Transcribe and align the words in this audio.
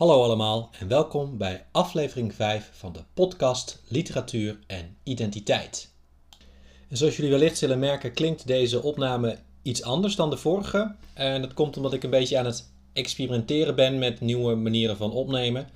Hallo 0.00 0.22
allemaal 0.22 0.70
en 0.78 0.88
welkom 0.88 1.36
bij 1.38 1.66
aflevering 1.72 2.34
5 2.34 2.70
van 2.72 2.92
de 2.92 3.00
podcast 3.14 3.82
Literatuur 3.88 4.58
en 4.66 4.96
Identiteit. 5.02 5.92
En 6.88 6.96
zoals 6.96 7.16
jullie 7.16 7.30
wellicht 7.30 7.58
zullen 7.58 7.78
merken 7.78 8.12
klinkt 8.12 8.46
deze 8.46 8.82
opname 8.82 9.38
iets 9.62 9.82
anders 9.82 10.16
dan 10.16 10.30
de 10.30 10.36
vorige. 10.36 10.94
En 11.14 11.42
dat 11.42 11.54
komt 11.54 11.76
omdat 11.76 11.92
ik 11.92 12.02
een 12.02 12.10
beetje 12.10 12.38
aan 12.38 12.44
het 12.44 12.70
experimenteren 12.92 13.74
ben 13.74 13.98
met 13.98 14.20
nieuwe 14.20 14.54
manieren 14.54 14.96
van 14.96 15.12
opnemen. 15.12 15.68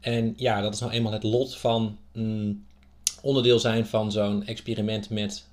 En 0.00 0.34
ja, 0.36 0.60
dat 0.60 0.74
is 0.74 0.80
nou 0.80 0.92
eenmaal 0.92 1.12
het 1.12 1.22
lot 1.22 1.56
van 1.56 1.98
mm, 2.12 2.66
onderdeel 3.22 3.58
zijn 3.58 3.86
van 3.86 4.12
zo'n 4.12 4.46
experiment 4.46 5.10
met 5.10 5.46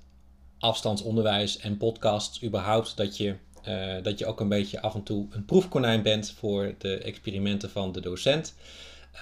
afstandsonderwijs 0.58 1.58
en 1.58 1.76
podcasts 1.76 2.42
überhaupt. 2.42 2.96
Dat 2.96 3.16
je 3.16 3.36
uh, 3.68 4.02
dat 4.02 4.18
je 4.18 4.26
ook 4.26 4.40
een 4.40 4.48
beetje 4.48 4.80
af 4.80 4.94
en 4.94 5.02
toe 5.02 5.26
een 5.30 5.44
proefkonijn 5.44 6.02
bent 6.02 6.30
voor 6.30 6.74
de 6.78 6.98
experimenten 6.98 7.70
van 7.70 7.92
de 7.92 8.00
docent. 8.00 8.54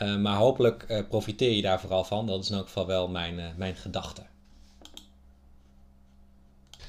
Uh, 0.03 0.17
maar 0.17 0.37
hopelijk 0.37 0.85
uh, 0.89 1.01
profiteer 1.09 1.53
je 1.53 1.63
daar 1.63 1.81
vooral 1.81 2.05
van. 2.05 2.27
Dat 2.27 2.43
is 2.43 2.51
in 2.51 2.57
elk 2.57 2.67
geval 2.67 2.87
wel 2.87 3.09
mijn, 3.09 3.55
mijn 3.57 3.77
gedachte. 3.77 4.23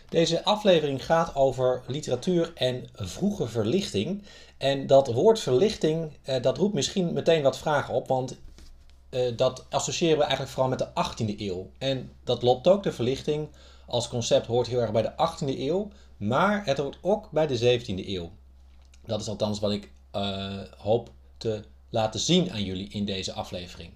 Deze 0.10 0.44
aflevering 0.44 1.06
gaat 1.06 1.36
over 1.36 1.84
literatuur 1.88 2.52
en 2.56 2.88
vroege 2.94 3.48
verlichting. 3.48 4.24
En 4.58 4.88
dat 4.88 5.14
woord 5.14 5.40
verlichting, 5.40 6.12
dat 6.42 6.58
roept 6.58 6.74
misschien 6.74 7.14
meteen 7.14 7.44
wat 7.44 7.58
vragen 7.58 7.94
op, 7.94 8.08
want 8.08 8.38
dat 9.36 9.66
associëren 9.70 10.18
we 10.18 10.24
eigenlijk 10.24 10.52
vooral 10.52 10.70
met 10.70 10.80
de 10.80 10.88
18e 10.88 11.40
eeuw. 11.40 11.70
En 11.78 12.12
dat 12.24 12.42
loopt 12.42 12.68
ook, 12.68 12.84
de 12.84 12.92
verlichting 12.92 13.48
als 13.86 14.08
concept 14.08 14.46
hoort 14.46 14.68
heel 14.68 14.80
erg 14.80 14.92
bij 14.92 15.02
de 15.02 15.12
18e 15.12 15.60
eeuw. 15.60 15.92
Maar 16.18 16.66
het 16.66 16.78
hoort 16.78 16.98
ook 17.02 17.32
bij 17.32 17.48
de 17.48 17.80
17e 17.80 18.08
eeuw. 18.08 18.32
Dat 19.06 19.22
is 19.22 19.28
althans 19.28 19.60
wat 19.60 19.72
ik 19.72 19.92
uh, 20.16 20.60
hoop 20.78 21.10
te 21.38 21.64
laten 21.90 22.20
zien 22.20 22.52
aan 22.52 22.64
jullie 22.64 22.90
in 22.90 23.06
deze 23.06 23.34
aflevering. 23.34 23.92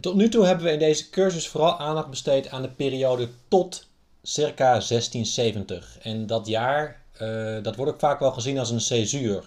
Tot 0.00 0.14
nu 0.14 0.28
toe 0.28 0.44
hebben 0.44 0.64
we 0.64 0.72
in 0.72 0.78
deze 0.78 1.10
cursus 1.10 1.48
vooral 1.48 1.78
aandacht 1.78 2.10
besteed 2.10 2.48
aan 2.48 2.62
de 2.62 2.68
periode 2.68 3.28
tot 3.48 3.86
circa 4.22 4.64
1670. 4.64 5.98
En 6.02 6.26
dat 6.26 6.46
jaar, 6.46 7.02
uh, 7.22 7.62
dat 7.62 7.76
wordt 7.76 7.92
ook 7.92 7.98
vaak 7.98 8.20
wel 8.20 8.32
gezien 8.32 8.58
als 8.58 8.70
een 8.70 8.80
césuur. 8.80 9.46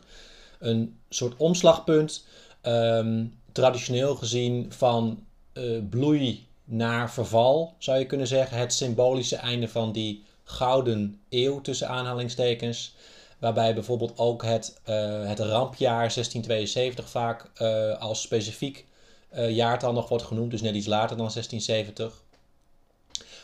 Een 0.60 0.98
soort 1.10 1.38
omslagpunt, 1.38 2.26
um, 2.62 3.40
traditioneel 3.52 4.16
gezien 4.16 4.72
van 4.72 5.26
uh, 5.54 5.82
bloei 5.90 6.48
naar 6.64 7.12
verval, 7.12 7.76
zou 7.78 8.00
je 8.00 8.06
kunnen 8.06 8.28
zeggen. 8.28 8.58
Het 8.58 8.74
symbolische 8.74 9.36
einde 9.36 9.68
van 9.68 9.92
die 9.92 10.24
gouden 10.44 11.22
eeuw 11.30 11.62
tussen 11.62 11.88
aanhalingstekens. 11.88 12.96
Waarbij 13.40 13.74
bijvoorbeeld 13.74 14.18
ook 14.18 14.44
het, 14.44 14.80
uh, 14.90 15.28
het 15.28 15.40
rampjaar 15.40 15.98
1672 15.98 17.10
vaak 17.10 17.52
uh, 17.62 18.00
als 18.00 18.22
specifiek 18.22 18.86
uh, 19.34 19.50
jaartal 19.50 19.94
nog 19.94 20.10
wordt 20.10 20.24
genoemd, 20.24 20.52
dus 20.52 20.62
net 20.62 20.76
iets 20.76 20.88
later 20.88 21.18
dan 21.18 21.30
1670. 21.34 22.22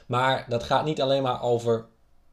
Maar 0.05 0.45
dat 0.49 0.63
gaat 0.63 0.85
niet 0.85 1.01
alleen 1.01 1.21
maar 1.21 1.43
over 1.43 1.85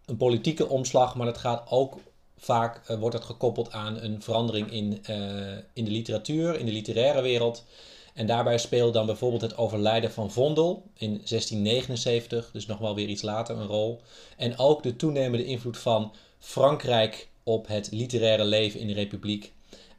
een 0.05 0.17
politieke 0.17 0.69
omslag, 0.69 1.15
maar 1.15 1.27
dat 1.27 1.39
gaat 1.39 1.71
ook 1.71 1.99
vaak 2.39 2.87
wordt 2.99 3.17
het 3.17 3.25
gekoppeld 3.25 3.73
aan 3.73 4.01
een 4.01 4.23
verandering 4.23 4.71
in, 4.73 5.05
in 5.73 5.85
de 5.85 5.91
literatuur, 5.91 6.59
in 6.59 6.67
de 6.67 6.73
literaire 6.73 7.23
wereld. 7.23 7.65
En 8.17 8.27
daarbij 8.27 8.59
speelde 8.59 8.93
dan 8.93 9.07
bijvoorbeeld 9.07 9.43
het 9.43 9.57
overlijden 9.57 10.13
van 10.13 10.31
Vondel 10.31 10.83
in 10.95 11.09
1679, 11.09 12.51
dus 12.53 12.67
nog 12.67 12.79
wel 12.79 12.95
weer 12.95 13.09
iets 13.09 13.23
later 13.23 13.57
een 13.57 13.67
rol. 13.67 14.01
En 14.37 14.59
ook 14.59 14.83
de 14.83 14.97
toenemende 14.97 15.45
invloed 15.45 15.79
van 15.79 16.13
Frankrijk 16.39 17.29
op 17.43 17.67
het 17.67 17.89
literaire 17.91 18.45
leven 18.45 18.81
in 18.81 18.87
de 18.87 18.93
Republiek. 18.93 19.53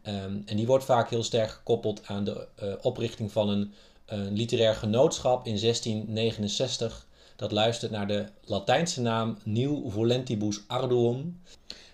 Um, 0.08 0.44
en 0.46 0.56
die 0.56 0.66
wordt 0.66 0.84
vaak 0.84 1.10
heel 1.10 1.24
sterk 1.24 1.50
gekoppeld 1.50 2.02
aan 2.06 2.24
de 2.24 2.48
uh, 2.64 2.74
oprichting 2.82 3.32
van 3.32 3.50
een, 3.50 3.74
een 4.06 4.34
literair 4.34 4.76
genootschap 4.76 5.46
in 5.46 5.60
1669. 5.60 7.06
Dat 7.36 7.52
luistert 7.52 7.92
naar 7.92 8.08
de 8.08 8.26
Latijnse 8.46 9.02
naam 9.02 9.38
Nieuw 9.44 9.90
Volentibus 9.90 10.60
Arduum. 10.68 11.42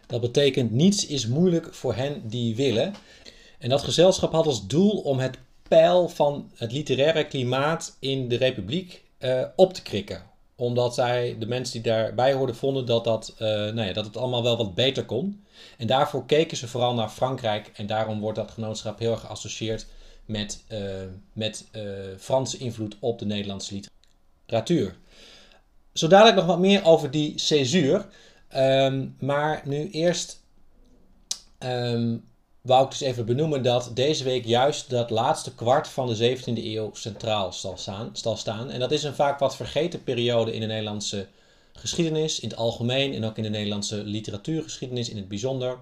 Dat 0.07 0.21
betekent 0.21 0.71
niets 0.71 1.05
is 1.05 1.27
moeilijk 1.27 1.73
voor 1.73 1.95
hen 1.95 2.21
die 2.27 2.55
willen. 2.55 2.93
En 3.59 3.69
dat 3.69 3.81
gezelschap 3.81 4.31
had 4.31 4.45
als 4.45 4.67
doel 4.67 4.97
om 4.97 5.19
het 5.19 5.37
peil 5.67 6.09
van 6.09 6.51
het 6.55 6.71
literaire 6.71 7.27
klimaat 7.27 7.97
in 7.99 8.27
de 8.27 8.35
Republiek 8.35 9.03
uh, 9.19 9.45
op 9.55 9.73
te 9.73 9.81
krikken. 9.81 10.23
Omdat 10.55 10.93
zij, 10.93 11.35
de 11.39 11.45
mensen 11.45 11.73
die 11.81 11.91
daarbij 11.91 12.33
hoorden, 12.33 12.55
vonden 12.55 12.85
dat, 12.85 13.03
dat, 13.03 13.33
uh, 13.33 13.47
nou 13.47 13.81
ja, 13.81 13.93
dat 13.93 14.05
het 14.05 14.17
allemaal 14.17 14.43
wel 14.43 14.57
wat 14.57 14.75
beter 14.75 15.05
kon. 15.05 15.45
En 15.77 15.87
daarvoor 15.87 16.25
keken 16.25 16.57
ze 16.57 16.67
vooral 16.67 16.93
naar 16.93 17.09
Frankrijk. 17.09 17.71
En 17.75 17.87
daarom 17.87 18.19
wordt 18.19 18.37
dat 18.37 18.51
genootschap 18.51 18.99
heel 18.99 19.11
erg 19.11 19.19
geassocieerd 19.19 19.85
met, 20.25 20.63
uh, 20.71 20.79
met 21.33 21.65
Franse 22.17 22.57
invloed 22.57 22.95
op 22.99 23.19
de 23.19 23.25
Nederlandse 23.25 23.81
literatuur. 24.45 24.95
Zo 25.93 26.07
dadelijk 26.07 26.35
nog 26.35 26.45
wat 26.45 26.59
meer 26.59 26.85
over 26.85 27.11
die 27.11 27.39
césuur. 27.39 28.05
Um, 28.55 29.15
maar 29.19 29.61
nu 29.65 29.89
eerst 29.89 30.41
um, 31.59 32.23
wou 32.63 32.83
ik 32.83 32.89
dus 32.89 33.01
even 33.01 33.25
benoemen 33.25 33.63
dat 33.63 33.91
deze 33.93 34.23
week 34.23 34.45
juist 34.45 34.89
dat 34.89 35.09
laatste 35.09 35.55
kwart 35.55 35.87
van 35.87 36.07
de 36.07 36.37
17e 36.37 36.43
eeuw 36.45 36.89
centraal 36.93 37.53
zal 37.53 37.77
staan, 37.77 38.09
staan. 38.13 38.69
En 38.69 38.79
dat 38.79 38.91
is 38.91 39.03
een 39.03 39.15
vaak 39.15 39.39
wat 39.39 39.55
vergeten 39.55 40.03
periode 40.03 40.53
in 40.53 40.59
de 40.59 40.65
Nederlandse 40.65 41.27
geschiedenis, 41.73 42.39
in 42.39 42.49
het 42.49 42.57
algemeen 42.57 43.13
en 43.13 43.25
ook 43.25 43.37
in 43.37 43.43
de 43.43 43.49
Nederlandse 43.49 44.03
literatuurgeschiedenis 44.03 45.09
in 45.09 45.17
het 45.17 45.27
bijzonder. 45.27 45.77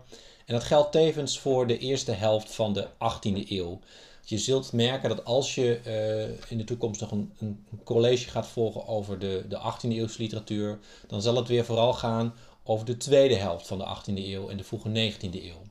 En 0.46 0.54
dat 0.54 0.64
geldt 0.64 0.92
tevens 0.92 1.40
voor 1.40 1.68
de 1.68 1.78
eerste 1.78 2.12
helft 2.12 2.52
van 2.56 2.74
de 2.74 2.88
18e 2.88 3.50
eeuw. 3.50 3.80
Je 4.26 4.38
zult 4.38 4.74
merken 4.74 5.10
dat 5.10 5.26
als 5.26 5.56
je 5.56 5.80
uh, 5.86 6.52
in 6.52 6.58
de 6.58 6.64
toekomst 6.64 7.02
nog 7.02 7.12
een, 7.12 7.34
een, 7.40 7.66
college 7.84 8.30
gaat 8.30 8.48
volgen 8.48 8.88
over 8.88 9.20
de, 9.20 9.46
de 9.50 9.58
18e 9.58 9.90
eeuwse 9.90 10.22
literatuur, 10.22 10.80
dan 11.08 11.22
zal 11.22 11.36
het 11.36 11.48
weer 11.48 11.66
vooral 11.66 11.94
gaan 11.94 12.34
over 12.64 12.86
de 12.86 12.98
tweede 12.98 13.36
helft 13.36 13.68
van 13.68 13.78
de 13.78 13.86
18e 13.86 14.16
eeuw 14.16 14.50
en 14.50 14.58
de 14.58 14.64
vroege 14.64 15.12
19e 15.12 15.44
eeuw. 15.44 15.71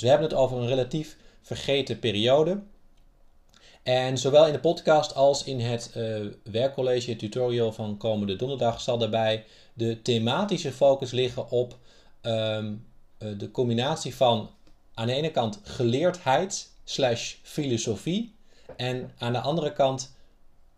Dus 0.00 0.08
we 0.08 0.14
hebben 0.16 0.30
het 0.36 0.44
over 0.44 0.58
een 0.58 0.68
relatief 0.68 1.16
vergeten 1.42 1.98
periode. 1.98 2.60
En 3.82 4.18
zowel 4.18 4.46
in 4.46 4.52
de 4.52 4.60
podcast 4.60 5.14
als 5.14 5.44
in 5.44 5.60
het 5.60 5.92
uh, 5.96 6.26
werkcollege, 6.42 7.16
tutorial 7.16 7.72
van 7.72 7.96
komende 7.96 8.36
donderdag, 8.36 8.80
zal 8.80 8.98
daarbij 8.98 9.44
de 9.72 10.02
thematische 10.02 10.72
focus 10.72 11.10
liggen 11.10 11.50
op 11.50 11.78
um, 12.22 12.86
uh, 13.18 13.38
de 13.38 13.50
combinatie 13.50 14.14
van 14.14 14.50
aan 14.94 15.06
de 15.06 15.12
ene 15.12 15.30
kant 15.30 15.60
geleerdheid 15.62 16.70
slash 16.84 17.34
filosofie 17.42 18.34
en 18.76 19.12
aan 19.18 19.32
de 19.32 19.40
andere 19.40 19.72
kant 19.72 20.14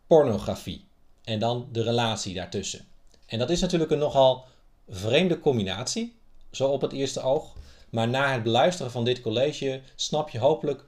pornografie. 0.07 0.85
En 1.25 1.39
dan 1.39 1.69
de 1.73 1.83
relatie 1.83 2.35
daartussen. 2.35 2.87
En 3.27 3.39
dat 3.39 3.51
is 3.51 3.61
natuurlijk 3.61 3.91
een 3.91 3.99
nogal 3.99 4.45
vreemde 4.89 5.39
combinatie, 5.39 6.17
zo 6.51 6.69
op 6.69 6.81
het 6.81 6.93
eerste 6.93 7.21
oog. 7.21 7.61
Maar 7.93 8.09
na 8.09 8.33
het 8.33 8.43
beluisteren 8.43 8.93
van 8.93 9.05
dit 9.05 9.21
college 9.21 9.81
snap 9.95 10.29
je 10.29 10.39
hopelijk 10.39 10.85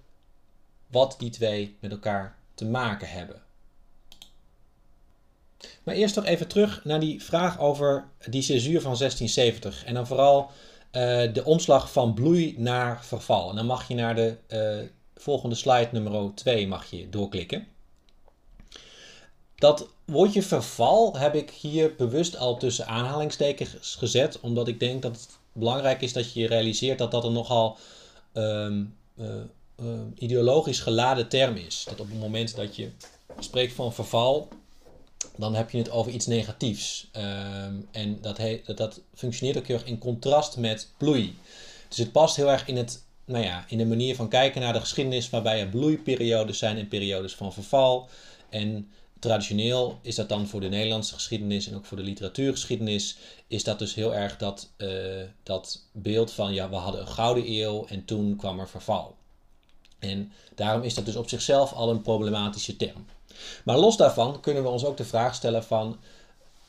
wat 0.87 1.15
die 1.19 1.31
twee 1.31 1.77
met 1.81 1.91
elkaar 1.91 2.37
te 2.55 2.65
maken 2.65 3.09
hebben. 3.09 3.43
Maar 5.83 5.95
eerst 5.95 6.17
nog 6.17 6.25
even 6.25 6.49
terug 6.49 6.85
naar 6.85 7.01
die 7.01 7.23
vraag 7.23 7.61
over 7.61 8.09
die 8.29 8.43
césuur 8.43 8.81
van 8.81 8.97
1670. 8.97 9.85
En 9.85 9.95
dan 9.95 10.07
vooral 10.07 10.51
uh, 10.93 11.33
de 11.33 11.45
omslag 11.45 11.93
van 11.93 12.15
bloei 12.15 12.55
naar 12.59 13.05
verval. 13.05 13.51
En 13.51 13.57
dan 13.57 13.67
mag 13.67 13.89
je 13.89 13.95
naar 13.95 14.15
de 14.15 14.37
uh, 14.49 14.89
volgende 15.17 15.55
slide 15.55 15.89
nummer 15.93 16.35
2 16.35 16.69
mag 16.69 16.91
je 16.91 17.09
doorklikken. 17.09 17.67
Dat 19.55 19.89
woordje 20.05 20.43
verval 20.43 21.17
heb 21.19 21.35
ik 21.35 21.51
hier 21.51 21.95
bewust 21.97 22.37
al 22.37 22.57
tussen 22.57 22.87
aanhalingstekens 22.87 23.95
gezet, 23.95 24.41
omdat 24.41 24.69
ik 24.69 24.81
denk 24.81 25.03
dat 25.03 25.17
het 25.17 25.39
belangrijk 25.55 26.01
is 26.01 26.13
dat 26.13 26.33
je 26.33 26.47
realiseert 26.47 26.99
dat 26.99 27.11
dat 27.11 27.25
een 27.25 27.33
nogal 27.33 27.79
um, 28.35 28.97
ideologisch 30.15 30.81
geladen 30.81 31.29
term 31.29 31.57
is. 31.57 31.85
Dat 31.89 32.01
op 32.01 32.09
het 32.09 32.21
moment 32.21 32.57
dat 32.57 32.77
je 32.77 32.91
spreekt 33.39 33.73
van 33.73 33.95
verval, 33.95 34.49
dan 35.37 35.55
heb 35.55 35.71
je 35.71 35.79
het 35.79 35.91
over 35.91 36.13
iets 36.13 36.27
negatiefs. 36.27 37.09
Um, 37.17 37.89
en 37.91 38.19
dat, 38.21 38.41
dat, 38.65 38.77
dat 38.77 39.01
functioneert 39.15 39.59
ook 39.59 39.67
heel 39.67 39.77
erg 39.77 39.87
in 39.87 39.99
contrast 39.99 40.57
met 40.57 40.91
bloei. 40.97 41.37
Dus 41.89 41.99
het 41.99 42.13
past 42.13 42.37
heel 42.37 42.51
erg 42.51 42.67
in, 42.67 42.77
het, 42.77 43.05
nou 43.25 43.45
ja, 43.45 43.65
in 43.69 43.79
de 43.79 43.87
manier 43.87 44.17
van 44.17 44.29
kijken 44.29 44.61
naar 44.61 44.73
de 44.73 44.81
geschiedenis, 44.81 45.31
waarbij 45.31 45.61
er 45.61 45.69
bloeiperiodes 45.69 46.59
zijn 46.59 46.79
en 46.79 46.89
periodes 46.89 47.35
van 47.35 47.53
verval. 47.53 48.09
En 48.49 48.91
traditioneel 49.25 49.99
is 50.03 50.15
dat 50.15 50.29
dan 50.29 50.47
voor 50.47 50.61
de 50.61 50.69
Nederlandse 50.69 51.15
geschiedenis 51.15 51.69
en 51.69 51.75
ook 51.75 51.85
voor 51.85 51.97
de 51.97 52.03
literatuurgeschiedenis, 52.03 53.17
is 53.47 53.65
dat 53.65 53.79
dus 53.79 53.95
heel 53.95 54.15
erg 54.15 54.37
dat, 54.37 54.71
uh, 54.77 55.23
dat 55.43 55.83
beeld 55.93 56.33
van 56.33 56.55
ja, 56.55 56.69
we 56.69 56.77
hadden 56.77 57.01
een 57.01 57.09
gouden 57.09 57.51
eeuw 57.51 57.87
en 57.87 58.05
toen 58.05 58.37
kwam 58.37 58.61
er 58.61 58.69
verval. 58.69 59.17
En 59.99 60.33
daarom 60.55 60.83
is 60.83 60.95
dat 60.95 61.07
dus 61.07 61.17
op 61.17 61.29
zichzelf 61.29 61.73
al 61.73 61.91
een 61.91 62.03
problematische 62.03 62.77
term. 62.77 63.07
Maar 63.65 63.79
los 63.79 63.97
daarvan 63.97 64.41
kunnen 64.41 64.63
we 64.63 64.69
ons 64.69 64.85
ook 64.85 64.97
de 64.97 65.05
vraag 65.05 65.35
stellen 65.35 65.65
van, 65.65 65.97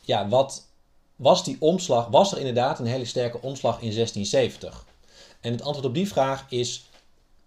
ja, 0.02 0.28
wat 0.28 0.68
was 1.16 1.44
die 1.44 1.58
omslag, 1.60 2.08
was 2.08 2.32
er 2.32 2.38
inderdaad 2.38 2.80
een 2.80 2.86
hele 2.86 3.06
sterke 3.06 3.42
omslag 3.42 3.82
in 3.82 3.92
1670? 3.92 4.86
En 5.42 5.52
het 5.52 5.62
antwoord 5.62 5.88
op 5.88 5.94
die 5.94 6.08
vraag 6.08 6.46
is 6.50 6.86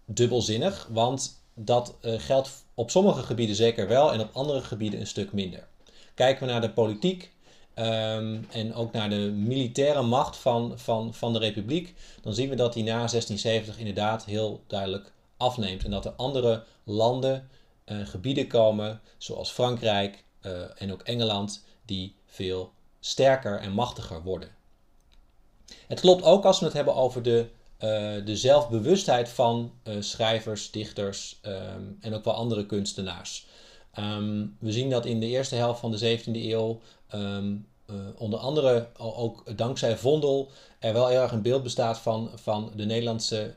dubbelzinnig, 0.04 0.88
want 0.90 1.37
dat 1.58 1.94
geldt 2.02 2.64
op 2.74 2.90
sommige 2.90 3.22
gebieden 3.22 3.56
zeker 3.56 3.88
wel 3.88 4.12
en 4.12 4.20
op 4.20 4.30
andere 4.32 4.60
gebieden 4.60 5.00
een 5.00 5.06
stuk 5.06 5.32
minder. 5.32 5.66
Kijken 6.14 6.46
we 6.46 6.52
naar 6.52 6.60
de 6.60 6.70
politiek, 6.70 7.30
Ehm, 7.78 8.42
en 8.50 8.74
ook 8.74 8.92
naar 8.92 9.10
de 9.10 9.30
militaire 9.34 10.02
macht 10.02 10.36
van, 10.36 10.78
van, 10.78 11.14
van 11.14 11.32
de 11.32 11.38
republiek, 11.38 11.94
dan 12.22 12.34
zien 12.34 12.48
we 12.48 12.54
dat 12.54 12.72
die 12.72 12.82
na 12.82 13.06
1670 13.06 13.78
inderdaad 13.78 14.24
heel 14.24 14.62
duidelijk 14.66 15.12
afneemt. 15.36 15.84
En 15.84 15.90
dat 15.90 16.04
er 16.04 16.12
andere 16.12 16.64
landen, 16.84 17.48
uh, 17.86 18.06
gebieden 18.06 18.46
komen, 18.46 19.00
zoals 19.18 19.50
Frankrijk 19.50 20.24
uh, 20.42 20.52
en 20.82 20.92
ook 20.92 21.02
Engeland, 21.02 21.64
die 21.84 22.14
veel 22.26 22.72
sterker 23.00 23.60
en 23.60 23.72
machtiger 23.72 24.22
worden. 24.22 24.48
Het 25.86 26.00
klopt 26.00 26.22
ook 26.22 26.44
als 26.44 26.58
we 26.58 26.64
het 26.64 26.74
hebben 26.74 26.94
over 26.94 27.22
de, 27.22 27.48
de 28.24 28.36
zelfbewustheid 28.36 29.28
van 29.28 29.72
schrijvers, 30.00 30.70
dichters 30.70 31.40
um, 31.42 31.98
en 32.00 32.14
ook 32.14 32.24
wel 32.24 32.34
andere 32.34 32.66
kunstenaars. 32.66 33.46
Um, 33.98 34.56
we 34.60 34.72
zien 34.72 34.90
dat 34.90 35.06
in 35.06 35.20
de 35.20 35.26
eerste 35.26 35.54
helft 35.54 35.80
van 35.80 35.90
de 35.90 36.18
17e 36.18 36.24
eeuw 36.24 36.80
um, 37.14 37.66
uh, 37.90 37.96
onder 38.16 38.38
andere 38.38 38.88
ook 38.96 39.56
dankzij 39.56 39.96
Vondel 39.96 40.50
er 40.78 40.92
wel 40.92 41.10
erg 41.10 41.32
een 41.32 41.42
beeld 41.42 41.62
bestaat 41.62 41.98
van, 41.98 42.30
van 42.34 42.72
de 42.76 42.84
Nederlandse 42.84 43.54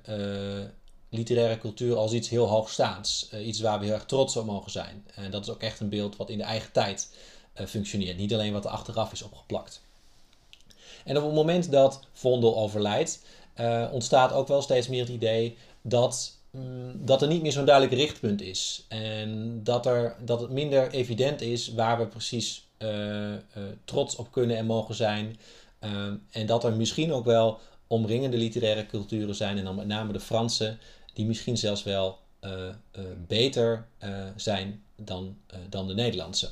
literaire 1.11 1.57
cultuur 1.57 1.95
als 1.97 2.13
iets 2.13 2.29
heel 2.29 2.47
hoogstaands. 2.47 3.29
Uh, 3.33 3.47
iets 3.47 3.59
waar 3.59 3.79
we 3.79 3.85
heel 3.85 3.93
erg 3.93 4.05
trots 4.05 4.37
op 4.37 4.45
mogen 4.45 4.71
zijn. 4.71 5.05
En 5.15 5.31
dat 5.31 5.41
is 5.41 5.49
ook 5.49 5.61
echt 5.61 5.79
een 5.79 5.89
beeld 5.89 6.15
wat 6.15 6.29
in 6.29 6.37
de 6.37 6.43
eigen 6.43 6.71
tijd 6.71 7.13
functioneert. 7.53 8.17
Niet 8.17 8.33
alleen 8.33 8.53
wat 8.53 8.65
er 8.65 8.71
achteraf 8.71 9.11
is 9.11 9.21
opgeplakt. 9.21 9.81
En 11.03 11.17
op 11.17 11.23
het 11.23 11.33
moment 11.33 11.71
dat 11.71 11.99
Vondel 12.13 12.57
overlijdt, 12.57 13.21
ontstaat 13.91 14.31
ook 14.31 14.47
wel 14.47 14.61
steeds 14.61 14.87
meer 14.87 15.01
het 15.01 15.09
idee 15.09 15.57
dat 15.81 16.39
Mm, 16.51 17.05
dat 17.05 17.21
er 17.21 17.27
niet 17.27 17.41
meer 17.41 17.51
zo'n 17.51 17.65
duidelijk 17.65 17.95
richtpunt 17.95 18.41
is. 18.41 18.85
En 18.87 19.59
dat, 19.63 19.85
er, 19.85 20.15
dat 20.25 20.41
het 20.41 20.49
minder 20.49 20.91
evident 20.91 21.41
is 21.41 21.73
waar 21.73 21.97
we 21.97 22.07
precies 22.07 22.67
uh, 22.79 23.31
uh, 23.31 23.37
trots 23.85 24.15
op 24.15 24.31
kunnen 24.31 24.57
en 24.57 24.65
mogen 24.65 24.95
zijn. 24.95 25.39
En 26.31 26.45
dat 26.45 26.63
er 26.63 26.73
misschien 26.73 27.13
ook 27.13 27.25
wel 27.25 27.59
omringende 27.87 28.37
literaire 28.37 28.85
culturen 28.85 29.35
zijn, 29.35 29.57
en 29.57 29.63
dan 29.63 29.75
met 29.75 29.87
name 29.87 30.13
de 30.13 30.19
Franse, 30.19 30.77
die 31.13 31.25
misschien 31.25 31.57
zelfs 31.57 31.83
wel 31.83 32.19
beter 33.27 33.87
zijn 34.35 34.83
dan, 34.95 35.37
dan 35.69 35.87
de 35.87 35.93
Nederlandse. 35.93 36.49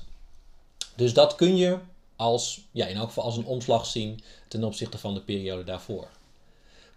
Dus 0.95 1.13
dat 1.13 1.35
kun 1.35 1.55
je 1.55 1.77
als, 2.15 2.61
ja, 2.71 2.85
in 2.85 2.95
elk 2.95 3.07
geval 3.07 3.23
als 3.23 3.37
een 3.37 3.45
omslag 3.45 3.85
zien 3.85 4.21
ten 4.47 4.63
opzichte 4.63 4.97
van 4.97 5.13
de 5.13 5.21
periode 5.21 5.63
daarvoor. 5.63 6.07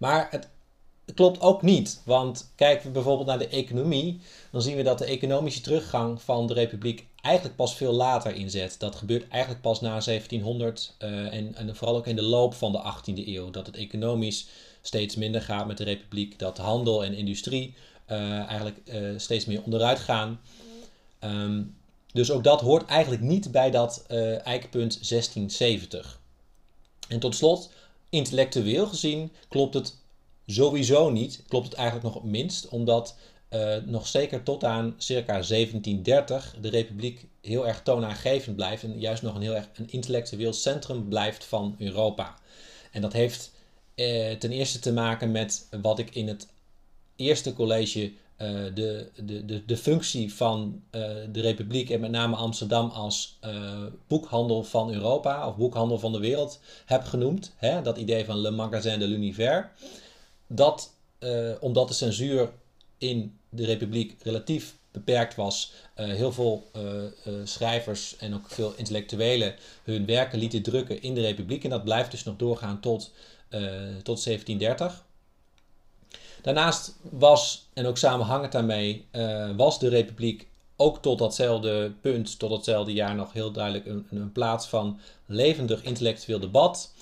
Maar 0.02 0.28
het 0.31 0.49
klopt 1.14 1.40
ook 1.40 1.62
niet. 1.62 2.00
Want 2.04 2.52
kijken 2.54 2.87
we 2.87 2.93
bijvoorbeeld 2.93 3.26
naar 3.26 3.38
de 3.38 3.49
economie, 3.49 4.20
dan 4.50 4.62
zien 4.62 4.76
we 4.76 4.82
dat 4.82 4.99
de 4.99 5.04
economische 5.04 5.60
teruggang 5.60 6.22
van 6.22 6.46
de 6.46 6.54
republiek 6.54 7.06
eigenlijk 7.20 7.56
pas 7.56 7.76
veel 7.76 7.93
later 7.93 8.34
inzet. 8.34 8.75
Dat 8.78 8.94
gebeurt 8.94 9.28
eigenlijk 9.28 9.62
pas 9.62 9.81
na 9.81 9.88
1700 9.88 10.94
uh, 10.99 11.34
en, 11.34 11.54
en 11.54 11.76
vooral 11.76 11.96
ook 11.96 12.06
in 12.06 12.16
de 12.16 12.22
loop 12.22 12.54
van 12.54 12.72
de 12.72 12.78
18e 12.78 13.26
eeuw. 13.26 13.50
Dat 13.50 13.66
het 13.66 13.76
economisch 13.76 14.46
steeds 14.81 15.16
minder 15.16 15.43
gaat 15.43 15.66
met 15.66 15.78
de 15.78 15.84
republiek, 15.84 16.38
dat 16.38 16.58
handel 16.58 17.05
en 17.05 17.14
industrie 17.14 17.75
uh, 18.10 18.38
eigenlijk 18.38 18.78
uh, 18.84 19.19
steeds 19.19 19.44
meer 19.44 19.62
onderuit 19.62 19.98
gaan. 19.98 20.40
Um, 21.25 21.76
dus 22.12 22.31
ook 22.31 22.44
dat 22.44 22.60
hoort 22.60 22.87
eigenlijk 22.87 23.22
niet 23.22 23.52
bij 23.52 23.70
dat 23.70 24.05
eikpunt 24.44 25.08
1670. 25.08 26.20
En 27.08 27.19
tot 27.19 27.34
slot, 27.34 27.70
intellectueel 28.12 28.87
gezien 28.87 29.32
klopt 29.49 29.75
het 29.75 30.00
Sowieso 30.47 31.11
niet, 31.11 31.43
klopt 31.49 31.64
het 31.64 31.75
eigenlijk 31.75 32.06
nog 32.06 32.23
het 32.23 32.32
minst, 32.32 32.69
omdat 32.69 33.17
uh, 33.50 33.76
nog 33.87 34.06
zeker 34.06 34.43
tot 34.43 34.64
aan 34.64 34.94
circa 34.97 35.32
1730 35.32 36.56
de 36.61 36.69
republiek 36.69 37.26
heel 37.41 37.67
erg 37.67 37.82
toonaangevend 37.82 38.56
blijft 38.56 38.82
en 38.82 38.99
juist 38.99 39.23
nog 39.23 39.35
een 39.35 39.43
heel 39.43 39.55
erg 39.55 39.69
een 39.75 39.91
intellectueel 39.91 40.53
centrum 40.53 41.09
blijft 41.09 41.44
van 41.44 41.75
Europa. 41.79 42.38
En 42.91 43.00
dat 43.00 43.12
heeft 43.12 43.53
uh, 43.97 44.32
ten 44.32 44.50
eerste 44.50 44.79
te 44.79 44.93
maken 44.93 45.31
met 45.31 45.67
wat 45.82 45.99
ik 45.99 46.15
in 46.15 46.29
het 46.29 46.49
eerste 47.17 47.53
college 47.53 48.12
de, 48.37 49.11
de, 49.17 49.44
de, 49.44 49.64
de 49.64 49.76
functie 49.76 50.34
van 50.34 50.82
de 51.32 51.40
republiek 51.40 51.90
en 51.90 52.00
met 52.00 52.11
name 52.11 52.37
Amsterdam 52.37 52.90
als 52.90 53.38
boekhandel 54.06 54.62
van 54.62 54.93
Europa 54.93 55.49
of 55.49 55.56
boekhandel 55.56 55.99
van 55.99 56.12
de 56.12 56.19
wereld 56.19 56.61
heb 56.87 57.05
genoemd. 57.05 57.52
Hè? 57.56 57.82
Dat 57.82 57.99
idee 57.99 58.25
van 58.25 58.38
Le 58.38 58.50
Magasin 58.50 58.99
de 58.99 59.08
l'Univers 59.08 59.67
dat 60.46 60.94
omdat 61.61 61.88
de 61.88 61.94
censuur 61.94 62.50
in 62.99 63.38
de 63.49 63.64
Republiek 63.64 64.17
relatief 64.23 64.76
beperkt 64.93 65.34
was, 65.34 65.73
uh, 65.96 66.06
heel 66.06 66.32
veel 66.32 66.70
schrijvers 67.44 68.17
en 68.17 68.34
ook 68.34 68.50
veel 68.50 68.75
intellectuelen 68.76 69.55
hun 69.84 70.06
werken 70.06 70.38
lieten 70.38 70.62
drukken 70.62 71.02
in 71.02 71.14
de 71.14 71.20
Republiek. 71.20 71.64
En 71.64 71.70
dat 71.70 71.84
blijft 71.84 72.11
dus 72.11 72.25
nog 72.25 72.37
doorgaan 72.37 72.81
tot, 72.81 73.12
tot 74.02 74.25
1730. 74.25 75.05
Daarnaast 76.43 76.97
was, 77.11 77.69
en 77.73 77.87
ook 77.87 77.99
samenhangend 77.99 78.53
daarmee, 78.53 79.06
was 79.56 79.79
de 79.79 79.89
Republiek 79.89 80.49
ook 80.77 81.03
tot 81.03 81.19
datzelfde 81.19 81.93
punt, 82.00 82.39
tot 82.39 82.50
datzelfde 82.50 82.93
jaar 82.93 83.15
nog 83.15 83.33
heel 83.33 83.53
duidelijk 83.53 83.87
een, 83.87 84.06
een 84.11 84.33
plaats 84.33 84.67
van 84.67 84.99
levendig 85.27 85.83
intellectueel 85.83 86.41
debat. 86.41 86.94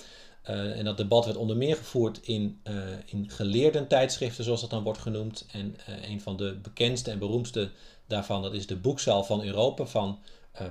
Uh, 0.49 0.77
en 0.77 0.85
dat 0.85 0.97
debat 0.97 1.25
werd 1.25 1.37
onder 1.37 1.57
meer 1.57 1.75
gevoerd 1.75 2.19
in, 2.21 2.59
uh, 2.63 2.73
in 3.05 3.29
geleerden 3.29 3.87
tijdschriften, 3.87 4.43
zoals 4.43 4.61
dat 4.61 4.69
dan 4.69 4.83
wordt 4.83 4.99
genoemd. 4.99 5.45
En 5.51 5.75
een 5.85 6.21
van 6.21 6.37
de 6.37 6.57
bekendste 6.61 7.11
en 7.11 7.19
beroemdste 7.19 7.69
daarvan, 8.07 8.41
dat 8.41 8.53
is 8.53 8.67
de 8.67 8.75
Boekzaal 8.75 9.23
van 9.23 9.43
Europa 9.43 9.85
van 9.85 10.19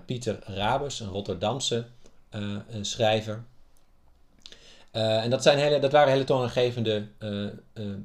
Pieter 0.04 0.38
Rabus, 0.44 1.00
een 1.00 1.08
Rotterdamse 1.08 1.84
schrijver. 2.80 3.44
En 4.90 5.30
dat, 5.30 5.42
zijn 5.42 5.58
hele, 5.58 5.78
dat 5.78 5.92
waren 5.92 6.12
hele 6.12 6.24
toonaangevende 6.24 7.08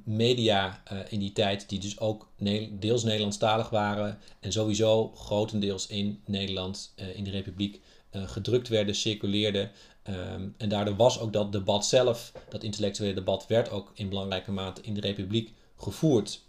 media 0.03 0.83
in 1.09 1.19
die 1.19 1.31
tijd, 1.31 1.69
die 1.69 1.79
dus 1.79 1.99
ook 1.99 2.29
ne 2.37 2.79
deels 2.79 3.03
Nederlandstalig 3.03 3.69
waren 3.69 4.19
en 4.39 4.51
sowieso 4.51 5.11
grotendeels 5.15 5.87
in 5.87 6.21
Nederland, 6.25 6.93
in 7.15 7.23
de 7.23 7.29
Republiek, 7.29 7.81
gedrukt 8.11 8.67
werden, 8.67 8.95
circuleerden. 8.95 9.71
Um, 10.09 10.55
en 10.57 10.69
daardoor 10.69 10.95
was 10.95 11.19
ook 11.19 11.33
dat 11.33 11.51
debat 11.51 11.85
zelf, 11.85 12.31
dat 12.49 12.63
intellectuele 12.63 13.13
debat, 13.13 13.47
werd 13.47 13.69
ook 13.69 13.91
in 13.93 14.09
belangrijke 14.09 14.51
mate 14.51 14.81
in 14.81 14.93
de 14.93 15.01
Republiek 15.01 15.53
gevoerd. 15.77 16.41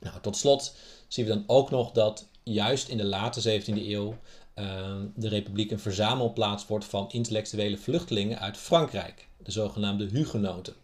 Nou, 0.00 0.20
tot 0.20 0.36
slot 0.36 0.74
zien 1.08 1.26
we 1.26 1.32
dan 1.32 1.44
ook 1.46 1.70
nog 1.70 1.92
dat 1.92 2.28
juist 2.42 2.88
in 2.88 2.96
de 2.96 3.04
late 3.04 3.60
17e 3.60 3.64
eeuw 3.66 4.14
uh, 4.54 4.96
de 5.14 5.28
Republiek 5.28 5.70
een 5.70 5.78
verzamelplaats 5.78 6.66
wordt 6.66 6.84
van 6.84 7.10
intellectuele 7.10 7.76
vluchtelingen 7.76 8.38
uit 8.38 8.56
Frankrijk, 8.56 9.27
de 9.48 9.54
zogenaamde 9.54 10.04
Hugenoten. 10.04 10.74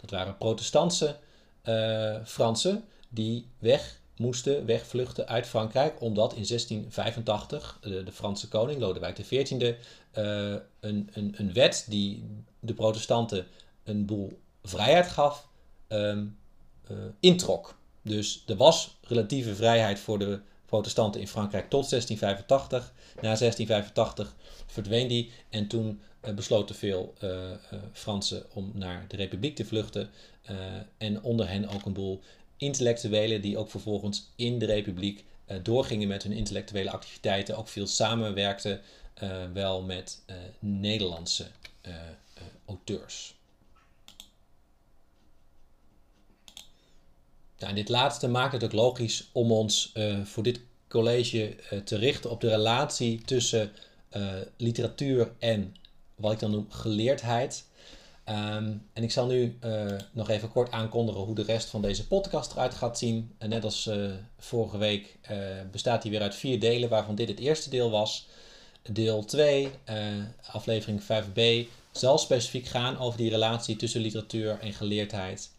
Dat 0.00 0.10
waren 0.10 0.36
protestantse 0.36 1.16
uh, 1.64 2.16
Fransen 2.24 2.84
die 3.08 3.46
weg 3.58 4.00
moesten 4.16 4.66
wegvluchten 4.66 5.28
uit 5.28 5.46
Frankrijk, 5.46 6.00
omdat 6.00 6.34
in 6.34 6.46
1685 6.46 7.78
de, 7.80 8.02
de 8.02 8.12
Franse 8.12 8.48
koning 8.48 8.80
Lodewijk 8.80 9.14
XIV 9.14 9.52
uh, 9.52 9.74
een, 10.80 11.10
een, 11.12 11.34
een 11.36 11.52
wet 11.52 11.86
die 11.88 12.24
de 12.60 12.74
protestanten 12.74 13.46
een 13.84 14.06
boel 14.06 14.38
vrijheid 14.62 15.06
gaf, 15.06 15.48
uh, 15.88 16.18
introk. 17.20 17.78
Dus 18.02 18.44
er 18.46 18.56
was 18.56 18.96
relatieve 19.02 19.54
vrijheid 19.54 19.98
voor 19.98 20.18
de 20.18 20.40
protestanten 20.66 21.20
in 21.20 21.28
Frankrijk 21.28 21.70
tot 21.70 21.90
1685. 21.90 22.92
Na 23.14 23.20
1685 23.20 24.34
verdween 24.66 25.08
die 25.08 25.30
en 25.48 25.66
toen 25.66 26.00
besloten 26.34 26.74
veel 26.74 27.14
uh, 27.22 27.30
uh, 27.30 27.56
Fransen 27.92 28.46
om 28.52 28.70
naar 28.74 29.04
de 29.08 29.16
Republiek 29.16 29.56
te 29.56 29.64
vluchten. 29.64 30.10
en 30.98 31.22
onder 31.22 31.48
hen 31.48 31.68
ook 31.68 31.84
een 31.84 31.92
boel 31.92 32.20
intellectuelen 32.56 33.42
die 33.42 33.58
ook 33.58 33.70
vervolgens 33.70 34.30
in 34.36 34.58
de 34.58 34.66
Republiek 34.66 35.24
doorgingen 35.62 36.08
met 36.08 36.22
hun 36.22 36.32
intellectuele 36.32 36.90
activiteiten, 36.90 37.56
ook 37.56 37.68
veel 37.68 37.86
samenwerkten 37.86 38.80
wel 39.52 39.82
met 39.82 40.22
Nederlandse 40.58 41.46
auteurs. 42.66 43.34
Nou, 47.58 47.74
dit 47.74 47.88
laatste 47.88 48.28
maakt 48.28 48.52
het 48.52 48.64
ook 48.64 48.72
logisch 48.72 49.28
om 49.32 49.52
ons 49.52 49.92
voor 50.24 50.42
dit 50.42 50.60
college 50.88 51.56
te 51.84 51.96
richten 51.96 52.30
op 52.30 52.40
de 52.40 52.48
relatie 52.48 53.22
tussen 53.24 53.72
literatuur 54.56 55.32
en 55.38 55.74
wat 56.20 56.32
ik 56.32 56.38
dan 56.38 56.50
noem 56.50 56.66
geleerdheid. 56.68 57.64
Um, 58.28 58.86
en 58.92 59.02
ik 59.02 59.10
zal 59.10 59.26
nu 59.26 59.58
uh, 59.64 59.84
nog 60.12 60.28
even 60.28 60.50
kort 60.50 60.70
aankondigen 60.70 61.20
hoe 61.20 61.34
de 61.34 61.42
rest 61.42 61.68
van 61.68 61.82
deze 61.82 62.06
podcast 62.06 62.52
eruit 62.52 62.74
gaat 62.74 62.98
zien. 62.98 63.34
En 63.38 63.48
net 63.48 63.64
als 63.64 63.86
uh, 63.86 64.12
vorige 64.38 64.78
week 64.78 65.18
uh, 65.30 65.36
bestaat 65.70 66.02
die 66.02 66.10
weer 66.10 66.20
uit 66.20 66.34
vier 66.34 66.60
delen, 66.60 66.88
waarvan 66.88 67.14
dit 67.14 67.28
het 67.28 67.38
eerste 67.38 67.70
deel 67.70 67.90
was. 67.90 68.28
Deel 68.82 69.24
2, 69.24 69.70
aflevering 70.52 71.02
5b, 71.02 71.68
zal 71.92 72.18
specifiek 72.18 72.66
gaan 72.66 72.98
over 72.98 73.18
die 73.18 73.30
relatie 73.30 73.76
tussen 73.76 74.00
literatuur 74.00 74.58
en 74.60 74.72
geleerdheid. 74.72 75.50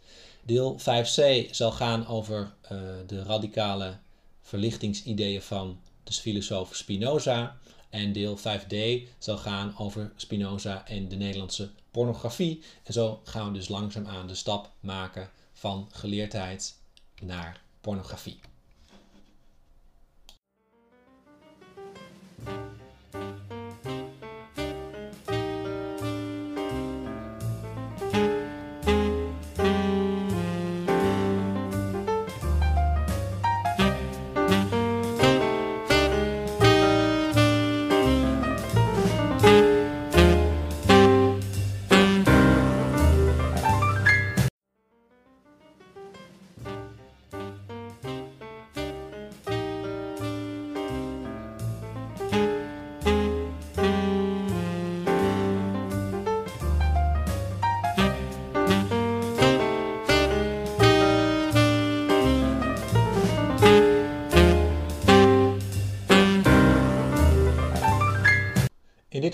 Deel 0.43 0.79
5c 0.79 1.49
zal 1.51 1.71
gaan 1.71 2.07
over 2.07 2.53
de 3.07 3.23
radicale 3.23 3.97
verlichtingsideeën 4.41 5.41
van 5.41 5.79
de 6.03 6.13
filosoof 6.13 6.75
Spinoza. 6.75 7.57
En 7.91 8.13
deel 8.13 8.37
5d 8.37 8.75
zal 9.17 9.37
gaan 9.37 9.77
over 9.77 10.11
Spinoza 10.15 10.87
en 10.87 11.07
de 11.07 11.15
Nederlandse 11.15 11.69
pornografie. 11.91 12.63
En 12.83 12.93
zo 12.93 13.21
gaan 13.23 13.47
we 13.47 13.53
dus 13.53 13.67
langzaamaan 13.67 14.27
de 14.27 14.35
stap 14.35 14.71
maken 14.79 15.29
van 15.53 15.87
geleerdheid 15.91 16.75
naar 17.21 17.61
pornografie. 17.81 18.39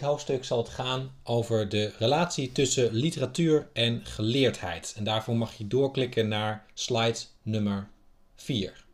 Hoofdstuk 0.07 0.45
zal 0.45 0.57
het 0.57 0.69
gaan 0.69 1.11
over 1.23 1.69
de 1.69 1.91
relatie 1.97 2.51
tussen 2.51 2.93
literatuur 2.93 3.67
en 3.73 4.05
geleerdheid. 4.05 4.93
En 4.97 5.03
daarvoor 5.03 5.35
mag 5.35 5.57
je 5.57 5.67
doorklikken 5.67 6.27
naar 6.27 6.65
slide 6.73 7.19
nummer 7.41 7.89
4. 8.35 8.85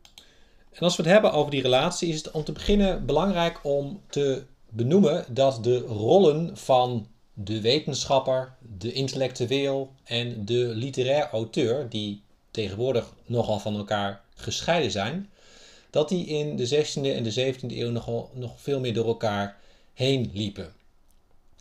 En 0.72 0.80
als 0.80 0.96
we 0.96 1.02
het 1.02 1.12
hebben 1.12 1.32
over 1.32 1.50
die 1.50 1.62
relatie, 1.62 2.08
is 2.08 2.16
het 2.16 2.30
om 2.30 2.44
te 2.44 2.52
beginnen 2.52 3.06
belangrijk 3.06 3.60
om 3.62 4.00
te 4.08 4.42
benoemen 4.68 5.24
dat 5.28 5.64
de 5.64 5.78
rollen 5.78 6.56
van 6.56 7.06
de 7.32 7.60
wetenschapper, 7.60 8.54
de 8.78 8.92
intellectueel 8.92 9.92
en 10.04 10.44
de 10.44 10.66
literair 10.74 11.28
auteur, 11.30 11.88
die 11.88 12.22
tegenwoordig 12.50 13.12
nogal 13.26 13.58
van 13.58 13.76
elkaar 13.76 14.22
gescheiden 14.34 14.90
zijn, 14.90 15.30
dat 15.90 16.08
die 16.08 16.26
in 16.26 16.56
de 16.56 16.68
16e 16.68 17.02
en 17.02 17.22
de 17.22 17.54
17e 17.54 17.66
eeuw 17.66 17.90
nogal, 17.90 18.30
nog 18.34 18.60
veel 18.60 18.80
meer 18.80 18.94
door 18.94 19.06
elkaar 19.06 19.56
heen 19.94 20.30
liepen. 20.34 20.72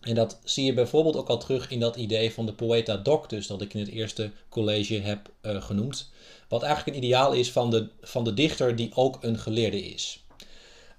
En 0.04 0.16
dat 0.16 0.40
zie 0.44 0.66
je 0.66 0.74
bijvoorbeeld 0.74 1.16
ook 1.16 1.30
al 1.30 1.38
terug 1.38 1.70
in 1.70 1.80
dat 1.80 1.96
idee 1.96 2.34
van 2.34 2.46
de 2.46 2.54
poeta 2.54 2.98
doctus, 2.98 3.48
dat 3.48 3.62
ik 3.62 3.74
in 3.74 3.80
het 3.80 3.90
eerste 3.90 4.32
college 4.50 5.00
heb 5.00 5.30
uh, 5.42 5.62
genoemd. 5.62 6.10
Wat 6.48 6.64
eigenlijk 6.64 6.98
een 6.98 7.04
ideaal 7.04 7.34
is 7.34 7.52
van 7.52 7.70
de, 7.70 7.88
van 8.02 8.24
de 8.24 8.34
dichter 8.34 8.76
die 8.76 8.92
ook 8.96 9.18
een 9.22 9.40
geleerde 9.40 9.84
is. 9.86 10.24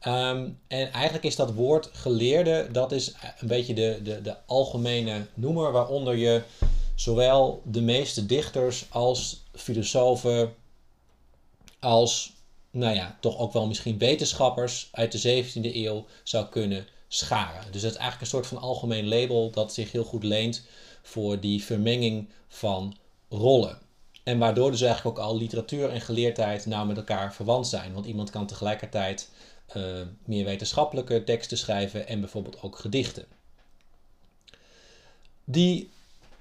Um, 0.07 0.59
en 0.69 0.93
eigenlijk 0.93 1.25
is 1.25 1.37
dat 1.37 1.53
woord 1.53 1.91
geleerde, 1.93 2.69
dat 2.73 2.93
is 2.93 3.15
een 3.39 3.49
beetje 3.49 3.75
de, 3.75 4.01
de, 4.03 4.23
de 4.23 4.37
algemene 4.47 5.27
noemer 5.35 5.73
waaronder 5.73 6.17
je 6.17 6.43
zowel 6.95 7.63
de 7.65 7.81
meeste 7.81 8.27
dichters 8.27 8.87
als 8.91 9.43
filosofen, 9.53 10.55
als 11.81 12.33
nou 12.71 12.95
ja, 12.95 13.17
toch 13.21 13.39
ook 13.39 13.53
wel 13.53 13.67
misschien 13.67 13.99
wetenschappers 13.99 14.89
uit 14.93 15.13
de 15.13 15.45
17e 15.45 15.75
eeuw 15.75 16.07
zou 16.23 16.47
kunnen 16.47 16.87
scharen. 17.15 17.73
Dus 17.73 17.83
dat 17.83 17.91
is 17.91 17.97
eigenlijk 17.97 18.21
een 18.21 18.27
soort 18.27 18.47
van 18.47 18.59
algemeen 18.59 19.09
label 19.09 19.51
dat 19.51 19.75
zich 19.75 19.93
heel 19.93 20.05
goed 20.05 20.23
leent 20.23 20.67
voor 21.03 21.41
die 21.41 21.65
vermenging 21.65 22.29
van 22.49 22.97
rollen. 23.29 23.79
En 24.23 24.39
waardoor 24.39 24.71
dus 24.71 24.81
eigenlijk 24.81 25.19
ook 25.19 25.25
al 25.25 25.37
literatuur 25.37 25.91
en 25.91 26.01
geleerdheid 26.01 26.67
nou 26.67 26.87
met 26.87 26.97
elkaar 26.97 27.35
verwant 27.35 27.67
zijn. 27.67 27.93
Want 27.93 28.07
iemand 28.07 28.31
kan 28.31 28.47
tegelijkertijd 28.47 29.31
uh, 29.77 29.83
meer 30.25 30.45
wetenschappelijke 30.45 31.25
teksten 31.25 31.59
schrijven 31.59 32.09
en 32.09 32.21
bijvoorbeeld 32.21 32.63
ook 32.63 32.79
gedichten. 32.79 33.25
Die 35.45 35.91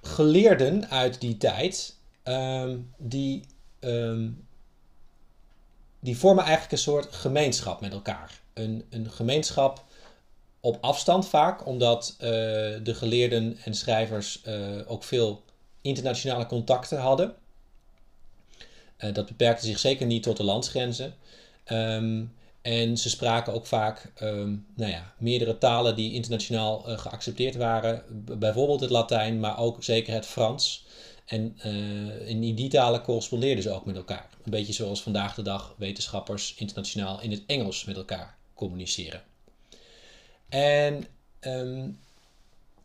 geleerden 0.01 0.89
uit 0.89 1.21
die 1.21 1.37
tijd, 1.37 1.95
um, 2.23 2.93
die, 2.97 3.43
um, 3.79 4.47
die 5.99 6.17
vormen 6.17 6.43
eigenlijk 6.43 6.71
een 6.71 6.77
soort 6.77 7.13
gemeenschap 7.13 7.81
met 7.81 7.93
elkaar. 7.93 8.41
Een, 8.53 8.85
een 8.89 9.11
gemeenschap 9.11 9.83
op 10.65 10.77
afstand 10.81 11.27
vaak, 11.27 11.65
omdat 11.65 12.15
uh, 12.15 12.27
de 12.83 12.93
geleerden 12.93 13.57
en 13.63 13.73
schrijvers 13.73 14.41
uh, 14.47 14.55
ook 14.87 15.03
veel 15.03 15.43
internationale 15.81 16.45
contacten 16.45 16.99
hadden. 16.99 17.35
Uh, 18.99 19.13
dat 19.13 19.25
beperkte 19.25 19.65
zich 19.65 19.79
zeker 19.79 20.05
niet 20.05 20.23
tot 20.23 20.37
de 20.37 20.43
landsgrenzen. 20.43 21.15
Um, 21.71 22.33
en 22.61 22.97
ze 22.97 23.09
spraken 23.09 23.53
ook 23.53 23.65
vaak 23.65 24.11
um, 24.21 24.65
nou 24.75 24.91
ja, 24.91 25.13
meerdere 25.17 25.57
talen 25.57 25.95
die 25.95 26.13
internationaal 26.13 26.79
geaccepteerd 26.85 27.55
waren. 27.55 28.03
bijvoorbeeld 28.39 28.79
het 28.79 28.89
Latijn, 28.89 29.39
maar 29.39 29.59
ook 29.59 29.83
zeker 29.83 30.13
het 30.13 30.25
Frans. 30.25 30.85
En 31.25 31.59
in 32.25 32.55
die 32.55 32.69
talen 32.69 33.01
correspondeerden 33.01 33.63
ze 33.63 33.71
ook 33.71 33.85
met 33.85 33.95
elkaar. 33.95 34.29
Een 34.43 34.51
beetje 34.51 34.73
zoals 34.73 35.01
vandaag 35.01 35.35
de 35.35 35.41
dag 35.41 35.75
wetenschappers 35.77 36.53
internationaal 36.57 37.21
in 37.21 37.31
het 37.31 37.43
Engels 37.45 37.85
met 37.85 37.95
elkaar 37.95 38.37
communiceren. 38.53 39.21
En 40.53 41.07
ehm, 41.39 41.89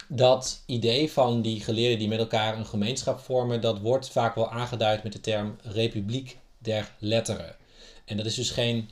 dat 0.07 0.63
idee 0.67 1.13
van 1.13 1.43
die 1.43 1.61
geleerden 1.61 1.99
die 1.99 2.09
met 2.09 2.19
elkaar 2.19 2.59
een 2.59 2.67
gemeenschap 2.67 3.19
vormen, 3.21 3.61
dat 3.61 3.79
wordt 3.79 4.11
vaak 4.11 4.35
wel 4.35 4.51
aangeduid 4.51 5.03
met 5.03 5.13
de 5.13 5.21
term 5.21 5.57
republiek 5.63 6.39
der 6.59 6.93
letteren. 6.99 7.57
En 8.05 8.17
dat 8.17 8.27
is 8.27 8.35
dus 8.35 8.51
geen 8.51 8.91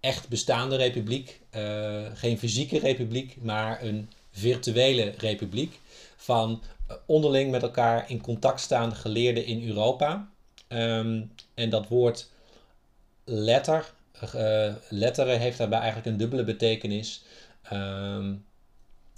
echt 0.00 0.28
bestaande 0.28 0.76
republiek, 0.76 1.40
uh, 1.56 2.06
geen 2.14 2.38
fysieke 2.38 2.78
republiek, 2.78 3.36
maar 3.40 3.82
een 3.82 4.10
virtuele 4.30 5.14
republiek 5.18 5.80
van 6.16 6.62
eh, 6.86 6.96
onderling 7.06 7.50
met 7.50 7.62
elkaar 7.62 8.10
in 8.10 8.20
contact 8.20 8.60
staande 8.60 8.94
geleerden 8.94 9.44
in 9.44 9.68
Europa. 9.68 10.28
Um, 10.68 11.32
en 11.54 11.70
dat 11.70 11.88
woord 11.88 12.28
letter, 13.24 13.92
uh, 14.34 14.74
letteren 14.88 15.40
heeft 15.40 15.58
daarbij 15.58 15.78
eigenlijk 15.78 16.08
een 16.08 16.16
dubbele 16.16 16.44
betekenis. 16.44 17.22
Um, 17.72 18.46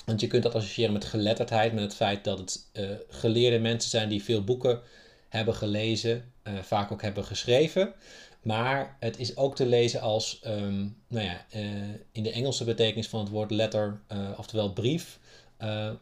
want 0.04 0.20
je 0.20 0.26
kunt 0.26 0.42
dat 0.42 0.54
associëren 0.54 0.92
met 0.92 1.04
geletterdheid, 1.04 1.72
met 1.72 1.82
het 1.82 1.94
feit 1.94 2.24
dat 2.24 2.38
het 2.38 2.66
uh, 2.72 2.90
geleerde 3.08 3.58
mensen 3.58 3.90
zijn 3.90 4.08
die 4.08 4.22
veel 4.22 4.44
boeken 4.44 4.80
hebben 5.28 5.54
gelezen, 5.54 6.32
uh, 6.44 6.58
vaak 6.62 6.92
ook 6.92 7.02
hebben 7.02 7.24
geschreven. 7.24 7.92
Maar 8.42 8.96
het 9.00 9.18
is 9.18 9.36
ook 9.36 9.56
te 9.56 9.66
lezen 9.66 10.00
als, 10.00 10.40
um, 10.46 10.96
nou 11.08 11.24
ja, 11.24 11.44
uh, 11.56 11.62
in 12.12 12.22
de 12.22 12.30
Engelse 12.32 12.64
betekenis 12.64 13.08
van 13.08 13.20
het 13.20 13.28
woord 13.28 13.50
letter, 13.50 14.00
oftewel 14.36 14.72
brief, 14.72 15.18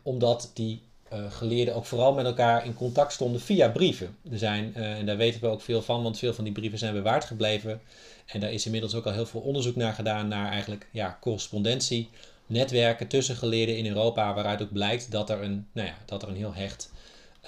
omdat 0.02 0.50
die 0.55 0.83
geleerden 1.28 1.75
ook 1.75 1.85
vooral 1.85 2.14
met 2.14 2.25
elkaar 2.26 2.64
in 2.64 2.75
contact 2.75 3.12
stonden 3.12 3.40
via 3.40 3.69
brieven. 3.69 4.17
Er 4.31 4.38
zijn, 4.38 4.75
en 4.75 5.07
daar 5.07 5.17
weten 5.17 5.40
we 5.40 5.47
ook 5.47 5.61
veel 5.61 5.83
van, 5.83 6.02
want 6.02 6.19
veel 6.19 6.35
van 6.35 6.45
die 6.45 6.52
brieven 6.52 6.78
zijn 6.78 6.95
bewaard 6.95 7.25
gebleven. 7.25 7.81
En 8.26 8.40
daar 8.40 8.52
is 8.52 8.64
inmiddels 8.64 8.95
ook 8.95 9.07
al 9.07 9.12
heel 9.12 9.26
veel 9.26 9.40
onderzoek 9.40 9.76
naar 9.76 9.95
gedaan, 9.95 10.28
naar 10.28 10.50
eigenlijk 10.50 10.88
ja, 10.90 11.19
correspondentie 11.21 12.09
netwerken 12.49 13.09
tussen 13.09 13.37
geleerden 13.37 13.76
in 13.76 13.87
Europa, 13.87 14.35
waaruit 14.35 14.62
ook 14.62 14.73
blijkt 14.73 15.11
dat 15.11 15.31
er 15.31 15.43
een, 15.43 15.69
nou 15.73 15.88
ja, 15.88 15.95
dat 16.05 16.23
er 16.23 16.28
een 16.28 16.37
heel 16.37 16.55
hecht 16.55 16.90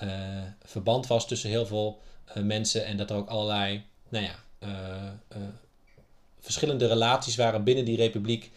uh, 0.02 0.10
verband 0.64 1.06
was 1.06 1.26
tussen 1.28 1.50
heel 1.50 1.66
veel 1.66 2.00
uh, 2.36 2.42
mensen 2.42 2.84
en 2.84 2.96
dat 2.96 3.10
er 3.10 3.16
ook 3.16 3.28
allerlei 3.28 3.82
nou 4.08 4.24
ja, 4.24 4.34
uh, 4.62 5.40
verschillende 6.40 6.86
relaties 6.86 7.36
waren 7.36 7.64
binnen 7.64 7.84
die 7.84 7.96
republiek 7.96 8.50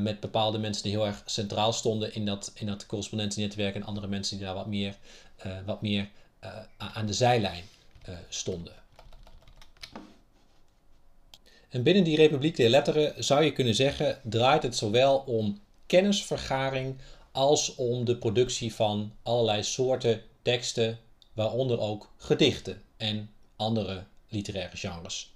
met 0.00 0.20
bepaalde 0.20 0.58
mensen 0.58 0.82
die 0.82 0.92
heel 0.92 1.06
erg 1.06 1.22
centraal 1.26 1.72
stonden 1.72 2.14
in 2.14 2.26
dat, 2.26 2.52
in 2.54 2.66
dat 2.66 2.86
correspondentienetwerk 2.86 3.74
en 3.74 3.82
andere 3.82 4.06
mensen 4.06 4.36
die 4.36 4.46
daar 4.46 4.54
wat 4.54 4.66
meer, 4.66 4.96
wat 5.66 5.82
meer 5.82 6.08
aan 6.76 7.06
de 7.06 7.12
zijlijn 7.12 7.64
stonden. 8.28 8.72
En 11.70 11.82
binnen 11.82 12.04
die 12.04 12.16
Republiek 12.16 12.56
der 12.56 12.68
Letteren 12.68 13.24
zou 13.24 13.44
je 13.44 13.52
kunnen 13.52 13.74
zeggen, 13.74 14.20
draait 14.22 14.62
het 14.62 14.76
zowel 14.76 15.18
om 15.18 15.60
kennisvergaring 15.86 16.96
als 17.32 17.74
om 17.74 18.04
de 18.04 18.16
productie 18.16 18.74
van 18.74 19.12
allerlei 19.22 19.62
soorten 19.62 20.22
teksten, 20.42 20.98
waaronder 21.32 21.80
ook 21.80 22.12
gedichten 22.16 22.82
en 22.96 23.30
andere 23.56 24.04
literaire 24.28 24.76
genres. 24.76 25.32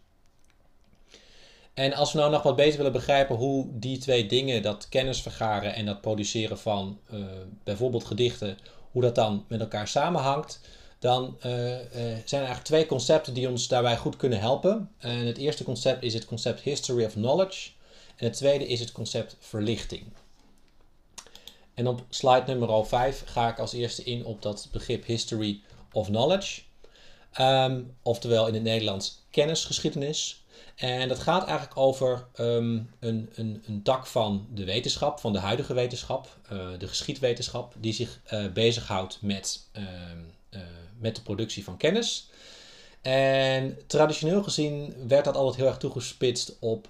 En 1.74 1.92
als 1.92 2.12
we 2.12 2.18
nou 2.18 2.30
nog 2.30 2.42
wat 2.42 2.56
beter 2.56 2.76
willen 2.76 2.92
begrijpen 2.92 3.36
hoe 3.36 3.66
die 3.70 3.98
twee 3.98 4.26
dingen, 4.26 4.62
dat 4.62 4.88
kennisvergaren 4.88 5.74
en 5.74 5.86
dat 5.86 6.00
produceren 6.00 6.58
van 6.58 6.98
uh, 7.12 7.24
bijvoorbeeld 7.64 8.04
gedichten, 8.04 8.58
hoe 8.90 9.02
dat 9.02 9.14
dan 9.14 9.44
met 9.48 9.60
elkaar 9.60 9.88
samenhangt, 9.88 10.60
dan 11.04 11.36
zijn 11.40 12.24
er 12.24 12.32
eigenlijk 12.32 12.64
twee 12.64 12.86
concepten 12.86 13.34
die 13.34 13.48
ons 13.48 13.68
daarbij 13.68 13.96
goed 13.96 14.16
kunnen 14.16 14.40
helpen. 14.40 14.90
En 14.98 15.26
het 15.26 15.38
eerste 15.38 15.64
concept 15.64 16.02
is 16.02 16.14
het 16.14 16.24
concept 16.24 16.60
History 16.60 17.04
of 17.04 17.12
Knowledge. 17.12 17.70
En 18.16 18.26
het 18.26 18.36
tweede 18.36 18.66
is 18.66 18.80
het 18.80 18.92
concept 18.92 19.36
verlichting. 19.40 20.02
En 21.74 21.86
op 21.86 22.04
slide 22.08 22.42
nummer 22.46 22.86
5 22.86 23.22
ga 23.26 23.48
ik 23.48 23.58
als 23.58 23.72
eerste 23.72 24.04
in 24.04 24.24
op 24.24 24.42
dat 24.42 24.68
begrip 24.72 25.04
History 25.04 25.60
of 25.92 26.06
Knowledge. 26.06 26.62
Ehm, 27.32 27.82
oftewel 28.02 28.46
in 28.46 28.54
het 28.54 28.62
Nederlands 28.62 29.22
kennisgeschiedenis. 29.30 30.44
En 30.74 31.08
dat 31.08 31.18
gaat 31.18 31.46
eigenlijk 31.46 31.78
over 31.78 32.26
ehm, 32.34 32.80
een, 33.00 33.30
een, 33.34 33.62
een 33.66 33.82
tak 33.82 34.06
van 34.06 34.46
de 34.54 34.64
wetenschap, 34.64 35.20
van 35.20 35.32
de 35.32 35.38
huidige 35.38 35.74
wetenschap, 35.74 36.38
uh, 36.52 36.68
de 36.78 36.88
geschiedwetenschap, 36.88 37.74
die 37.78 37.92
zich 37.92 38.20
bezighoudt 38.52 39.18
met, 39.22 39.68
uh, 39.76 39.82
met 40.98 41.16
de 41.16 41.22
productie 41.22 41.64
van 41.64 41.76
kennis. 41.76 42.28
En 43.02 43.78
traditioneel 43.86 44.42
gezien 44.42 44.94
werd 45.08 45.24
dat 45.24 45.36
altijd 45.36 45.56
heel 45.56 45.66
erg 45.66 45.76
toegespitst 45.76 46.56
op 46.60 46.88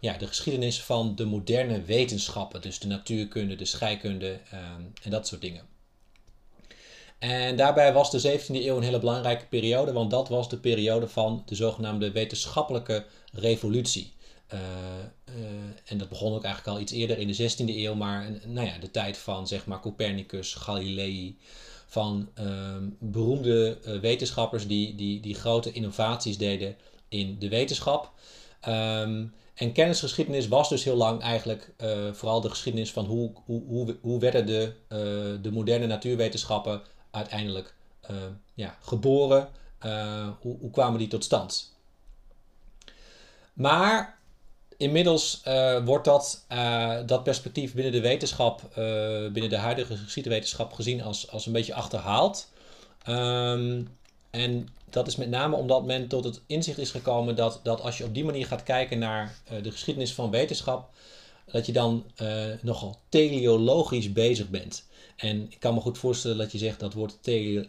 ja, 0.00 0.16
de 0.18 0.26
geschiedenis 0.26 0.82
van 0.82 1.14
de 1.14 1.24
moderne 1.24 1.82
wetenschappen, 1.82 2.60
dus 2.60 2.78
de 2.78 2.86
natuurkunde, 2.86 3.56
de 3.56 3.64
scheikunde 3.64 4.40
en 5.02 5.10
dat 5.10 5.26
soort 5.26 5.40
dingen. 5.40 5.70
En 7.22 7.56
daarbij 7.56 7.92
was 7.92 8.10
de 8.10 8.38
17e 8.38 8.46
eeuw 8.46 8.76
een 8.76 8.82
hele 8.82 8.98
belangrijke 8.98 9.46
periode, 9.46 9.92
want 9.92 10.10
dat 10.10 10.28
was 10.28 10.48
de 10.48 10.58
periode 10.58 11.08
van 11.08 11.42
de 11.46 11.54
zogenaamde 11.54 12.10
wetenschappelijke 12.10 13.04
revolutie. 13.32 14.12
Uh, 14.54 14.60
uh, 15.28 15.44
en 15.84 15.98
dat 15.98 16.08
begon 16.08 16.34
ook 16.34 16.44
eigenlijk 16.44 16.76
al 16.76 16.82
iets 16.82 16.92
eerder 16.92 17.18
in 17.18 17.26
de 17.26 17.50
16e 17.50 17.76
eeuw, 17.76 17.94
maar 17.94 18.30
nou 18.46 18.66
ja, 18.66 18.78
de 18.78 18.90
tijd 18.90 19.16
van 19.18 19.46
zeg 19.46 19.66
maar 19.66 19.80
Copernicus, 19.80 20.54
Galilei, 20.54 21.38
van 21.92 22.28
uh, 22.40 22.76
beroemde 22.98 23.78
uh, 23.86 24.00
wetenschappers 24.00 24.66
die, 24.66 24.94
die, 24.94 25.20
die 25.20 25.34
grote 25.34 25.72
innovaties 25.72 26.38
deden 26.38 26.76
in 27.08 27.38
de 27.38 27.48
wetenschap. 27.48 28.10
Um, 28.68 29.34
en 29.54 29.72
kennisgeschiedenis 29.72 30.48
was 30.48 30.68
dus 30.68 30.84
heel 30.84 30.96
lang 30.96 31.20
eigenlijk 31.20 31.72
uh, 31.78 32.12
vooral 32.12 32.40
de 32.40 32.50
geschiedenis 32.50 32.92
van 32.92 33.04
hoe, 33.04 33.32
hoe, 33.44 33.62
hoe, 33.66 33.96
hoe 34.00 34.20
werden 34.20 34.46
de, 34.46 34.72
uh, 34.88 35.42
de 35.42 35.52
moderne 35.52 35.86
natuurwetenschappen 35.86 36.82
uiteindelijk 37.10 37.74
ja, 38.54 38.76
geboren? 38.80 39.48
Hoe, 40.40 40.56
hoe, 40.60 40.70
kwamen 40.70 40.98
die 40.98 41.08
tot 41.08 41.24
stand? 41.24 41.76
Maar 43.52 44.18
inmiddels 44.82 45.42
uh, 45.48 45.84
wordt 45.84 46.04
dat, 46.04 46.44
dat 47.06 47.22
perspectief 47.22 47.74
binnen 47.74 47.92
de 47.92 48.00
wetenschap, 48.00 48.70
binnen 49.32 49.48
de 49.48 49.56
huidige 49.56 49.96
geschiedwetenschap, 49.96 50.72
gezien 50.72 51.02
als, 51.02 51.30
als 51.30 51.46
een 51.46 51.52
beetje 51.52 51.74
achterhaald. 51.74 52.48
Um, 53.08 53.88
en 54.30 54.68
dat 54.90 55.06
is 55.06 55.16
met 55.16 55.28
name 55.28 55.56
omdat 55.56 55.84
men 55.84 56.08
tot 56.08 56.24
het 56.24 56.40
inzicht 56.46 56.78
is 56.78 56.90
gekomen 56.90 57.36
dat, 57.36 57.60
dat 57.62 57.80
als 57.80 57.98
je 57.98 58.04
op 58.04 58.14
die 58.14 58.24
manier 58.24 58.46
gaat 58.46 58.62
kijken 58.62 58.98
naar 58.98 59.38
de 59.62 59.70
geschiedenis 59.70 60.12
van 60.12 60.30
wetenschap, 60.30 60.88
dat 61.44 61.66
je 61.66 61.72
dan 61.72 62.04
nogal 62.60 62.98
teleologisch 63.08 64.12
bezig 64.12 64.48
bent. 64.48 64.86
En 65.16 65.46
ik 65.50 65.60
kan 65.60 65.74
me 65.74 65.80
goed 65.80 65.98
voorstellen 65.98 66.38
dat 66.38 66.52
je 66.52 66.58
zegt 66.58 66.80
dat 66.80 66.92
woord 66.92 67.18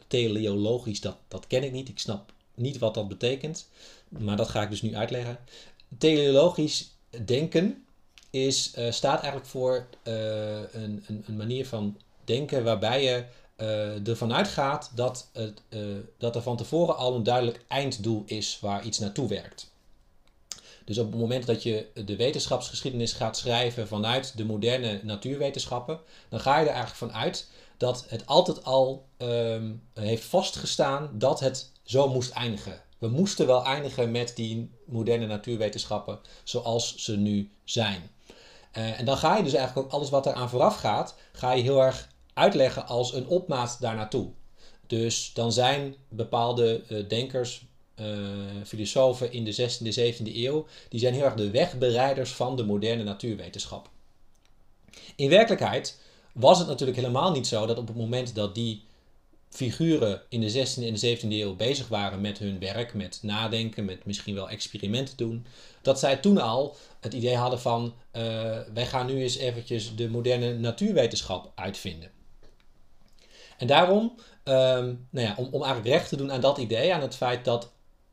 teleologisch, 0.08 1.02
dat, 1.02 1.16
dat 1.28 1.48
ken 1.48 1.64
ik 1.64 1.72
niet. 1.72 1.90
Ik 1.90 2.00
snap 2.00 2.32
niet 2.56 2.78
wat 2.78 2.94
dat 2.94 3.08
betekent. 3.08 3.68
Maar 4.10 4.38
dat 4.38 4.50
ga 4.50 4.62
ik 4.62 4.70
dus 4.70 4.82
nu 4.82 4.96
uitleggen. 4.96 5.38
Teleologisch 5.98 6.93
denken 7.26 7.86
is, 8.30 8.74
uh, 8.78 8.92
staat 8.92 9.22
eigenlijk 9.22 9.46
voor 9.46 9.88
uh, 10.04 10.14
een, 10.74 11.04
een, 11.08 11.24
een, 11.28 11.36
manier 11.36 11.68
van 11.68 11.98
denken 12.24 12.64
waarbij 12.64 13.04
je 13.04 13.24
uh, 13.58 14.08
ervan 14.08 14.34
uitgaat 14.34 14.92
dat, 14.96 15.30
het, 15.34 15.62
dat 16.18 16.36
er 16.36 16.42
van 16.42 16.58
tevoren 16.58 16.98
al 16.98 17.16
een 17.16 17.24
duidelijk 17.24 17.64
einddoel 17.68 18.24
is 18.26 18.58
waar 18.62 18.84
iets 18.86 19.00
naartoe 19.00 19.28
werkt. 19.28 19.72
Dus 20.86 20.98
op 20.98 21.12
het 21.12 21.20
moment 21.20 21.46
dat 21.46 21.64
je 21.64 21.88
de 22.06 22.16
wetenschapsgeschiedenis 22.16 23.14
gaat 23.14 23.38
schrijven 23.38 23.88
vanuit 23.88 24.38
de 24.38 24.46
moderne 24.46 25.00
natuurwetenschappen, 25.04 26.00
dan 26.30 26.40
ga 26.40 26.60
je 26.60 26.66
er 26.66 26.74
eigenlijk 26.74 26.98
van 26.98 27.14
uit 27.14 27.48
dat 27.78 28.06
het 28.08 28.26
altijd 28.26 28.64
al 28.64 29.06
um, 29.18 29.82
heeft 29.94 30.24
vastgestaan 30.24 31.10
dat 31.14 31.40
het 31.40 31.72
zo 31.84 32.10
moest 32.10 32.32
eindigen. 32.32 32.82
We 32.98 33.08
moesten 33.08 33.48
wel 33.48 33.66
eindigen 33.66 34.12
met 34.12 34.36
die 34.36 34.72
moderne 34.86 35.26
natuurwetenschappen 35.26 36.20
zoals 36.44 36.96
ze 36.96 37.18
nu 37.18 37.50
zijn. 37.64 38.10
Uh, 38.78 39.00
en 39.00 39.06
dan 39.06 39.18
ga 39.18 39.38
je 39.38 39.44
dus 39.44 39.54
eigenlijk 39.54 39.88
ook 39.88 39.94
alles 39.94 40.10
wat 40.10 40.26
eraan 40.26 40.50
vooraf 40.50 40.76
gaat, 40.76 41.16
ga 41.32 41.52
je 41.52 41.64
heel 41.64 41.82
erg 41.82 42.10
uitleggen 42.34 42.88
als 42.88 43.14
een 43.14 43.28
opmaat 43.28 43.78
daar 43.80 43.96
naartoe. 43.96 44.30
Dus 44.88 45.32
dan 45.34 45.52
zijn 45.52 45.96
bepaalde 46.10 46.84
uh, 46.90 47.10
denkers, 47.10 47.66
uh, 47.96 48.08
filosofen 48.66 49.32
in 49.32 49.44
de 49.44 49.56
16e, 49.56 50.16
17e 50.16 50.36
eeuw, 50.36 50.66
die 50.90 51.00
zijn 51.00 51.14
heel 51.14 51.24
erg 51.24 51.36
de 51.36 51.52
wegbereiders 51.52 52.32
van 52.32 52.56
de 52.56 52.64
moderne 52.64 53.04
natuurwetenschap. 53.04 53.90
In 55.16 55.30
werkelijkheid 55.30 56.00
was 56.34 56.60
het 56.60 56.68
natuurlijk 56.68 56.98
helemaal 56.98 57.32
niet 57.32 57.48
zo 57.48 57.66
dat 57.66 57.78
op 57.78 57.88
het 57.88 57.96
moment 57.96 58.36
dat 58.36 58.56
die 58.56 58.84
figuren 59.54 60.22
in 60.30 60.42
de 60.42 60.52
16e 60.52 60.84
en 60.84 60.94
de 60.94 61.18
17e 61.18 61.28
eeuw 61.28 61.56
bezig 61.56 61.88
waren 61.88 62.22
met 62.22 62.38
hun 62.38 62.60
werk, 62.60 62.94
met 62.94 63.20
nadenken, 63.22 63.86
met 63.86 64.06
misschien 64.06 64.36
wel 64.36 64.50
experimenten 64.50 65.18
doen, 65.18 65.46
dat 65.82 66.00
zij 66.00 66.18
toen 66.18 66.38
al 66.38 66.76
het 67.00 67.14
idee 67.14 67.36
hadden 67.36 67.60
van 67.60 67.84
uh, 67.84 68.22
wij 68.74 68.86
gaan 68.86 69.06
nu 69.06 69.22
eens 69.22 69.38
eventjes 69.38 69.96
de 69.96 70.10
moderne 70.10 70.54
natuurwetenschap 70.54 71.52
uitvinden. 71.56 72.12
En 73.58 73.68
daarom, 73.68 74.04
um, 74.44 75.08
nou 75.10 75.28
ja, 75.28 75.36
om, 75.38 75.48
om 75.52 75.64
eigenlijk 75.64 75.96
recht 75.96 76.10
te 76.10 76.16
doen 76.16 76.32
aan 76.32 76.42
dat 76.42 76.58
idee, 76.58 76.94
aan 76.94 77.02
het 77.02 77.16
feit 77.16 77.46
dat 77.46 77.72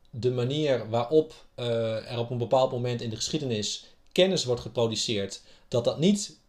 de 0.09 0.31
manier 0.31 0.89
waarop 0.89 1.45
uh, 1.55 2.11
er 2.11 2.19
op 2.19 2.29
een 2.29 2.37
bepaald 2.37 2.71
moment 2.71 3.01
in 3.01 3.09
de 3.09 3.15
geschiedenis 3.15 3.85
kennis 4.11 4.45
wordt 4.45 4.61
geproduceerd, 4.61 5.41
dat 5.67 5.83
dat 5.83 5.99
niet 5.99 6.39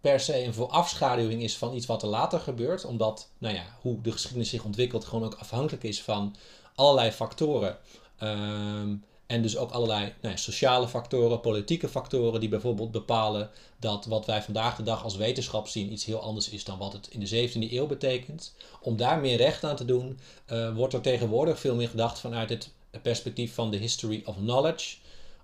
per 0.00 0.20
se 0.20 0.44
een 0.44 0.54
voorafschaduwing 0.54 1.42
is 1.42 1.56
van 1.56 1.74
iets 1.74 1.86
wat 1.86 2.02
er 2.02 2.08
later 2.08 2.40
gebeurt, 2.40 2.84
omdat 2.84 3.28
nou 3.38 3.54
ja, 3.54 3.64
hoe 3.80 4.00
de 4.00 4.12
geschiedenis 4.12 4.50
zich 4.50 4.64
ontwikkelt 4.64 5.04
gewoon 5.04 5.24
ook 5.24 5.34
afhankelijk 5.34 5.82
is 5.84 6.02
van 6.02 6.36
allerlei 6.74 7.10
factoren. 7.10 7.78
Um, 8.22 9.04
en 9.28 9.42
dus 9.42 9.56
ook 9.56 9.70
allerlei 9.70 10.00
nou 10.20 10.34
ja, 10.34 10.36
sociale 10.36 10.88
factoren, 10.88 11.40
politieke 11.40 11.88
factoren, 11.88 12.40
die 12.40 12.48
bijvoorbeeld 12.48 12.90
bepalen 12.90 13.50
dat 13.78 14.06
wat 14.06 14.26
wij 14.26 14.42
vandaag 14.42 14.76
de 14.76 14.82
dag 14.82 15.04
als 15.04 15.16
wetenschap 15.16 15.68
zien 15.68 15.92
iets 15.92 16.04
heel 16.04 16.20
anders 16.20 16.48
is 16.48 16.64
dan 16.64 16.78
wat 16.78 16.92
het 16.92 17.08
in 17.10 17.20
de 17.20 17.48
17e 17.48 17.72
eeuw 17.72 17.86
betekent. 17.86 18.54
Om 18.80 18.96
daar 18.96 19.20
meer 19.20 19.36
recht 19.36 19.64
aan 19.64 19.76
te 19.76 19.84
doen, 19.84 20.18
uh, 20.52 20.74
wordt 20.74 20.94
er 20.94 21.00
tegenwoordig 21.00 21.58
veel 21.58 21.74
meer 21.74 21.88
gedacht 21.88 22.18
vanuit 22.18 22.48
het 22.48 22.70
perspectief 23.02 23.54
van 23.54 23.70
de 23.70 23.76
history 23.76 24.22
of 24.24 24.36
knowledge, 24.36 24.96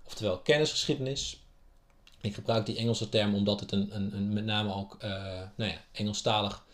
oftewel 0.05 0.37
kennisgeschiedenis. 0.37 1.44
Ik 2.25 2.33
gebruik 2.33 2.65
die 2.65 2.77
Engelse 2.77 3.09
term 3.09 3.35
omdat 3.35 3.59
het 3.59 3.71
een, 3.71 3.95
een, 3.95 4.15
een 4.15 4.33
met 4.33 4.45
name 4.45 4.73
ook 4.73 4.97
uh, 5.03 5.11
nou 5.55 5.71
ja, 5.71 5.81
Engelstalig 5.91 6.65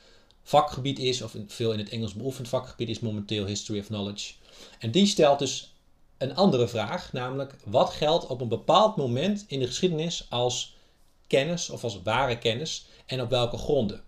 vakgebied 0.43 0.99
is, 0.99 1.21
of 1.21 1.35
veel 1.47 1.71
in 1.71 1.79
het 1.79 1.89
Engels 1.89 2.13
beoefend 2.13 2.47
vakgebied 2.47 2.89
is 2.89 2.99
momenteel 2.99 3.45
History 3.45 3.79
of 3.79 3.85
Knowledge. 3.85 4.33
En 4.79 4.91
die 4.91 5.05
stelt 5.05 5.39
dus 5.39 5.73
een 6.17 6.35
andere 6.35 6.67
vraag, 6.67 7.13
namelijk 7.13 7.55
wat 7.65 7.89
geldt 7.89 8.27
op 8.27 8.41
een 8.41 8.47
bepaald 8.47 8.95
moment 8.95 9.45
in 9.47 9.59
de 9.59 9.67
geschiedenis 9.67 10.25
als 10.29 10.75
kennis 11.27 11.69
of 11.69 11.83
als 11.83 12.01
ware 12.01 12.37
kennis 12.37 12.85
en 13.05 13.21
op 13.21 13.29
welke 13.29 13.57
gronden. 13.57 14.01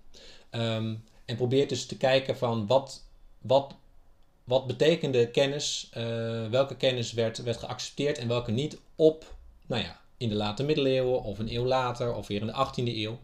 Um, 0.51 1.03
en 1.25 1.35
probeert 1.35 1.69
dus 1.69 1.85
te 1.85 1.97
kijken 1.97 2.37
van 2.37 2.67
wat, 2.67 3.03
wat 3.41 3.75
wat 4.43 4.67
betekende 4.67 5.31
kennis, 5.31 5.89
uh, 5.97 6.03
welke 6.49 6.75
kennis 6.75 7.13
werd, 7.13 7.37
werd 7.43 7.57
geaccepteerd 7.57 8.17
en 8.17 8.27
welke 8.27 8.51
niet 8.51 8.77
op, 8.95 9.35
nou 9.65 9.81
ja, 9.83 10.01
in 10.17 10.29
de 10.29 10.35
late 10.35 10.63
middeleeuwen 10.63 11.23
of 11.23 11.39
een 11.39 11.53
eeuw 11.53 11.65
later 11.65 12.15
of 12.15 12.27
weer 12.27 12.41
in 12.41 12.47
de 12.47 12.67
18e 12.67 12.95
eeuw. 12.95 13.19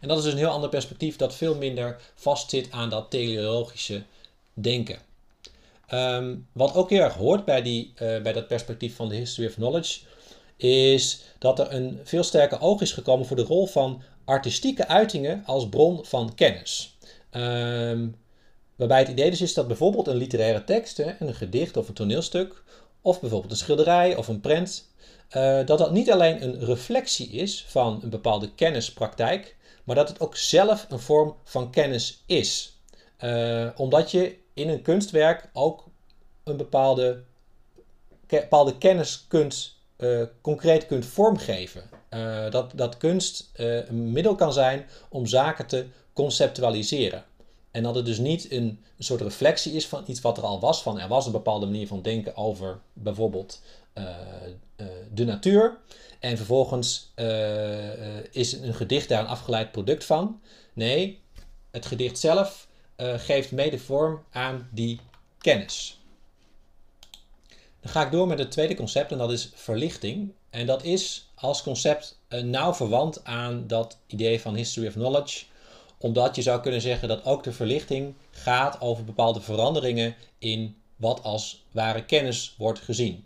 En 0.00 0.08
dat 0.08 0.18
is 0.18 0.24
dus 0.24 0.32
een 0.32 0.38
heel 0.38 0.48
ander 0.48 0.68
perspectief 0.68 1.16
dat 1.16 1.34
veel 1.34 1.54
minder 1.54 2.00
vastzit 2.14 2.70
aan 2.70 2.90
dat 2.90 3.10
teleologische 3.10 4.02
denken. 4.54 4.98
Um, 5.92 6.46
wat 6.52 6.74
ook 6.74 6.90
heel 6.90 7.02
erg 7.02 7.14
hoort 7.14 7.44
bij, 7.44 7.62
die, 7.62 7.92
uh, 7.92 7.98
bij 7.98 8.32
dat 8.32 8.46
perspectief 8.46 8.96
van 8.96 9.08
de 9.08 9.14
history 9.14 9.48
of 9.48 9.54
knowledge, 9.54 10.00
is 10.56 11.22
dat 11.38 11.58
er 11.58 11.72
een 11.72 12.00
veel 12.04 12.22
sterker 12.22 12.60
oog 12.60 12.80
is 12.80 12.92
gekomen 12.92 13.26
voor 13.26 13.36
de 13.36 13.42
rol 13.42 13.66
van 13.66 14.02
artistieke 14.24 14.88
uitingen 14.88 15.42
als 15.46 15.68
bron 15.68 16.04
van 16.04 16.34
kennis. 16.34 16.96
Um, 17.30 18.14
Waarbij 18.80 18.98
het 18.98 19.08
idee 19.08 19.30
dus 19.30 19.40
is 19.40 19.54
dat 19.54 19.66
bijvoorbeeld 19.66 20.06
een 20.06 20.16
literaire 20.16 20.64
tekst, 20.64 20.98
een 20.98 21.34
gedicht 21.34 21.76
of 21.76 21.88
een 21.88 21.94
toneelstuk, 21.94 22.62
of 23.00 23.20
bijvoorbeeld 23.20 23.52
een 23.52 23.58
schilderij 23.58 24.16
of 24.16 24.28
een 24.28 24.40
prent, 24.40 24.89
uh, 25.36 25.66
dat 25.66 25.78
dat 25.78 25.92
niet 25.92 26.10
alleen 26.10 26.42
een 26.42 26.64
reflectie 26.64 27.28
is 27.28 27.64
van 27.68 28.00
een 28.02 28.10
bepaalde 28.10 28.54
kennispraktijk, 28.54 29.56
maar 29.84 29.96
dat 29.96 30.08
het 30.08 30.20
ook 30.20 30.36
zelf 30.36 30.86
een 30.88 30.98
vorm 30.98 31.36
van 31.44 31.70
kennis 31.70 32.22
is. 32.26 32.78
Uh, 33.24 33.68
omdat 33.76 34.10
je 34.10 34.36
in 34.54 34.68
een 34.68 34.82
kunstwerk 34.82 35.50
ook 35.52 35.84
een 36.44 36.56
bepaalde, 36.56 37.22
bepaalde 38.26 38.78
kennis 38.78 39.24
kunt, 39.28 39.76
uh, 39.98 40.22
concreet 40.40 40.86
kunt 40.86 41.06
vormgeven. 41.06 41.82
dat, 42.50 42.72
dat 42.74 42.96
kunst 42.96 43.50
een 43.54 44.12
middel 44.12 44.34
kan 44.34 44.52
zijn 44.52 44.86
om 45.08 45.26
zaken 45.26 45.66
te 45.66 45.86
conceptualiseren. 46.12 47.24
En 47.70 47.82
dat 47.82 47.94
het 47.94 48.06
dus 48.06 48.18
niet 48.18 48.52
een, 48.52 48.84
soort 48.98 49.20
reflectie 49.20 49.72
is 49.72 49.86
van 49.86 50.04
iets 50.06 50.20
wat 50.20 50.38
er 50.38 50.44
al 50.44 50.60
was. 50.60 50.82
Van 50.82 50.98
er 50.98 51.08
was 51.08 51.26
een 51.26 51.32
bepaalde 51.32 51.66
manier 51.66 51.86
van 51.86 52.02
denken 52.02 52.36
over 52.36 52.80
bijvoorbeeld 52.92 53.60
de 55.12 55.24
natuur. 55.24 55.78
En 56.20 56.36
vervolgens 56.36 57.12
uh, 57.16 58.24
is 58.30 58.52
een 58.52 58.74
gedicht 58.74 59.08
daar 59.08 59.20
een 59.20 59.26
afgeleid 59.26 59.72
product 59.72 60.04
van. 60.04 60.40
Nee, 60.72 61.20
het 61.70 61.86
gedicht 61.86 62.18
zelf 62.18 62.68
geeft 62.96 63.52
mede 63.52 63.78
vorm 63.78 64.24
aan 64.30 64.68
die 64.72 65.00
kennis. 65.38 66.00
Dan 67.80 67.92
ga 67.92 68.04
ik 68.04 68.10
door 68.10 68.26
met 68.26 68.38
het 68.38 68.50
tweede 68.50 68.74
concept 68.74 69.12
en 69.12 69.18
dat 69.18 69.32
is 69.32 69.50
verlichting. 69.54 70.32
En 70.50 70.66
dat 70.66 70.84
is 70.84 71.30
als 71.34 71.62
concept 71.62 72.18
nauw 72.28 72.74
verwant 72.74 73.24
aan 73.24 73.66
dat 73.66 73.98
idee 74.06 74.40
van 74.40 74.54
history 74.54 74.86
of 74.86 74.92
knowledge 74.92 75.44
omdat 76.00 76.36
je 76.36 76.42
zou 76.42 76.60
kunnen 76.60 76.80
zeggen 76.80 77.08
dat 77.08 77.24
ook 77.24 77.42
de 77.42 77.52
verlichting 77.52 78.14
gaat 78.30 78.80
over 78.80 79.04
bepaalde 79.04 79.40
veranderingen 79.40 80.14
in 80.38 80.76
wat 80.96 81.22
als 81.22 81.64
ware 81.70 82.04
kennis 82.04 82.54
wordt 82.58 82.78
gezien. 82.78 83.24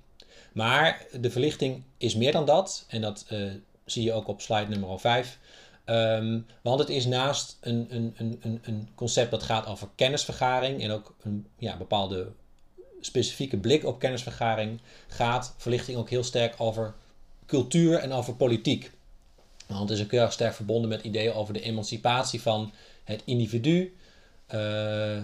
Maar 0.54 1.06
de 1.20 1.30
verlichting 1.30 1.82
is 1.98 2.14
meer 2.14 2.32
dan 2.32 2.44
dat. 2.44 2.84
En 2.88 3.00
dat 3.00 3.26
uh, 3.32 3.52
zie 3.84 4.02
je 4.02 4.12
ook 4.12 4.28
op 4.28 4.40
slide 4.40 4.68
nummer 4.68 5.00
5. 5.00 5.38
Um, 5.86 5.94
ehm, 5.94 6.40
want 6.62 6.78
het 6.78 6.88
is 6.88 7.06
naast 7.06 7.58
een, 7.60 7.86
een, 7.90 8.14
een, 8.16 8.60
een 8.62 8.88
concept 8.94 9.30
dat 9.30 9.42
gaat 9.42 9.66
over 9.66 9.88
kennisvergaring 9.94 10.82
en 10.82 10.90
ook 10.90 11.14
een 11.22 11.46
ja, 11.58 11.76
bepaalde 11.76 12.32
specifieke 13.00 13.56
blik 13.56 13.84
op 13.84 13.98
kennisvergaring, 13.98 14.80
gaat 15.08 15.54
verlichting 15.56 15.98
ook 15.98 16.10
heel 16.10 16.24
sterk 16.24 16.54
over 16.60 16.94
cultuur 17.46 17.98
en 17.98 18.12
over 18.12 18.34
politiek. 18.34 18.90
Want 19.66 19.88
het 19.88 19.98
is 19.98 20.04
ook 20.04 20.10
heel 20.10 20.30
sterk 20.30 20.54
verbonden 20.54 20.88
met 20.88 21.02
ideeën 21.02 21.32
over 21.32 21.54
de 21.54 21.60
emancipatie 21.60 22.42
van 22.42 22.72
het 23.04 23.22
individu, 23.24 23.96
uh, 24.54 25.22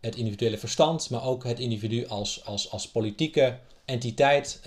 het 0.00 0.16
individuele 0.16 0.58
verstand, 0.58 1.10
maar 1.10 1.24
ook 1.24 1.44
het 1.44 1.58
individu 1.58 2.06
als, 2.06 2.44
als, 2.44 2.70
als 2.70 2.88
politieke 2.88 3.58
entiteit, 3.90 4.58
uh, 4.58 4.64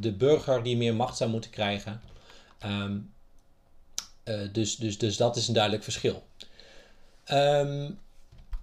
de 0.00 0.12
burger 0.18 0.62
die 0.62 0.76
meer 0.76 0.94
macht 0.94 1.16
zou 1.16 1.30
moeten 1.30 1.50
krijgen. 1.50 2.00
Um, 2.64 3.12
uh, 4.24 4.40
dus, 4.52 4.76
dus, 4.76 4.98
dus 4.98 5.16
dat 5.16 5.36
is 5.36 5.48
een 5.48 5.54
duidelijk 5.54 5.82
verschil. 5.82 6.22
Um, 7.32 7.98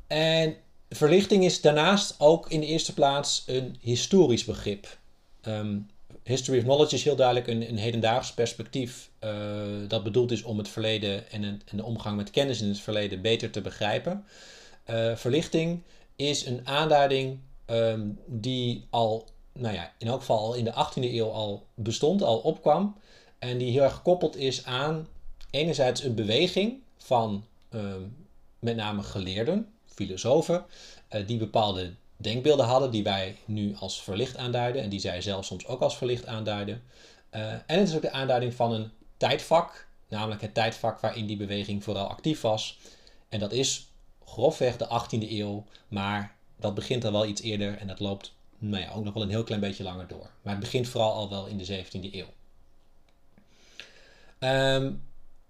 en 0.07 0.55
verlichting 0.89 1.43
is 1.43 1.61
daarnaast 1.61 2.15
ook 2.17 2.49
in 2.49 2.59
de 2.59 2.65
eerste 2.65 2.93
plaats 2.93 3.43
een 3.45 3.77
historisch 3.81 4.45
begrip. 4.45 4.97
Um, 5.47 5.89
History 6.23 6.57
of 6.57 6.63
Knowledge 6.63 6.95
is 6.95 7.03
heel 7.03 7.15
duidelijk 7.15 7.47
een, 7.47 7.69
een 7.69 7.77
hedendaags 7.77 8.33
perspectief 8.33 9.09
uh, 9.23 9.31
dat 9.87 10.03
bedoeld 10.03 10.31
is 10.31 10.43
om 10.43 10.57
het 10.57 10.67
verleden 10.67 11.31
en, 11.31 11.43
en, 11.43 11.61
de 11.71 11.83
omgang 11.83 12.17
met 12.17 12.31
kennis 12.31 12.61
in 12.61 12.67
het 12.67 12.79
verleden 12.79 13.21
beter 13.21 13.49
te 13.49 13.61
begrijpen. 13.61 14.25
Verlichting 15.15 15.81
is 16.15 16.45
een 16.45 16.67
aanduiding 16.67 17.39
die 18.25 18.85
al, 18.89 19.27
nou 19.57 19.73
ja, 19.73 19.93
in 19.97 20.07
elk 20.07 20.19
geval 20.19 20.37
al 20.37 20.53
in 20.53 20.63
de 20.63 20.73
18e 20.73 21.13
eeuw 21.13 21.29
al 21.29 21.65
bestond, 21.73 22.21
al 22.21 22.37
opkwam. 22.37 22.95
En 23.39 23.57
die 23.57 23.71
heel 23.71 23.83
erg 23.83 23.93
gekoppeld 23.93 24.35
is 24.35 24.65
aan 24.65 25.07
enerzijds 25.49 26.03
een 26.03 26.15
beweging 26.15 26.79
van 26.97 27.45
um, 27.69 28.27
met 28.59 28.75
name 28.75 29.03
geleerden, 29.03 29.71
filosofen, 29.85 30.65
uh, 31.09 31.27
die 31.27 31.37
bepaalde 31.37 31.93
denkbeelden 32.17 32.65
hadden 32.65 32.91
die 32.91 33.03
wij 33.03 33.35
nu 33.45 33.75
als 33.79 34.03
verlicht 34.03 34.37
aanduiden 34.37 34.81
en 34.81 34.89
die 34.89 34.99
zij 34.99 35.21
zelf 35.21 35.45
soms 35.45 35.67
ook 35.67 35.81
als 35.81 35.97
verlicht 35.97 36.25
aanduiden. 36.25 36.83
Uh, 37.31 37.51
en 37.51 37.63
het 37.79 37.87
is 37.87 37.95
ook 37.95 38.01
de 38.01 38.11
aanduiding 38.11 38.53
van 38.53 38.71
een 38.71 38.91
tijdvak, 39.17 39.87
namelijk 40.07 40.41
het 40.41 40.53
tijdvak 40.53 40.99
waarin 40.99 41.25
die 41.25 41.37
beweging 41.37 41.83
vooral 41.83 42.07
actief 42.07 42.41
was. 42.41 42.79
En 43.29 43.39
dat 43.39 43.51
is 43.51 43.87
grofweg 44.25 44.77
de 44.77 44.87
18e 45.01 45.29
eeuw, 45.29 45.63
maar 45.87 46.35
dat 46.59 46.73
begint 46.75 47.05
al 47.05 47.11
wel 47.11 47.25
iets 47.25 47.41
eerder 47.41 47.77
en 47.77 47.87
dat 47.87 47.99
loopt 47.99 48.33
nou 48.57 48.83
ja, 48.83 48.91
ook 48.91 49.03
nog 49.03 49.13
wel 49.13 49.23
een 49.23 49.29
heel 49.29 49.43
klein 49.43 49.61
beetje 49.61 49.83
langer 49.83 50.07
door. 50.07 50.29
Maar 50.41 50.53
het 50.53 50.63
begint 50.63 50.87
vooral 50.87 51.13
al 51.13 51.29
wel 51.29 51.45
in 51.45 51.57
de 51.57 51.83
17e 51.83 52.13
eeuw. 52.13 52.27
Um, 54.39 55.03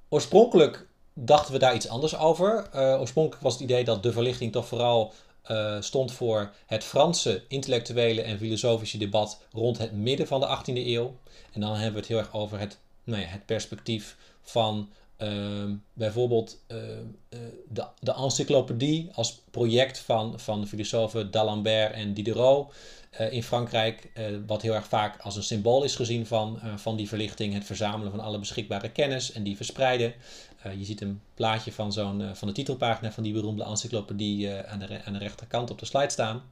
oorspronkelijk 0.09 0.87
dachten 1.13 1.53
we 1.53 1.59
daar 1.59 1.75
iets 1.75 1.87
anders 1.87 2.17
over. 2.17 2.69
Uh, 2.75 2.99
oorspronkelijk 2.99 3.43
was 3.43 3.53
het 3.53 3.61
idee 3.61 3.83
dat 3.83 4.03
de 4.03 4.11
verlichting 4.11 4.51
toch 4.51 4.67
vooral 4.67 5.13
uh, 5.51 5.81
stond 5.81 6.11
voor 6.11 6.51
het 6.65 6.83
Franse 6.83 7.43
intellectuele 7.47 8.21
en 8.21 8.37
filosofische 8.37 8.97
debat 8.97 9.41
rond 9.51 9.77
het 9.77 9.91
midden 9.91 10.27
van 10.27 10.39
de 10.39 10.57
18e 10.57 10.73
eeuw. 10.73 11.15
En 11.53 11.61
dan 11.61 11.73
hebben 11.73 11.91
we 11.91 11.99
het 11.99 12.07
heel 12.07 12.17
erg 12.17 12.33
over 12.33 12.59
het, 12.59 12.77
nou 13.03 13.21
ja, 13.21 13.27
het 13.27 13.45
perspectief 13.45 14.17
van 14.41 14.89
bijvoorbeeld 15.93 16.63
uh, 16.67 16.77
de, 17.69 17.85
de 17.99 18.13
encyclopedie 18.13 19.09
als 19.13 19.41
project 19.51 19.99
van, 19.99 20.39
van 20.39 20.61
de 20.61 20.67
filosofen 20.67 21.31
d'Alembert 21.31 21.93
en 21.93 22.13
Diderot 22.13 22.73
in 23.29 23.43
Frankrijk, 23.43 24.11
wat 24.47 24.61
heel 24.61 24.73
erg 24.73 24.87
vaak 24.87 25.21
als 25.21 25.35
een 25.35 25.43
symbool 25.43 25.83
is 25.83 25.95
gezien 25.95 26.25
van, 26.25 26.59
van 26.75 26.95
die 26.95 27.07
verlichting, 27.07 27.53
het 27.53 27.65
verzamelen 27.65 28.11
van 28.11 28.19
alle 28.19 28.39
beschikbare 28.39 28.91
kennis 28.91 29.31
en 29.31 29.43
die 29.43 29.55
verspreiden. 29.55 30.13
Je 30.77 30.85
ziet 30.85 31.01
een 31.01 31.21
plaatje 31.33 31.71
van, 31.71 31.93
zo'n, 31.93 32.23
van 32.33 32.47
de 32.47 32.53
titelpagina 32.53 33.11
van 33.11 33.23
die 33.23 33.33
beroemde 33.33 33.63
encyclopedie 33.63 34.51
aan, 34.51 34.79
de, 34.79 35.03
aan 35.05 35.13
de 35.13 35.19
rechterkant 35.19 35.71
op 35.71 35.79
de 35.79 35.85
slide 35.85 36.11
staan. 36.11 36.43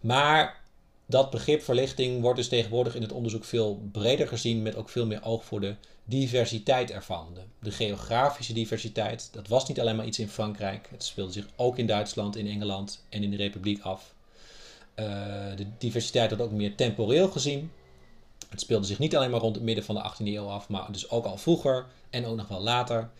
Maar 0.00 0.60
dat 1.06 1.30
begrip 1.30 1.62
verlichting 1.62 2.20
wordt 2.20 2.38
dus 2.38 2.48
tegenwoordig 2.48 2.94
in 2.94 3.02
het 3.02 3.12
onderzoek 3.12 3.44
veel 3.44 3.88
breder 3.92 4.28
gezien, 4.28 4.62
met 4.62 4.76
ook 4.76 4.88
veel 4.88 5.06
meer 5.06 5.24
oog 5.24 5.44
voor 5.44 5.60
de 5.60 5.74
diversiteit 6.04 6.90
ervan. 6.90 7.38
De, 7.58 7.70
geografische 7.70 8.52
diversiteit, 8.52 9.28
dat 9.32 9.48
was 9.48 9.68
niet 9.68 9.80
alleen 9.80 9.96
maar 9.96 10.06
iets 10.06 10.18
in 10.18 10.28
Frankrijk, 10.28 10.88
het 10.90 11.04
speelde 11.04 11.32
zich 11.32 11.46
ook 11.56 11.78
in 11.78 11.86
Duitsland, 11.86 12.36
in 12.36 12.46
Engeland 12.46 13.04
en 13.08 13.22
in 13.22 13.30
de 13.30 13.36
Republiek 13.36 13.82
af. 13.82 14.14
de 15.56 15.66
diversiteit 15.78 16.30
wordt 16.30 16.44
ook 16.44 16.50
meer 16.50 16.74
temporeel 16.74 17.28
gezien. 17.28 17.70
Het 18.48 18.60
speelde 18.60 18.86
zich 18.86 18.98
niet 18.98 19.16
alleen 19.16 19.30
maar 19.30 19.40
rond 19.40 19.54
het 19.54 19.64
midden 19.64 19.84
van 19.84 19.94
de 19.94 20.12
18e 20.12 20.26
eeuw 20.26 20.48
af, 20.48 20.68
maar 20.68 20.92
dus 20.92 21.10
ook 21.10 21.24
al 21.24 21.36
vroeger 21.36 21.86
en 22.10 22.26
ook 22.26 22.36
nog 22.36 22.48
wel 22.48 22.60
later. 22.60 23.10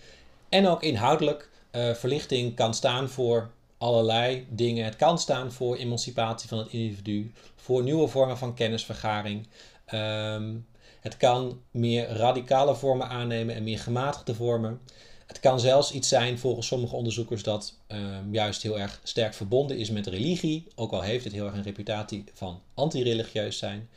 En 0.48 0.66
ook 0.66 0.82
inhoudelijk, 0.82 1.48
uh, 1.72 1.94
verlichting 1.94 2.54
kan 2.54 2.74
staan 2.74 3.08
voor 3.08 3.50
allerlei 3.78 4.46
dingen. 4.50 4.84
Het 4.84 4.96
kan 4.96 5.18
staan 5.18 5.52
voor 5.52 5.76
emancipatie 5.76 6.48
van 6.48 6.58
het 6.58 6.68
individu, 6.68 7.32
voor 7.56 7.82
nieuwe 7.82 8.08
vormen 8.08 8.38
van 8.38 8.54
kennisvergaring. 8.54 9.46
Um, 9.94 10.66
het 11.04 11.16
kan 11.16 11.60
meer 11.70 12.08
radicale 12.08 12.74
vormen 12.74 13.08
aannemen 13.08 13.54
en 13.54 13.64
meer 13.64 13.78
gematigde 13.78 14.34
vormen. 14.34 14.80
Het 15.26 15.40
kan 15.40 15.60
zelfs 15.60 15.92
iets 15.92 16.08
zijn 16.08 16.38
volgens 16.38 16.66
sommige 16.66 16.96
onderzoekers 16.96 17.42
dat 17.42 17.78
um, 17.88 18.32
juist 18.32 18.62
heel 18.62 18.78
erg 18.78 19.00
sterk 19.02 19.34
verbonden 19.34 19.78
is 19.78 19.90
met 19.90 20.06
religie, 20.06 20.66
ook 20.74 20.92
al 20.92 21.00
heeft 21.00 21.24
het 21.24 21.32
heel 21.32 21.46
erg 21.46 21.54
een 21.54 21.62
reputatie 21.62 22.24
van 22.32 22.60
anti-religieus 22.74 23.58
zijn. 23.58 23.88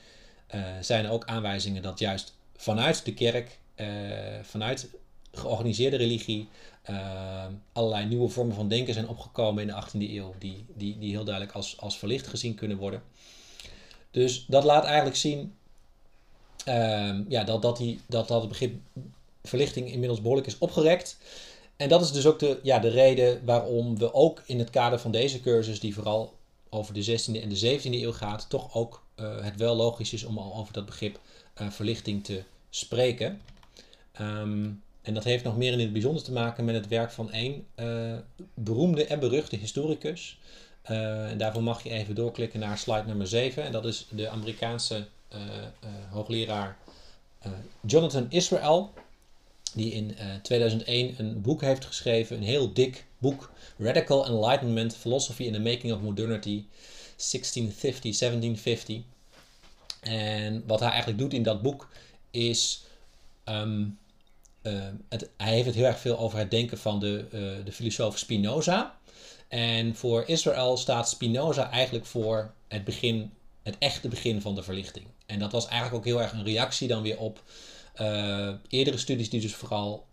Uh, 0.56 0.62
zijn 0.82 1.06
er 1.06 1.12
ook 1.12 1.26
aanwijzingen 1.26 1.82
dat 1.82 2.00
juist 2.00 2.36
vanuit 2.56 3.06
de 3.06 3.14
kerk 3.14 3.60
uh, 3.76 3.88
vanuit 4.42 4.90
georganiseerde 5.32 5.98
religie 5.98 6.50
uh, 6.90 7.46
allerlei 7.74 8.06
nieuwe 8.06 8.30
vormen 8.30 8.56
van 8.56 8.68
denken 8.68 8.94
zijn 8.94 9.08
opgekomen 9.08 9.62
in 9.62 9.68
de 9.68 9.84
18e 9.86 10.12
eeuw, 10.12 10.36
die, 10.40 10.66
die, 10.76 10.98
die 11.00 11.10
heel 11.10 11.24
duidelijk 11.24 11.56
als, 11.56 11.80
als 11.80 11.98
verlicht 11.98 12.28
gezien 12.28 12.56
kunnen 12.56 12.78
worden. 12.78 13.02
Dus 14.12 14.46
dat 14.46 14.64
laat 14.64 14.86
eigenlijk 14.86 15.16
zien 15.16 15.56
uh, 16.68 17.20
ja, 17.28 17.44
dat, 17.44 17.62
dat, 17.62 17.78
die, 17.78 18.00
dat, 18.08 18.28
dat 18.28 18.40
het 18.40 18.50
begrip 18.50 18.76
verlichting 19.44 19.92
inmiddels 19.92 20.22
behoorlijk 20.22 20.48
is 20.48 20.58
opgerekt. 20.58 21.18
En 21.78 21.90
dat 21.90 22.02
is 22.02 22.12
dus 22.12 22.26
ook 22.26 22.40
de, 22.40 22.60
ja, 22.64 22.80
de 22.80 22.90
reden 22.90 23.46
waarom 23.46 23.98
we 23.98 24.14
ook 24.14 24.44
in 24.46 24.60
het 24.60 24.70
kader 24.70 25.00
van 25.00 25.12
deze 25.12 25.42
cursus, 25.42 25.80
die 25.80 25.94
vooral 25.94 26.34
over 26.70 26.94
de 26.94 27.06
16e 27.06 27.42
en 27.42 27.50
de 27.50 27.80
17e 27.80 27.92
eeuw 27.92 28.12
gaat, 28.12 28.50
toch 28.50 28.76
ook 28.76 29.04
uh, 29.16 29.44
het 29.44 29.56
wel 29.56 29.76
logisch 29.76 30.14
is 30.14 30.24
om 30.24 30.38
al 30.38 30.56
over 30.56 30.74
dat 30.74 30.86
begrip 30.86 31.20
uh, 31.62 31.70
verlichting 31.70 32.24
te 32.24 32.44
spreken. 32.70 33.42
Um, 34.22 34.82
en 35.02 35.14
dat 35.14 35.24
heeft 35.24 35.44
nog 35.44 35.58
meer 35.58 35.72
in 35.72 35.80
het 35.80 35.94
bijzonder 35.94 36.24
te 36.24 36.32
maken 36.32 36.66
met 36.66 36.76
het 36.76 36.88
werk 36.88 37.12
van 37.12 37.32
één 37.32 37.66
uh, 37.76 38.16
beroemde 38.54 39.06
en 39.06 39.20
beruchte 39.20 39.56
historicus. 39.56 40.40
En 40.82 41.38
daarvoor 41.38 41.64
mag 41.64 41.84
je 41.84 41.90
even 41.90 42.16
doorklikken 42.16 42.60
naar 42.60 42.78
slide 42.78 43.06
nummer 43.06 43.28
7. 43.28 43.64
En 43.64 43.72
dat 43.72 43.86
is 43.86 44.08
de 44.10 44.30
Amerikaanse 44.30 45.08
hoogleraar 46.10 46.78
Jonathan 47.82 48.26
Israel. 48.30 48.94
Die 49.74 49.92
in 49.92 50.16
2001 50.42 51.16
een 51.18 51.42
boek 51.42 51.62
heeft 51.62 51.86
geschreven, 51.86 52.38
een 52.38 52.44
heel 52.44 52.74
dik 52.74 53.06
boek. 53.18 53.52
Radical 53.78 54.26
Enlightenment, 54.26 54.96
Philosophy 54.96 55.44
in 55.44 55.54
the 55.54 55.60
Making 55.60 55.94
of 55.94 56.02
Modernity, 56.02 56.66
1650-1750. 57.18 59.04
En 60.02 60.64
wat 60.68 60.80
hij 60.80 60.90
eigenlijk 60.90 61.20
doet 61.20 61.34
in 61.34 61.44
dat 61.44 61.62
boek 61.62 61.90
is 62.32 62.84
het, 65.10 65.30
hij 65.38 65.54
heeft 65.54 65.66
het 65.66 65.76
heel 65.76 65.86
erg 65.86 66.00
veel 66.00 66.18
over 66.20 66.40
het 66.40 66.52
denken 66.52 66.78
van 66.78 67.00
de, 67.00 67.26
de 67.66 67.72
filosoof 67.72 68.18
Spinoza. 68.18 68.98
En 69.48 69.96
voor 69.96 70.24
Israël 70.28 70.78
staat 70.78 71.10
Spinoza 71.10 71.72
eigenlijk 71.72 72.06
voor 72.06 72.54
het 72.68 72.84
begin, 72.84 73.32
het 73.64 73.76
echte 73.80 74.08
begin 74.08 74.42
van 74.42 74.56
de 74.56 74.64
verlichting. 74.64 75.06
En 75.28 75.40
dat 75.40 75.52
was 75.52 75.68
eigenlijk 75.68 75.96
ook 75.96 76.06
heel 76.06 76.22
erg 76.22 76.32
een 76.32 76.44
reactie 76.44 76.88
dan 76.88 77.02
weer 77.02 77.18
op 77.18 77.44
uh, 78.02 78.54
eerdere 78.68 78.98
studies 78.98 79.30
die 79.30 79.42
dus 79.42 79.56
vooral 79.56 80.08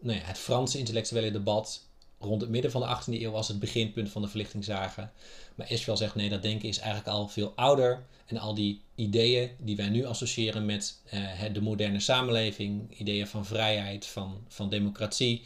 nou 0.00 0.18
ja, 0.18 0.24
het 0.24 0.38
Franse 0.38 0.78
intellectuele 0.78 1.30
debat 1.30 1.88
rond 2.18 2.40
het 2.40 2.50
midden 2.50 2.70
van 2.70 2.80
de 2.80 2.96
18e 2.96 3.22
eeuw 3.22 3.34
als 3.34 3.48
het 3.48 3.58
beginpunt 3.58 4.10
van 4.10 4.22
de 4.22 4.28
verlichting 4.28 4.64
zagen. 4.64 5.12
Maar 5.54 5.66
Esquel 5.66 5.96
zegt 5.96 6.14
nee, 6.14 6.28
dat 6.28 6.42
denken 6.42 6.68
is 6.68 6.78
eigenlijk 6.78 7.08
al 7.08 7.28
veel 7.28 7.52
ouder. 7.56 8.06
En 8.26 8.38
al 8.38 8.54
die 8.54 8.82
ideeën 8.94 9.50
die 9.58 9.76
wij 9.76 9.88
nu 9.88 10.04
associëren 10.04 10.66
met 10.66 11.00
uh, 11.14 11.42
de 11.52 11.60
moderne 11.60 12.00
samenleving, 12.00 12.98
ideeën 12.98 13.26
van 13.26 13.46
vrijheid, 13.46 14.06
van, 14.06 14.44
van 14.48 14.68
democratie, 14.68 15.42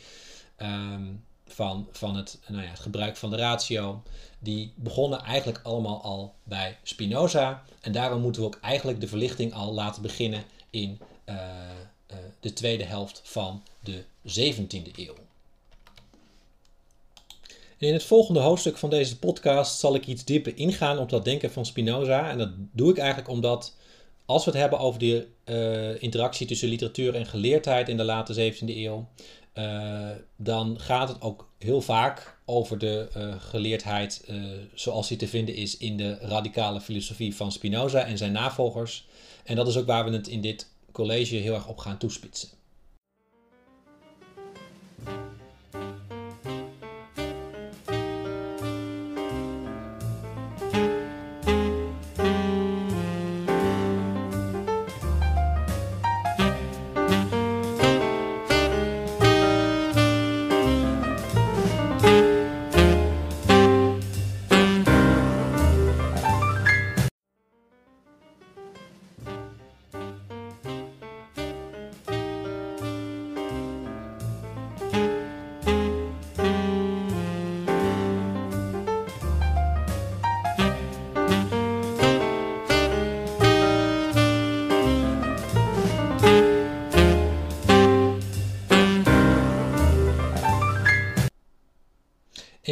um, 0.62 1.24
van, 1.52 1.88
van 1.92 2.16
het, 2.16 2.38
nou 2.46 2.62
ja, 2.62 2.68
het 2.68 2.80
gebruik 2.80 3.16
van 3.16 3.30
de 3.30 3.36
ratio, 3.36 4.02
die 4.38 4.72
begonnen 4.74 5.20
eigenlijk 5.20 5.60
allemaal 5.62 6.02
al 6.02 6.34
bij 6.44 6.78
Spinoza. 6.82 7.62
En 7.80 7.92
daarom 7.92 8.20
moeten 8.20 8.40
we 8.42 8.46
ook 8.46 8.58
eigenlijk 8.60 9.00
de 9.00 9.08
verlichting 9.08 9.54
al 9.54 9.72
laten 9.72 10.02
beginnen 10.02 10.44
in 10.70 10.98
uh, 11.28 11.34
uh, 11.34 12.16
de 12.40 12.52
tweede 12.52 12.84
helft 12.84 13.20
van 13.24 13.62
de 13.80 14.04
17e 14.28 14.96
eeuw. 14.96 15.14
In 17.78 17.92
het 17.92 18.04
volgende 18.04 18.40
hoofdstuk 18.40 18.78
van 18.78 18.90
deze 18.90 19.18
podcast 19.18 19.78
zal 19.78 19.94
ik 19.94 20.06
iets 20.06 20.24
dieper 20.24 20.56
ingaan 20.56 20.98
op 20.98 21.08
dat 21.08 21.24
denken 21.24 21.52
van 21.52 21.66
Spinoza. 21.66 22.30
En 22.30 22.38
dat 22.38 22.50
doe 22.72 22.90
ik 22.90 22.98
eigenlijk 22.98 23.28
omdat, 23.28 23.76
als 24.32 24.44
we 24.44 24.50
het 24.50 24.60
hebben 24.60 24.78
over 24.78 24.98
de 25.00 25.26
uh, 25.44 26.02
interactie 26.02 26.46
tussen 26.46 26.68
literatuur 26.68 27.14
en 27.14 27.26
geleerdheid 27.26 27.88
in 27.88 27.96
de 27.96 28.04
late 28.04 28.52
17e 28.52 28.64
eeuw, 28.64 29.08
uh, 29.54 30.10
dan 30.36 30.80
gaat 30.80 31.08
het 31.08 31.20
ook 31.20 31.48
heel 31.58 31.80
vaak 31.80 32.38
over 32.44 32.78
de 32.78 33.08
uh, 33.16 33.34
geleerdheid 33.38 34.24
zoals 34.74 35.08
die 35.08 35.16
te 35.16 35.28
vinden 35.28 35.54
is 35.54 35.76
in 35.76 35.96
de 35.96 36.18
radicale 36.20 36.80
filosofie 36.80 37.36
van 37.36 37.52
Spinoza 37.52 38.04
en 38.04 38.18
zijn 38.18 38.32
navolgers. 38.32 39.06
En 39.44 39.56
dat 39.56 39.68
is 39.68 39.76
ook 39.76 39.86
waar 39.86 40.04
we 40.04 40.10
het 40.10 40.28
in 40.28 40.40
dit 40.40 40.68
college 40.92 41.36
heel 41.36 41.54
erg 41.54 41.68
op 41.68 41.78
gaan 41.78 41.98
toespitsen. 41.98 42.48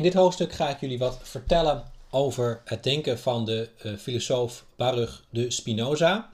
In 0.00 0.06
dit 0.06 0.14
hoofdstuk 0.14 0.52
ga 0.52 0.68
ik 0.68 0.80
jullie 0.80 0.98
wat 0.98 1.18
vertellen 1.22 1.84
over 2.10 2.60
het 2.64 2.82
denken 2.82 3.18
van 3.18 3.44
de 3.44 3.68
uh, 3.82 3.96
filosoof 3.96 4.64
Baruch 4.76 5.24
de 5.30 5.50
Spinoza. 5.50 6.30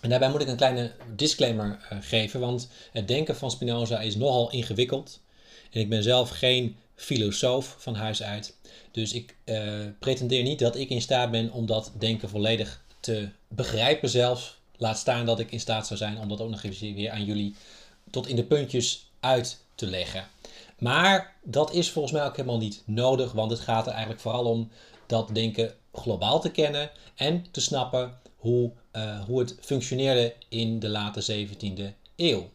En 0.00 0.10
daarbij 0.10 0.30
moet 0.30 0.40
ik 0.40 0.48
een 0.48 0.56
kleine 0.56 0.92
disclaimer 1.14 1.66
uh, 1.92 1.98
geven, 2.00 2.40
want 2.40 2.68
het 2.92 3.08
denken 3.08 3.36
van 3.36 3.50
Spinoza 3.50 4.00
is 4.00 4.16
nogal 4.16 4.50
ingewikkeld. 4.50 5.20
En 5.70 5.80
ik 5.80 5.88
ben 5.88 6.02
zelf 6.02 6.30
geen 6.30 6.76
filosoof 6.94 7.76
van 7.78 7.94
huis 7.94 8.22
uit. 8.22 8.56
Dus 8.90 9.12
ik 9.12 9.36
uh, 9.44 9.72
pretendeer 9.98 10.42
niet 10.42 10.58
dat 10.58 10.76
ik 10.76 10.90
in 10.90 11.02
staat 11.02 11.30
ben 11.30 11.52
om 11.52 11.66
dat 11.66 11.92
denken 11.98 12.28
volledig 12.28 12.82
te 13.00 13.28
begrijpen 13.48 14.08
zelfs. 14.08 14.58
Laat 14.76 14.98
staan 14.98 15.26
dat 15.26 15.38
ik 15.38 15.50
in 15.50 15.60
staat 15.60 15.86
zou 15.86 15.98
zijn 15.98 16.18
om 16.18 16.28
dat 16.28 16.40
ook 16.40 16.50
nog 16.50 16.62
eens 16.62 16.80
weer 16.80 17.10
aan 17.10 17.24
jullie 17.24 17.54
tot 18.10 18.28
in 18.28 18.36
de 18.36 18.44
puntjes 18.44 19.06
uit 19.20 19.58
te 19.74 19.86
leggen. 19.86 20.31
Maar 20.82 21.34
dat 21.42 21.72
is 21.72 21.90
volgens 21.90 22.14
mij 22.14 22.24
ook 22.24 22.36
helemaal 22.36 22.58
niet 22.58 22.82
nodig, 22.86 23.32
want 23.32 23.50
het 23.50 23.60
gaat 23.60 23.86
er 23.86 23.92
eigenlijk 23.92 24.20
vooral 24.20 24.44
om 24.44 24.70
dat 25.06 25.34
denken 25.34 25.74
globaal 25.92 26.40
te 26.40 26.50
kennen 26.50 26.90
en 27.14 27.46
te 27.50 27.60
snappen 27.60 28.18
hoe, 28.36 28.72
uh, 28.92 29.24
hoe 29.24 29.38
het 29.38 29.56
functioneerde 29.60 30.34
in 30.48 30.78
de 30.78 30.88
late 30.88 31.46
17e 31.46 31.82
eeuw. 32.16 32.50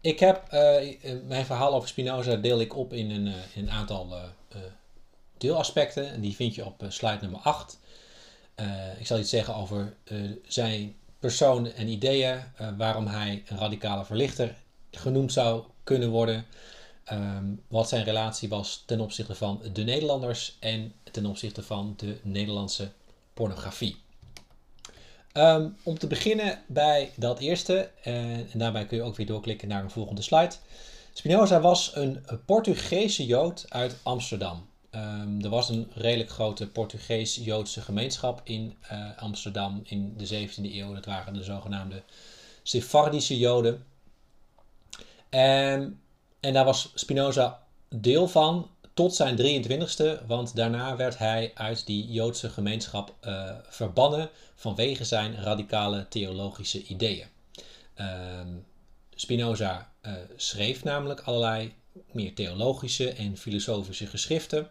Ik 0.00 0.20
heb 0.20 0.52
uh, 0.52 1.20
mijn 1.26 1.46
verhaal 1.46 1.74
over 1.74 1.88
Spinoza 1.88 2.36
deel 2.36 2.60
ik 2.60 2.76
op 2.76 2.92
in 2.92 3.10
een, 3.10 3.26
in 3.26 3.62
een 3.62 3.70
aantal 3.70 4.14
deelaspecten 5.38 6.10
en 6.10 6.20
die 6.20 6.34
vind 6.34 6.54
je 6.54 6.64
op 6.64 6.84
slide 6.88 7.18
nummer 7.20 7.40
8. 7.40 7.78
ik 8.98 9.06
zal 9.06 9.18
iets 9.18 9.30
zeggen 9.30 9.54
over 9.54 9.96
zijn 10.46 10.96
persoon 11.18 11.66
en 11.72 11.88
ideeën, 11.88 12.42
waarom 12.76 13.06
hij 13.06 13.42
een 13.46 13.58
radicale 13.58 14.04
verlichter 14.04 14.54
genoemd 14.90 15.32
zou 15.32 15.64
kunnen 15.84 16.10
worden. 16.10 16.46
Um, 17.12 17.62
wat 17.68 17.88
zijn 17.88 18.04
relatie 18.04 18.48
was 18.48 18.82
ten 18.86 19.00
opzichte 19.00 19.34
van 19.34 19.62
de 19.72 19.82
Nederlanders 19.82 20.56
en 20.60 20.92
ten 21.10 21.26
opzichte 21.26 21.62
van 21.62 21.94
de 21.96 22.18
Nederlandse 22.22 22.90
pornografie. 23.34 23.96
Um, 25.32 25.76
om 25.82 25.98
te 25.98 26.06
beginnen 26.06 26.62
bij 26.66 27.10
dat 27.16 27.38
eerste, 27.38 27.90
en, 28.02 28.46
en 28.52 28.58
daarbij 28.58 28.86
kun 28.86 28.96
je 28.96 29.02
ook 29.02 29.16
weer 29.16 29.26
doorklikken 29.26 29.68
naar 29.68 29.82
een 29.82 29.90
volgende 29.90 30.22
slide. 30.22 30.54
Spinoza 31.12 31.60
was 31.60 31.90
een 31.94 32.24
Portugese 32.46 33.26
Jood 33.26 33.66
uit 33.68 33.96
Amsterdam. 34.02 34.68
Um, 34.94 35.44
er 35.44 35.50
was 35.50 35.68
een 35.68 35.90
redelijk 35.94 36.30
grote 36.30 36.68
Portugees-Joodse 36.68 37.80
gemeenschap 37.80 38.40
in 38.44 38.76
uh, 38.92 39.18
Amsterdam 39.18 39.80
in 39.84 40.14
de 40.16 40.48
17e 40.48 40.74
eeuw. 40.74 40.94
Dat 40.94 41.04
waren 41.04 41.34
de 41.34 41.42
zogenaamde 41.42 42.02
Sephardische 42.62 43.38
Joden. 43.38 43.84
En, 45.30 46.00
en 46.40 46.52
daar 46.52 46.64
was 46.64 46.92
Spinoza 46.94 47.62
deel 47.88 48.28
van 48.28 48.70
tot 48.94 49.14
zijn 49.14 49.64
23ste, 49.64 50.26
want 50.26 50.56
daarna 50.56 50.96
werd 50.96 51.18
hij 51.18 51.50
uit 51.54 51.86
die 51.86 52.12
Joodse 52.12 52.50
gemeenschap 52.50 53.14
uh, 53.24 53.50
verbannen 53.68 54.30
vanwege 54.54 55.04
zijn 55.04 55.42
radicale 55.42 56.08
theologische 56.08 56.82
ideeën. 56.82 57.26
Uh, 57.96 58.40
Spinoza 59.14 59.92
uh, 60.02 60.12
schreef 60.36 60.84
namelijk 60.84 61.20
allerlei 61.20 61.74
meer 62.12 62.34
theologische 62.34 63.12
en 63.12 63.36
filosofische 63.36 64.06
geschriften. 64.06 64.68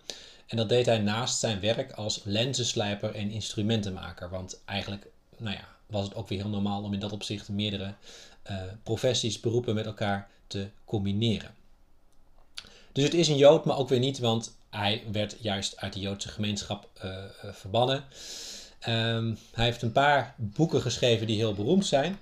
En 0.48 0.58
dat 0.58 0.70
deed 0.70 0.86
hij 0.86 1.00
naast 1.00 1.40
zijn 1.40 1.60
werk 1.60 1.92
als 1.92 2.22
lenzenslijper 2.24 3.16
en 3.16 3.32
instrumentenmaker. 3.32 4.30
Want 4.30 4.62
eigenlijk 4.66 5.08
nou 5.38 5.56
ja, 5.56 5.68
was 5.86 6.04
het 6.06 6.16
ook 6.16 6.28
weer 6.28 6.42
heel 6.42 6.50
normaal 6.50 6.84
om 6.84 6.94
in 6.94 7.00
dat 7.00 7.12
opzicht 7.12 7.50
meerdere 7.50 7.94
uh, 8.52 8.62
professies, 8.84 9.40
beroepen 9.40 9.76
met 9.76 9.86
elkaar 9.86 10.30
te 10.50 10.70
combineren. 10.86 11.56
Dus 12.92 13.04
het 13.04 13.14
is 13.14 13.28
een 13.28 13.38
Jood, 13.38 13.66
maar 13.66 13.78
ook 13.78 13.90
weer 13.90 14.00
niet, 14.00 14.20
want 14.20 14.56
hij 14.70 15.04
werd 15.12 15.36
juist 15.40 15.78
uit 15.78 15.94
de 15.94 16.00
Joodse 16.00 16.30
gemeenschap 16.30 16.90
uh, 17.04 17.12
uh, 17.44 17.54
verbannen. 17.54 18.04
Um, 18.88 19.38
hij 19.52 19.66
heeft 19.66 19.82
een 19.82 19.92
paar 19.92 20.36
boeken 20.38 20.82
geschreven 20.82 21.28
die 21.28 21.38
heel 21.38 21.54
beroemd 21.54 21.86
zijn. 21.86 22.20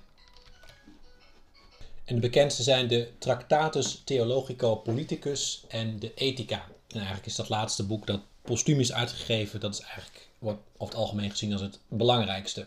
En 2.04 2.14
de 2.14 2.20
bekendste 2.20 2.62
zijn 2.62 2.88
de 2.88 3.10
Tractatus 3.18 4.02
Theologico 4.04 4.74
Politicus 4.74 5.64
en 5.68 5.98
de 5.98 6.14
Ethica. 6.14 6.66
En 6.88 6.96
eigenlijk 6.96 7.26
is 7.26 7.34
dat 7.34 7.48
laatste 7.48 7.86
boek 7.86 8.06
dat 8.06 8.20
postuum 8.42 8.80
is 8.80 8.92
uitgegeven, 8.92 9.60
dat 9.60 9.74
is 9.74 9.80
eigenlijk, 9.80 10.28
wordt 10.38 10.60
over 10.72 10.94
het 10.94 11.04
algemeen 11.04 11.30
gezien 11.30 11.52
als 11.52 11.60
het 11.60 11.78
belangrijkste. 11.88 12.66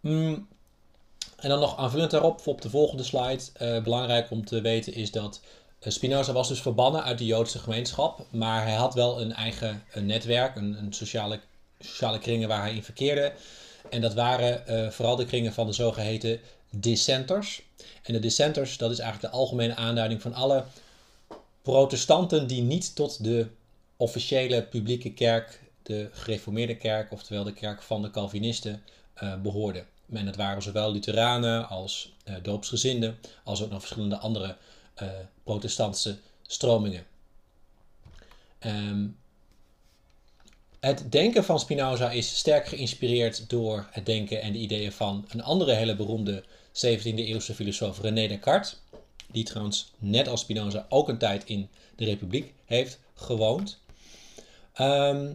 Mm, 0.00 0.48
en 1.40 1.48
dan 1.48 1.60
nog 1.60 1.76
aanvullend 1.76 2.10
daarop, 2.10 2.46
op 2.46 2.62
de 2.62 2.70
volgende 2.70 3.02
slide, 3.02 3.42
uh, 3.62 3.82
belangrijk 3.82 4.30
om 4.30 4.44
te 4.44 4.60
weten 4.60 4.94
is 4.94 5.10
dat 5.10 5.40
uh, 5.82 5.92
Spinoza 5.92 6.32
was 6.32 6.48
dus 6.48 6.60
verbannen 6.60 7.04
uit 7.04 7.18
de 7.18 7.26
Joodse 7.26 7.58
gemeenschap, 7.58 8.26
maar 8.30 8.62
hij 8.62 8.74
had 8.74 8.94
wel 8.94 9.20
een 9.20 9.32
eigen 9.32 9.82
een 9.92 10.06
netwerk, 10.06 10.56
een, 10.56 10.86
sociale, 10.90 11.40
sociale 11.78 12.18
kringen 12.18 12.48
waar 12.48 12.60
hij 12.60 12.74
in 12.74 12.82
verkeerde. 12.82 13.32
En 13.90 14.00
dat 14.00 14.14
waren 14.14 14.92
vooral 14.92 15.16
de 15.16 15.24
kringen 15.24 15.52
van 15.52 15.66
de 15.66 15.72
zogeheten 15.72 16.40
dissenters. 16.70 17.62
En 18.02 18.12
de 18.12 18.18
dissenters, 18.18 18.76
dat 18.76 18.90
is 18.90 18.98
eigenlijk 18.98 19.32
de 19.32 19.38
algemene 19.38 19.74
aanduiding 19.74 20.22
van 20.22 20.34
alle 20.34 20.64
protestanten 21.62 22.46
die 22.46 22.62
niet 22.62 22.94
tot 22.94 23.24
de 23.24 23.46
officiële 23.96 24.62
publieke 24.62 25.12
kerk, 25.12 25.60
de 25.82 26.08
gereformeerde 26.12 26.76
kerk, 26.76 27.12
oftewel 27.12 27.44
de 27.44 27.52
kerk 27.52 27.82
van 27.82 28.02
de 28.02 28.10
Calvinisten, 28.10 28.82
behoorden. 29.42 29.86
En 30.12 30.24
dat 30.24 30.36
waren 30.36 30.62
zowel 30.62 30.92
Lutheranen 30.92 31.68
als 31.68 32.12
uh, 32.24 32.34
doopsgezinden, 32.42 33.18
als 33.44 33.62
ook 33.62 33.70
nog 33.70 33.80
verschillende 33.80 34.16
andere 34.16 34.56
uh, 35.02 35.08
protestantse 35.44 36.18
stromingen. 36.42 37.06
Um, 38.66 39.18
het 40.80 41.12
denken 41.12 41.44
van 41.44 41.60
Spinoza 41.60 42.10
is 42.10 42.36
sterk 42.36 42.66
geïnspireerd 42.66 43.50
door 43.50 43.86
het 43.90 44.06
denken 44.06 44.42
en 44.42 44.52
de 44.52 44.58
ideeën 44.58 44.92
van 44.92 45.24
een 45.28 45.42
andere 45.42 45.72
hele 45.72 45.96
beroemde 45.96 46.44
17e 46.72 47.14
eeuwse 47.14 47.54
filosoof 47.54 48.00
René 48.00 48.28
Descartes. 48.28 48.76
die 49.30 49.44
trouwens 49.44 49.92
net 49.98 50.28
als 50.28 50.40
Spinoza 50.40 50.86
ook 50.88 51.08
een 51.08 51.18
tijd 51.18 51.44
in 51.44 51.68
de 51.96 52.04
Republiek 52.04 52.52
heeft 52.64 52.98
gewoond. 53.14 53.78
Ehm, 54.72 55.34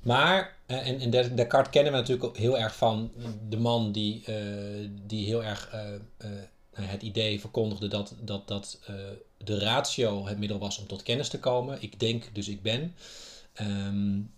maar, 0.00 0.56
en, 0.70 1.00
en 1.00 1.10
Descartes 1.10 1.72
kennen 1.72 1.92
we 1.92 1.98
natuurlijk 1.98 2.36
heel 2.36 2.58
erg 2.58 2.76
van 2.76 3.12
de 3.48 3.56
man 3.56 3.92
die, 3.92 4.24
uh, 4.28 4.88
die 5.06 5.26
heel 5.26 5.44
erg 5.44 5.74
uh, 5.74 6.28
het 6.70 7.02
idee 7.02 7.40
verkondigde 7.40 7.88
dat, 7.88 8.14
dat, 8.20 8.48
dat 8.48 8.80
de 9.36 9.58
ratio 9.58 10.26
het 10.26 10.38
middel 10.38 10.58
was 10.58 10.78
om 10.78 10.86
tot 10.86 11.02
kennis 11.02 11.28
te 11.28 11.38
komen. 11.38 11.82
Ik 11.82 12.00
denk, 12.00 12.24
dus 12.32 12.48
ik 12.48 12.62
ben. 12.62 12.94
Um, 13.60 14.32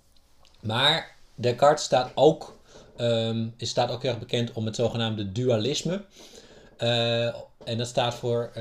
maar 0.60 1.16
Descartes 1.34 1.84
staat 1.84 2.10
ook, 2.14 2.58
um, 2.96 3.54
staat 3.58 3.90
ook 3.90 4.04
erg 4.04 4.18
bekend 4.18 4.52
om 4.52 4.66
het 4.66 4.76
zogenaamde 4.76 5.32
dualisme. 5.32 6.04
En 7.64 7.78
dat 7.78 7.86
staat 7.86 8.14
voor 8.14 8.52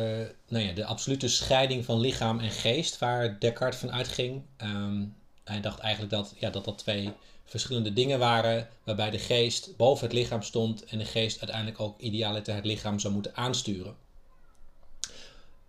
nou 0.48 0.66
ja, 0.66 0.74
de 0.74 0.86
absolute 0.86 1.28
scheiding 1.28 1.86
van 1.86 2.00
lichaam 2.00 2.40
en 2.40 2.52
geest, 2.52 2.98
waar 2.98 3.40
Descartes 3.40 3.80
van 3.80 3.92
uitging. 3.92 4.42
Um, 4.58 5.16
hij 5.44 5.62
dacht 5.62 5.80
eigenlijk 5.80 6.14
dat, 6.14 6.34
ja, 6.40 6.50
dat 6.50 6.66
dat 6.66 6.78
twee 6.78 7.14
verschillende 7.52 7.94
dingen 7.94 8.20
waren, 8.20 8.70
waarbij 8.84 9.10
de 9.10 9.20
geest 9.20 9.78
boven 9.78 10.08
het 10.08 10.16
lichaam 10.16 10.42
stond 10.42 10.86
en 10.86 10.98
de 10.98 11.06
geest 11.06 11.40
uiteindelijk 11.40 11.80
ook 11.80 12.00
idealiter 12.00 12.56
het 12.56 12.66
lichaam 12.66 13.00
zou 13.00 13.14
moeten 13.14 13.36
aansturen. 13.36 13.96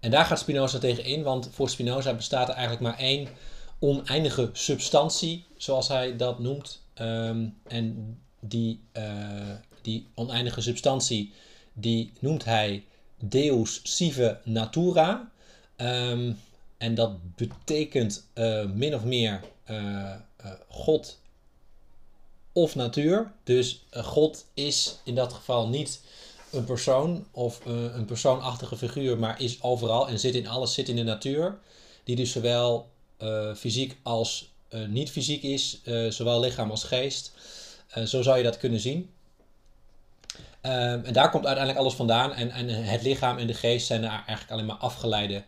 En 0.01 0.11
daar 0.11 0.25
gaat 0.25 0.39
Spinoza 0.39 0.79
tegen 0.79 1.05
in, 1.05 1.23
want 1.23 1.49
voor 1.53 1.69
Spinoza 1.69 2.15
bestaat 2.15 2.49
er 2.49 2.55
eigenlijk 2.55 2.83
maar 2.83 2.99
één 2.99 3.29
oneindige 3.79 4.51
substantie, 4.53 5.45
zoals 5.57 5.89
hij 5.89 6.17
dat 6.17 6.39
noemt. 6.39 6.83
Um, 7.01 7.57
en 7.69 8.19
die, 8.41 8.81
uh, 8.97 9.05
die 9.81 10.07
oneindige 10.15 10.61
substantie, 10.61 11.33
die 11.73 12.13
noemt 12.19 12.45
hij 12.45 12.85
Deus 13.19 13.81
sive 13.83 14.41
natura. 14.45 15.31
Um, 15.77 16.39
en 16.79 16.95
dat 16.95 17.35
betekent 17.35 18.27
uh, 18.35 18.65
min 18.65 18.95
of 18.95 19.05
meer 19.05 19.41
uh, 19.71 20.15
God 20.69 21.21
of 22.53 22.75
natuur. 22.75 23.33
Dus 23.45 23.85
God 23.93 24.45
is 24.55 24.99
in 25.05 25.15
dat 25.15 25.33
geval 25.33 25.69
niet 25.69 26.01
een 26.53 26.65
persoon 26.65 27.27
of 27.31 27.61
een 27.65 28.05
persoonachtige 28.05 28.77
figuur, 28.77 29.19
maar 29.19 29.41
is 29.41 29.63
overal 29.63 30.09
en 30.09 30.19
zit 30.19 30.35
in 30.35 30.47
alles, 30.47 30.75
zit 30.75 30.89
in 30.89 30.97
de 30.97 31.03
natuur. 31.03 31.59
Die 32.05 32.17
dus 32.17 32.33
zowel 32.33 32.91
uh, 33.23 33.55
fysiek 33.55 33.97
als 34.03 34.51
niet 34.87 35.11
fysiek 35.11 35.43
is, 35.43 35.81
zowel 36.09 36.41
lichaam 36.41 36.71
als 36.71 36.85
geest. 36.85 37.33
zo 38.05 38.23
zou 38.23 38.37
je 38.37 38.43
dat 38.43 38.59
kunnen 38.59 38.81
zien. 38.81 39.11
Ehm, 40.61 41.05
en 41.05 41.13
daar 41.13 41.31
komt 41.31 41.47
uiteindelijk 41.47 41.85
alles 41.85 41.95
vandaan. 41.95 42.33
En, 42.33 42.51
en, 42.51 42.69
het 42.69 43.03
lichaam 43.03 43.39
en 43.39 43.47
de 43.47 43.55
geest 43.55 43.87
zijn 43.87 44.05
er 44.05 44.11
eigenlijk 44.11 44.51
alleen 44.51 44.67
maar 44.67 44.77
afgeleide 44.77 45.43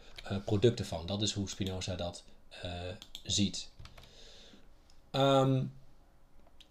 producten 0.44 0.86
van. 0.86 1.06
Dat 1.06 1.22
is 1.22 1.32
hoe 1.32 1.48
Spinoza 1.48 1.94
dat 1.94 2.22
ziet. 3.22 3.68
Um, 5.12 5.72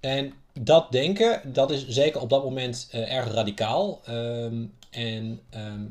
en 0.03 0.33
dat 0.59 0.91
denken, 0.91 1.53
dat 1.53 1.71
is 1.71 1.87
zeker 1.87 2.21
op 2.21 2.29
dat 2.29 2.43
moment 2.43 2.87
erg 2.91 3.33
radicaal. 3.33 4.01
Um, 4.09 4.73
en 4.89 5.41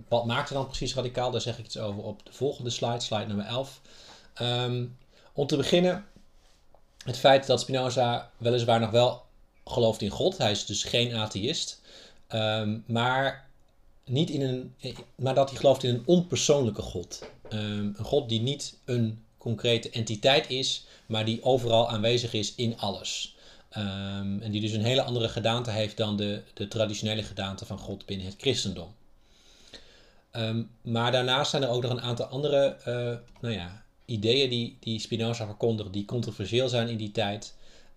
wat 0.08 0.26
maakt 0.26 0.48
het 0.48 0.58
dan 0.58 0.66
precies 0.66 0.94
radicaal? 0.94 1.30
Daar 1.30 1.40
zeg 1.40 1.58
ik 1.58 1.64
iets 1.64 1.78
over 1.78 2.02
op 2.02 2.20
de 2.24 2.32
volgende 2.32 2.70
slide, 2.70 3.00
slide 3.00 3.26
nummer 3.26 3.46
11. 3.46 3.80
Um, 4.42 4.96
om 5.32 5.46
te 5.46 5.56
beginnen, 5.56 6.04
het 7.04 7.18
feit 7.18 7.46
dat 7.46 7.60
Spinoza 7.60 8.30
weliswaar 8.36 8.80
nog 8.80 8.90
wel 8.90 9.22
gelooft 9.64 10.02
in 10.02 10.10
God. 10.10 10.38
Hij 10.38 10.50
is 10.50 10.66
dus 10.66 10.84
geen 10.84 11.14
atheïst. 11.14 11.80
Maar, 12.86 13.48
niet 14.04 14.30
in 14.30 14.42
een, 14.42 14.74
maar 15.14 15.34
dat 15.34 15.50
hij 15.50 15.58
gelooft 15.58 15.82
in 15.82 15.94
een 15.94 16.02
onpersoonlijke 16.06 16.82
God. 16.82 17.24
Een 17.48 17.96
God 18.02 18.28
die 18.28 18.40
niet 18.40 18.78
een 18.84 19.24
concrete 19.38 19.90
entiteit 19.90 20.50
is, 20.50 20.86
maar 21.06 21.24
die 21.24 21.42
overal 21.42 21.90
aanwezig 21.90 22.32
is 22.32 22.54
in 22.54 22.78
alles. 22.78 23.31
Um, 23.76 24.42
en 24.42 24.50
die 24.50 24.60
dus 24.60 24.72
een 24.72 24.84
hele 24.84 25.02
andere 25.02 25.28
gedaante 25.28 25.70
heeft 25.70 25.96
dan 25.96 26.16
de, 26.16 26.42
de 26.54 26.68
traditionele 26.68 27.22
gedaante 27.22 27.66
van 27.66 27.78
God 27.78 28.06
binnen 28.06 28.26
het 28.26 28.34
christendom. 28.38 28.94
maar 30.82 31.12
daarnaast 31.12 31.50
zijn 31.50 31.62
er 31.62 31.68
ook 31.68 31.82
nog 31.82 31.90
een 31.90 32.00
aantal 32.00 32.26
andere 32.26 32.76
uh, 32.78 33.16
nou 33.40 33.54
ja, 33.54 33.84
ideeën 34.04 34.50
die, 34.50 34.76
die 34.80 34.98
Spinoza 34.98 35.46
verkondigde, 35.46 35.92
die 35.92 36.04
controversieel 36.04 36.68
zijn 36.68 36.88
in 36.88 36.96
die 36.96 37.10
tijd. 37.10 37.54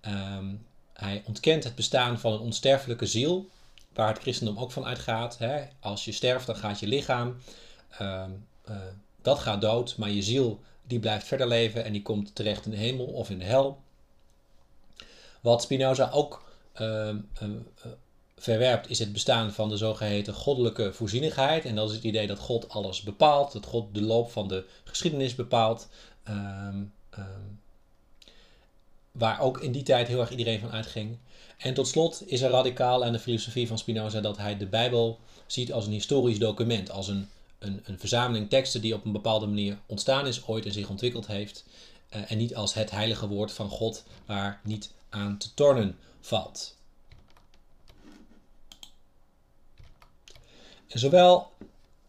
Um, 0.07 0.65
hij 0.93 1.23
ontkent 1.25 1.63
het 1.63 1.75
bestaan 1.75 2.19
van 2.19 2.33
een 2.33 2.39
onsterfelijke 2.39 3.05
ziel, 3.05 3.49
waar 3.93 4.07
het 4.07 4.21
christendom 4.21 4.57
ook 4.57 4.71
van 4.71 4.85
uitgaat. 4.85 5.38
Hè? 5.38 5.63
Als 5.79 6.05
je 6.05 6.11
sterft, 6.11 6.45
dan 6.45 6.55
gaat 6.55 6.79
je 6.79 6.88
lichaam, 6.88 7.35
uh, 8.01 8.23
dat 9.21 9.39
gaat 9.39 9.61
dood, 9.61 9.97
maar 9.97 10.09
je 10.09 10.21
ziel 10.21 10.59
die 10.83 10.99
blijft 10.99 11.27
verder 11.27 11.47
leven 11.47 11.83
en 11.83 11.91
die 11.91 12.01
komt 12.01 12.35
terecht 12.35 12.65
in 12.65 12.71
de 12.71 12.77
hemel 12.77 13.05
of 13.05 13.29
in 13.29 13.39
de 13.39 13.45
hel. 13.45 13.83
Wat 15.45 15.62
Spinoza 15.62 16.10
ook 16.12 16.43
uh, 16.81 17.10
verwerpt 18.38 18.89
is 18.89 18.99
het 18.99 19.13
bestaan 19.13 19.51
van 19.51 19.69
de 19.69 19.77
zogeheten 19.77 20.34
goddelijke 20.34 20.93
voorzienigheid. 20.93 21.65
En 21.65 21.75
dat 21.75 21.89
is 21.89 21.95
het 21.95 22.03
idee 22.03 22.27
dat 22.27 22.39
God 22.39 22.69
alles 22.69 23.01
bepaalt, 23.01 23.51
dat 23.51 23.65
God 23.65 23.93
de 23.93 24.01
loop 24.01 24.31
van 24.31 24.47
de 24.47 24.65
geschiedenis 24.84 25.36
bepaalt. 25.36 25.88
Um, 26.29 26.93
waar 29.12 29.39
ook 29.39 29.62
in 29.62 29.71
die 29.71 29.84
tijd 29.84 30.08
heel 30.08 30.19
erg 30.19 30.29
iedereen 30.29 30.60
van 30.60 30.71
uitging. 30.71 31.17
En 31.58 31.73
tot 31.73 31.88
slot 31.88 32.23
is 32.25 32.41
er 32.41 32.51
radicaal 32.51 33.05
aan 33.05 33.12
de 33.12 33.19
filosofie 33.19 33.67
van 33.67 33.77
Spinoza 33.77 34.21
dat 34.21 34.38
hij 34.38 34.58
de 34.58 34.67
Bijbel 34.67 35.19
ziet 35.47 35.73
als 35.73 35.86
een 35.86 35.91
historisch 35.91 36.39
document, 36.39 36.91
als 36.91 37.08
een, 37.08 37.29
een, 37.60 37.81
een 37.84 37.99
verzameling 37.99 38.49
teksten 38.49 38.81
die 38.81 38.93
op 38.93 39.05
een 39.05 39.12
bepaalde 39.12 39.45
manier 39.45 39.77
ontstaan 39.86 40.27
is 40.27 40.47
ooit 40.47 40.65
en 40.65 40.71
zich 40.71 40.89
ontwikkeld 40.89 41.27
heeft. 41.27 41.65
Uh, 42.15 42.31
en 42.31 42.38
niet 42.38 42.55
als 42.55 42.73
het 42.73 42.91
heilige 42.91 43.27
woord 43.27 43.51
van 43.51 43.69
God 43.69 44.03
waar 44.25 44.60
niet 44.63 44.93
aan 45.15 45.38
te 45.38 45.54
tornen 45.54 45.97
valt. 46.21 46.75
zowel 50.88 51.51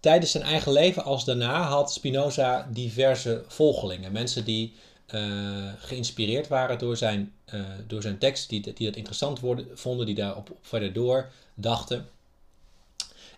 tijdens 0.00 0.30
zijn 0.30 0.42
eigen 0.42 0.72
leven 0.72 1.04
als 1.04 1.24
daarna 1.24 1.62
had 1.62 1.92
Spinoza 1.92 2.68
diverse 2.72 3.44
volgelingen. 3.48 4.12
Mensen 4.12 4.44
die 4.44 4.74
uh, 5.14 5.72
geïnspireerd 5.78 6.48
waren 6.48 6.78
door 6.78 6.96
zijn, 6.96 7.32
uh, 7.54 7.60
door 7.86 8.02
zijn 8.02 8.18
tekst, 8.18 8.48
die, 8.48 8.60
die 8.60 8.86
dat 8.86 8.96
interessant 8.96 9.40
vonden, 9.74 10.06
die 10.06 10.14
daarop 10.14 10.50
op 10.50 10.58
verder 10.60 10.92
door 10.92 11.30
dachten. 11.54 12.08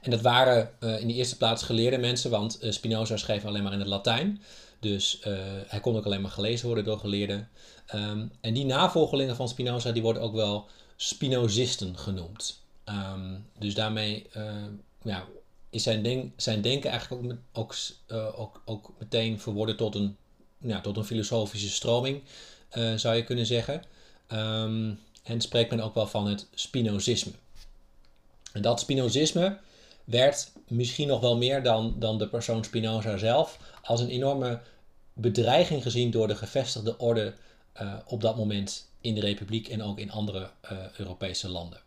En 0.01 0.11
dat 0.11 0.21
waren 0.21 0.71
uh, 0.81 1.01
in 1.01 1.09
de 1.09 1.15
eerste 1.15 1.37
plaats 1.37 1.63
geleerde 1.63 1.99
mensen, 1.99 2.31
want 2.31 2.59
Spinoza 2.61 3.17
schreef 3.17 3.45
alleen 3.45 3.63
maar 3.63 3.73
in 3.73 3.79
het 3.79 3.89
Latijn. 3.89 4.43
Dus 4.81 5.19
hij 5.67 5.81
kon 5.81 5.97
ook 5.97 6.05
alleen 6.05 6.21
maar 6.21 6.31
gelezen 6.31 6.67
worden 6.67 6.85
door 6.85 6.99
geleerden. 6.99 7.49
Um, 7.95 8.33
en 8.41 8.55
die 8.55 8.65
navolgelingen 8.65 9.37
van 9.37 9.49
Spinoza, 9.49 9.93
die 9.93 10.03
worden 10.03 10.23
ook 10.23 10.35
wel 10.35 10.67
Spinozisten 10.97 11.99
genoemd. 11.99 12.63
Um, 12.85 13.47
dus 13.59 13.75
daarmee 13.75 14.27
ja, 15.03 15.25
is 15.71 15.83
zijn, 15.83 16.33
zijn 16.37 16.63
denken 16.63 16.91
eigenlijk 16.91 17.39
ook, 17.53 17.77
uh, 18.09 18.41
ook, 18.41 18.63
ook 18.65 18.93
meteen 18.99 19.41
verworden 19.41 19.77
tot 19.77 19.95
een, 19.95 20.17
ja, 20.59 20.81
tot 20.81 20.97
een 20.97 21.05
filosofische 21.05 21.71
stroming, 21.71 22.23
zou 22.97 23.17
je 23.17 23.25
kunnen 23.25 23.47
zeggen. 23.47 23.83
Um, 24.33 25.01
en 25.23 25.41
spreekt 25.41 25.71
men 25.71 25.81
ook 25.81 25.95
wel 25.95 26.07
van 26.07 26.27
het 26.27 26.47
Spinozisme. 26.55 27.33
En 28.53 28.63
dat 28.63 28.81
Spinozisme 28.81 29.59
werd 30.05 30.53
misschien 30.69 31.09
nog 31.09 31.21
wel 31.21 31.37
meer 31.37 31.63
dan, 31.63 31.95
dan 31.99 32.19
de 32.19 32.29
persoon 32.29 32.65
Spinoza 32.65 33.17
zelf 33.17 33.59
als 33.89 34.01
een 34.01 34.09
enorme 34.09 34.61
bedreiging 35.13 35.83
gezien 35.83 36.11
door 36.11 36.29
de 36.29 36.37
gevestigde 36.37 36.99
orde 36.99 37.35
uh, 37.83 37.95
op 38.07 38.21
dat 38.21 38.37
moment 38.37 38.89
in 39.01 39.15
de 39.15 39.21
Republiek 39.21 39.69
en 39.69 39.83
ook 39.83 39.99
in 39.99 40.11
andere 40.11 40.51
Europese 40.97 41.49
landen. 41.49 41.81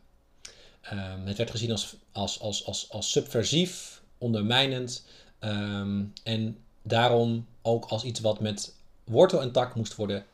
Um, 0.93 1.25
het 1.25 1.37
werd 1.37 1.51
gezien 1.51 1.71
als, 1.71 1.95
als, 2.11 2.39
als, 2.39 2.65
als, 2.65 2.89
als 2.89 3.11
subversief, 3.11 4.01
ondermijnend 4.17 5.05
um, 5.39 6.13
en 6.23 6.57
daarom 6.81 7.47
ook 7.61 7.85
als 7.85 8.03
iets 8.03 8.19
wat 8.19 8.39
met 8.39 8.75
wortel 9.03 9.41
en 9.41 9.51
tak 9.51 9.75
moest 9.75 9.95
worden 9.95 10.25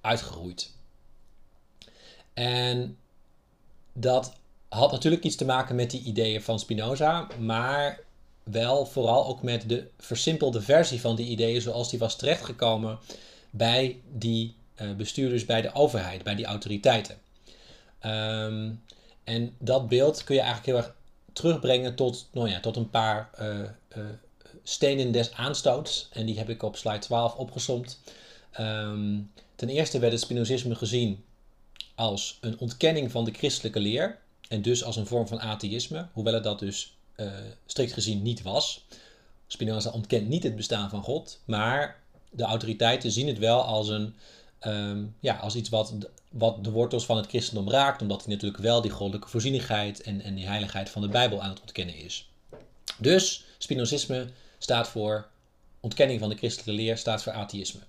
uitgeroeid. 0.00 0.72
En 2.34 2.96
dat 3.92 4.32
had 4.68 4.92
natuurlijk 4.92 5.24
iets 5.24 5.36
te 5.36 5.44
maken 5.44 5.76
met 5.76 5.90
die 5.90 6.02
ideeën 6.02 6.42
van 6.42 6.58
Spinoza, 6.58 7.28
maar 7.38 8.00
wel 8.50 8.86
vooral 8.86 9.26
ook 9.26 9.42
met 9.42 9.68
de 9.68 9.86
versimpelde 9.98 10.60
versie 10.60 11.00
van 11.00 11.16
die 11.16 11.26
ideeën 11.26 11.60
zoals 11.60 11.90
die 11.90 11.98
was 11.98 12.16
terechtgekomen 12.16 12.98
bij 13.50 14.00
die 14.12 14.54
uh, 14.80 14.92
bestuurders, 14.92 15.44
bij 15.44 15.62
de 15.62 15.74
overheid, 15.74 16.22
bij 16.22 16.34
die 16.34 16.44
autoriteiten. 16.44 17.18
Um, 18.04 18.82
en 19.24 19.54
dat 19.58 19.88
beeld 19.88 20.24
kun 20.24 20.34
je 20.34 20.40
eigenlijk 20.40 20.70
heel 20.70 20.84
erg 20.84 20.94
terugbrengen 21.32 21.94
tot, 21.94 22.28
nou 22.32 22.48
ja, 22.48 22.60
tot 22.60 22.76
een 22.76 22.90
paar 22.90 23.30
uh, 23.40 24.04
stenen 24.62 25.12
des 25.12 25.32
aanstoots. 25.32 26.08
En 26.12 26.26
die 26.26 26.38
heb 26.38 26.48
ik 26.48 26.62
op 26.62 26.76
slide 26.76 26.98
12 26.98 27.34
opgesomd. 27.34 28.00
Um, 28.60 29.30
ten 29.54 29.68
eerste 29.68 29.98
werd 29.98 30.12
het 30.12 30.20
Spinozisme 30.20 30.74
gezien 30.74 31.24
als 31.94 32.38
een 32.40 32.58
ontkenning 32.58 33.10
van 33.10 33.24
de 33.24 33.32
christelijke 33.32 33.80
leer. 33.80 34.18
En 34.48 34.62
dus 34.62 34.84
als 34.84 34.96
een 34.96 35.06
vorm 35.06 35.26
van 35.26 35.40
atheïsme, 35.40 36.06
hoewel 36.12 36.34
het 36.34 36.44
dat 36.44 36.58
dus 36.58 36.96
uh, 37.16 37.32
strikt 37.66 37.92
gezien 37.92 38.22
niet 38.22 38.42
was. 38.42 38.86
Spinoza 39.46 39.90
ontkent 39.90 40.28
niet 40.28 40.42
het 40.42 40.56
bestaan 40.56 40.90
van 40.90 41.02
God, 41.02 41.40
maar 41.44 42.00
de 42.30 42.42
autoriteiten 42.42 43.10
zien 43.10 43.26
het 43.26 43.38
wel 43.38 43.62
als, 43.62 43.88
een, 43.88 44.14
ehm, 44.58 45.04
ja, 45.20 45.36
als 45.36 45.54
iets 45.54 45.68
wat, 45.68 45.94
wat 46.30 46.64
de 46.64 46.70
wortels 46.70 47.06
van 47.06 47.16
het 47.16 47.26
christendom 47.26 47.70
raakt, 47.70 48.02
omdat 48.02 48.24
hij 48.24 48.34
natuurlijk 48.34 48.62
wel 48.62 48.80
die 48.80 48.90
goddelijke 48.90 49.28
voorzienigheid 49.28 50.02
en, 50.02 50.20
en 50.20 50.34
die 50.34 50.46
heiligheid 50.46 50.90
van 50.90 51.02
de 51.02 51.08
Bijbel 51.08 51.42
aan 51.42 51.50
het 51.50 51.60
ontkennen 51.60 51.96
is. 51.96 52.28
Dus 52.98 53.44
Spinozisme 53.58 54.26
staat 54.58 54.88
voor 54.88 55.28
ontkenning 55.80 56.20
van 56.20 56.28
de 56.28 56.36
christelijke 56.36 56.72
leer, 56.82 56.98
staat 56.98 57.22
voor 57.22 57.32
atheïsme. 57.32 57.80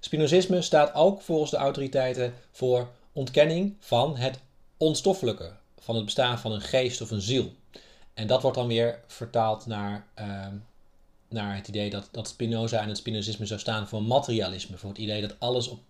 Spinozisme 0.00 0.62
staat 0.62 0.94
ook 0.94 1.22
volgens 1.22 1.50
de 1.50 1.56
autoriteiten 1.56 2.34
voor 2.50 2.90
ontkenning 3.12 3.76
van 3.80 4.16
het 4.16 4.38
onstoffelijke, 4.76 5.52
van 5.78 5.94
het 5.94 6.04
bestaan 6.04 6.38
van 6.38 6.52
een 6.52 6.60
geest 6.60 7.00
of 7.00 7.10
een 7.10 7.20
ziel. 7.20 7.52
En 8.18 8.26
dat 8.26 8.42
wordt 8.42 8.56
dan 8.56 8.66
weer 8.66 9.00
vertaald 9.06 9.66
naar, 9.66 10.06
ehm, 10.14 10.54
naar 11.28 11.56
het 11.56 11.68
idee 11.68 11.90
dat, 11.90 12.08
dat 12.10 12.28
Spinoza 12.28 12.80
en 12.80 12.88
het 12.88 12.96
Spinozisme 12.96 13.46
zou 13.46 13.60
staan 13.60 13.88
voor 13.88 14.02
materialisme, 14.02 14.76
voor 14.76 14.88
het 14.88 14.98
idee 14.98 15.20
dat 15.20 15.34
alles 15.38 15.68
op, 15.68 15.80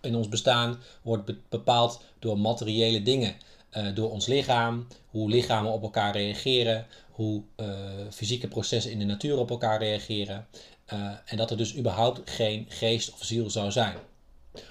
in 0.00 0.16
ons 0.16 0.28
bestaan 0.28 0.80
wordt 1.02 1.32
bepaald 1.48 2.02
door 2.18 2.38
materiële 2.38 3.02
dingen. 3.02 3.34
Uh, 3.76 3.94
door 3.94 4.10
ons 4.10 4.26
lichaam, 4.26 4.86
hoe 5.10 5.30
lichamen 5.30 5.72
op 5.72 5.82
elkaar 5.82 6.12
reageren, 6.12 6.86
hoe 7.10 7.42
uh, 7.56 7.68
fysieke 8.10 8.48
processen 8.48 8.92
in 8.92 8.98
de 8.98 9.04
natuur 9.04 9.38
op 9.38 9.50
elkaar 9.50 9.78
reageren. 9.78 10.46
Uh, 10.92 11.12
en 11.24 11.36
dat 11.36 11.50
er 11.50 11.56
dus 11.56 11.76
überhaupt 11.76 12.30
geen 12.30 12.66
geest 12.68 13.12
of 13.12 13.24
ziel 13.24 13.50
zou 13.50 13.70
zijn. 13.70 13.96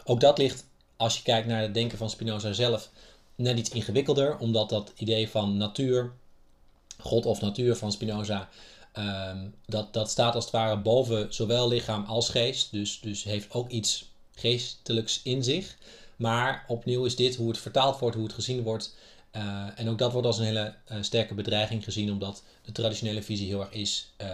Ook 0.03 0.20
dat 0.20 0.38
ligt, 0.38 0.65
als 0.97 1.17
je 1.17 1.24
kijkt 1.24 1.47
naar 1.47 1.61
het 1.61 1.74
denken 1.74 1.97
van 1.97 2.09
Spinoza 2.09 2.53
zelf, 2.53 2.89
net 3.36 3.57
iets 3.57 3.70
ingewikkelder, 3.70 4.38
omdat 4.38 4.70
dat 4.70 4.91
idee 4.95 5.30
van 5.30 5.57
natuur, 5.57 6.11
God 7.00 7.26
of 7.26 7.41
natuur 7.41 7.76
van 7.76 7.91
Spinoza, 7.91 8.50
um, 8.97 9.56
dat, 9.66 9.93
dat 9.93 10.10
staat 10.10 10.36
als 10.36 10.43
het 10.43 10.54
ware 10.54 10.78
boven 10.78 11.34
zowel 11.34 11.68
lichaam 11.68 12.06
als 12.06 12.30
geest. 12.30 12.72
Dus, 12.72 13.00
dus 13.00 13.24
heeft 13.24 13.54
ook 13.54 13.70
iets 13.70 14.12
geestelijks 14.36 15.22
in 15.24 15.43
zich. 15.43 15.78
Maar 16.16 16.66
opnieuw 16.68 17.06
is 17.06 17.16
dit 17.16 17.36
hoe 17.36 17.47
het 17.47 17.58
vertaald 17.58 18.00
wordt, 18.00 18.16
hoe 18.16 18.26
het 18.26 18.34
gezien 18.34 18.64
wordt. 18.64 18.95
Uh, 19.36 19.66
en 19.76 19.89
ook 19.89 19.97
dat 19.97 20.12
wordt 20.12 20.28
als 20.28 20.38
een 20.38 20.45
hele 20.45 20.74
uh, 20.91 20.97
sterke 21.02 21.34
bedreiging 21.34 21.84
gezien, 21.84 22.12
omdat 22.12 22.43
de 22.66 22.72
traditionele 22.72 23.24
visie 23.24 23.47
heel 23.47 23.60
erg 23.60 23.72
is 23.72 24.12
uh, 24.22 24.28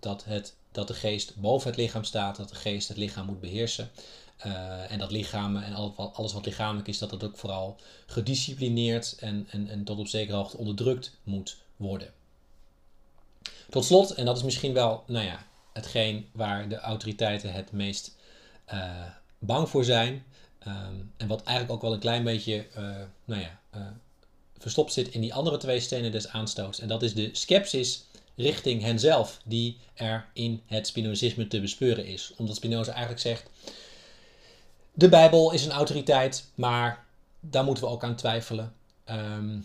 dat, 0.00 0.24
het, 0.24 0.54
dat 0.72 0.88
de 0.88 0.94
geest 0.94 1.36
boven 1.36 1.70
het 1.70 1.78
lichaam 1.78 2.04
staat, 2.04 2.36
dat 2.36 2.48
de 2.48 2.54
geest 2.54 2.88
het 2.88 2.96
lichaam 2.96 3.26
moet 3.26 3.40
beheersen. 3.40 3.90
Uh, 4.46 4.92
en 4.92 4.98
dat 4.98 5.10
lichaam 5.10 5.56
en 5.56 5.74
alles 5.96 6.32
wat 6.32 6.44
lichamelijk 6.44 6.88
is, 6.88 6.98
dat 6.98 7.10
dat 7.10 7.24
ook 7.24 7.36
vooral 7.36 7.76
gedisciplineerd 8.06 9.16
en, 9.18 9.46
en, 9.50 9.68
en 9.68 9.84
tot 9.84 9.98
op 9.98 10.06
zekere 10.06 10.36
hoogte 10.36 10.56
onderdrukt 10.56 11.16
moet 11.22 11.56
worden. 11.76 12.12
Tot 13.70 13.84
slot, 13.84 14.10
en 14.10 14.24
dat 14.24 14.36
is 14.36 14.42
misschien 14.42 14.72
wel 14.72 15.04
nou 15.06 15.24
ja, 15.24 15.46
hetgeen 15.72 16.28
waar 16.32 16.68
de 16.68 16.78
autoriteiten 16.78 17.52
het 17.52 17.72
meest 17.72 18.16
uh, 18.72 19.04
bang 19.38 19.68
voor 19.68 19.84
zijn. 19.84 20.24
Um, 20.66 21.12
en 21.16 21.28
wat 21.28 21.42
eigenlijk 21.42 21.76
ook 21.76 21.82
wel 21.82 21.92
een 21.92 21.98
klein 21.98 22.24
beetje 22.24 22.66
uh, 22.76 22.96
nou 23.24 23.40
ja, 23.40 23.60
verstopt 24.58 24.92
zit 24.92 25.08
in 25.08 25.20
die 25.20 25.34
andere 25.34 25.56
twee 25.56 25.80
stenen 25.80 26.12
des 26.12 26.28
aanstoots. 26.28 26.80
En 26.80 26.88
dat 26.88 27.02
is 27.02 27.14
de 27.14 27.30
scepsis 27.32 28.04
richting 28.36 28.82
henzelf, 28.82 29.40
die 29.44 29.78
er 29.94 30.26
in 30.32 30.62
het 30.66 30.86
Spinozisme 30.86 31.46
te 31.46 31.60
bespeuren 31.60 32.06
is. 32.06 32.32
Omdat 32.36 32.56
Spinoza 32.56 32.90
eigenlijk 32.92 33.20
zegt 33.20 33.50
de 34.94 35.08
Bijbel 35.08 35.52
is 35.52 35.64
een 35.64 35.70
autoriteit, 35.70 36.44
maar 36.54 37.04
daar 37.40 37.64
moeten 37.64 37.84
we 37.84 37.90
ook 37.90 38.04
aan 38.04 38.16
twijfelen. 38.16 38.72
Um, 39.10 39.64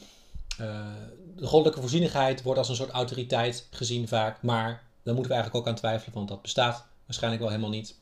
de 1.35 1.47
goddelijke 1.47 1.81
voorzienigheid 1.81 2.41
wordt 2.41 2.59
als 2.59 2.69
een 2.69 2.75
soort 2.75 2.89
autoriteit 2.89 3.67
gezien 3.71 4.07
vaak, 4.07 4.41
maar 4.41 4.83
daar 5.03 5.13
moeten 5.13 5.31
we 5.31 5.37
eigenlijk 5.37 5.55
ook 5.55 5.67
aan 5.67 5.79
twijfelen, 5.79 6.13
want 6.13 6.27
dat 6.27 6.41
bestaat 6.41 6.85
waarschijnlijk 7.05 7.41
wel 7.41 7.51
helemaal 7.51 7.71
niet. 7.71 7.95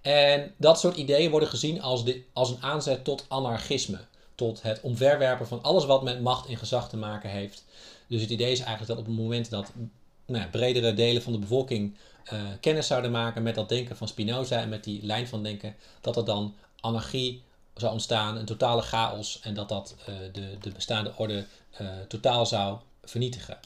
En 0.00 0.54
dat 0.56 0.80
soort 0.80 0.96
ideeën 0.96 1.30
worden 1.30 1.48
gezien 1.48 1.82
als, 1.82 2.04
de, 2.04 2.22
als 2.32 2.50
een 2.50 2.62
aanzet 2.62 3.04
tot 3.04 3.24
anarchisme, 3.28 3.98
tot 4.34 4.62
het 4.62 4.80
omverwerpen 4.80 5.46
van 5.46 5.62
alles 5.62 5.84
wat 5.84 6.02
met 6.02 6.20
macht 6.20 6.48
en 6.48 6.56
gezag 6.56 6.88
te 6.88 6.96
maken 6.96 7.30
heeft. 7.30 7.64
Dus 8.06 8.20
het 8.20 8.30
idee 8.30 8.52
is 8.52 8.58
eigenlijk 8.58 8.88
dat 8.88 8.98
op 8.98 9.06
het 9.06 9.16
moment 9.16 9.50
dat 9.50 9.72
nou 10.26 10.48
bredere 10.48 10.94
delen 10.94 11.22
van 11.22 11.32
de 11.32 11.38
bevolking 11.38 11.96
uh, 12.32 12.40
kennis 12.60 12.86
zouden 12.86 13.10
maken 13.10 13.42
met 13.42 13.54
dat 13.54 13.68
denken 13.68 13.96
van 13.96 14.08
Spinoza 14.08 14.60
en 14.60 14.68
met 14.68 14.84
die 14.84 15.02
lijn 15.02 15.28
van 15.28 15.42
denken, 15.42 15.76
dat 16.00 16.16
er 16.16 16.24
dan 16.24 16.54
anarchie 16.80 17.42
zou 17.80 17.92
ontstaan, 17.92 18.36
een 18.36 18.44
totale 18.44 18.82
chaos 18.82 19.40
en 19.42 19.54
dat 19.54 19.68
dat 19.68 19.94
uh, 20.00 20.14
de, 20.32 20.56
de 20.60 20.70
bestaande 20.70 21.12
orde 21.16 21.44
uh, 21.80 21.88
totaal 22.08 22.46
zou 22.46 22.78
vernietigen. 23.04 23.58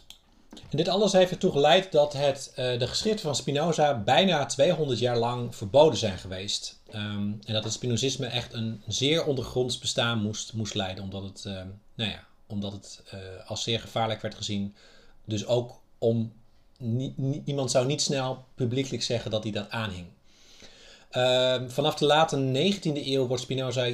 En 0.70 0.76
dit 0.76 0.88
alles 0.88 1.12
heeft 1.12 1.30
ertoe 1.30 1.52
geleid 1.52 1.92
dat 1.92 2.12
het, 2.12 2.52
de 2.54 2.86
geschriften 2.86 3.24
van 3.24 3.36
Spinoza 3.36 3.98
bijna 3.98 4.46
200 4.46 4.98
jaar 4.98 5.18
lang 5.18 5.56
verboden 5.56 5.98
zijn 5.98 6.18
geweest. 6.18 6.80
Um, 6.94 7.40
en 7.44 7.52
dat 7.54 7.64
het 7.64 7.72
Spinozisme 7.72 8.26
echt 8.26 8.52
een 8.52 8.82
zeer 8.86 9.24
ondergronds 9.24 9.78
bestaan 9.78 10.22
moest, 10.22 10.52
moest 10.52 10.74
leiden, 10.74 11.04
omdat 11.04 11.22
het, 11.22 11.44
nou 11.94 12.10
ja, 12.10 12.24
omdat 12.46 12.72
het 12.72 13.02
als 13.46 13.62
zeer 13.62 13.80
gevaarlijk 13.80 14.20
werd 14.20 14.34
gezien. 14.34 14.74
Dus 15.24 15.46
ook 15.46 15.80
om 15.98 16.32
iemand 17.44 17.70
zou 17.70 17.86
niet 17.86 18.02
snel 18.02 18.44
publiekelijk 18.54 19.02
zeggen 19.02 19.30
dat 19.30 19.42
hij 19.42 19.52
dat 19.52 19.70
aanhing. 19.70 20.06
Uh, 21.16 21.56
vanaf 21.66 21.94
de 21.94 22.06
late 22.06 22.36
19e 22.36 23.06
eeuw 23.06 23.26
wordt 23.26 23.42
Spinoza 23.42 23.88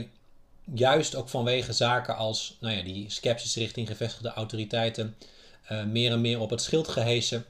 juist 0.75 1.15
ook 1.15 1.29
vanwege 1.29 1.73
zaken 1.73 2.17
als 2.17 2.57
nou 2.61 2.77
ja, 2.77 2.83
die 2.83 3.11
sceptisch 3.11 3.57
richting 3.57 3.87
gevestigde 3.89 4.29
autoriteiten 4.29 5.17
uh, 5.73 5.85
meer 5.85 6.13
en 6.13 6.21
meer 6.21 6.41
op 6.41 6.51
het 6.51 6.63
schild 6.63 6.89
gehesen. 6.89 7.45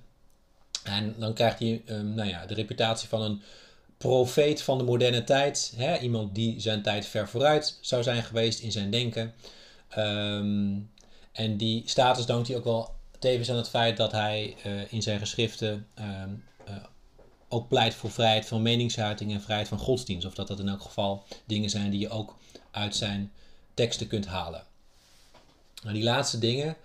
En 0.84 1.14
dan 1.18 1.34
krijgt 1.34 1.58
hij 1.58 1.82
uh, 1.86 2.00
nou 2.00 2.28
ja, 2.28 2.46
de 2.46 2.54
reputatie 2.54 3.08
van 3.08 3.22
een 3.22 3.42
profeet 3.98 4.62
van 4.62 4.78
de 4.78 4.84
moderne 4.84 5.24
tijd. 5.24 5.72
Hè? 5.76 5.98
Iemand 5.98 6.34
die 6.34 6.60
zijn 6.60 6.82
tijd 6.82 7.06
ver 7.06 7.28
vooruit 7.28 7.78
zou 7.80 8.02
zijn 8.02 8.22
geweest 8.22 8.60
in 8.60 8.72
zijn 8.72 8.90
denken. 8.90 9.34
Um, 9.98 10.90
en 11.32 11.56
die 11.56 11.82
status 11.86 12.26
dankt 12.26 12.48
hij 12.48 12.56
ook 12.56 12.64
wel 12.64 12.94
tevens 13.18 13.50
aan 13.50 13.56
het 13.56 13.68
feit 13.68 13.96
dat 13.96 14.12
hij 14.12 14.56
uh, 14.66 14.92
in 14.92 15.02
zijn 15.02 15.18
geschriften 15.18 15.86
uh, 15.98 16.04
ook 17.49 17.68
pleit 17.68 17.94
voor 17.94 18.11
vrijheid 18.11 18.46
van 18.46 18.62
meningsuiting 18.62 19.32
en 19.32 19.40
vrijheid 19.40 19.68
van 19.68 19.78
godsdienst. 19.78 20.26
Of 20.26 20.34
dat 20.34 20.49
dat 20.49 20.59
in 20.59 20.68
elk 20.68 20.82
geval 20.82 21.24
dingen 21.46 21.70
zijn 21.70 21.90
die 21.90 22.01
je 22.01 22.09
ook 22.09 22.36
uit 22.70 22.96
zijn 22.96 23.32
teksten 23.74 24.07
kunt 24.07 24.26
halen. 24.26 24.62
Nou, 25.82 25.94
die 25.94 26.03
laatste 26.03 26.38
dingen, 26.38 26.76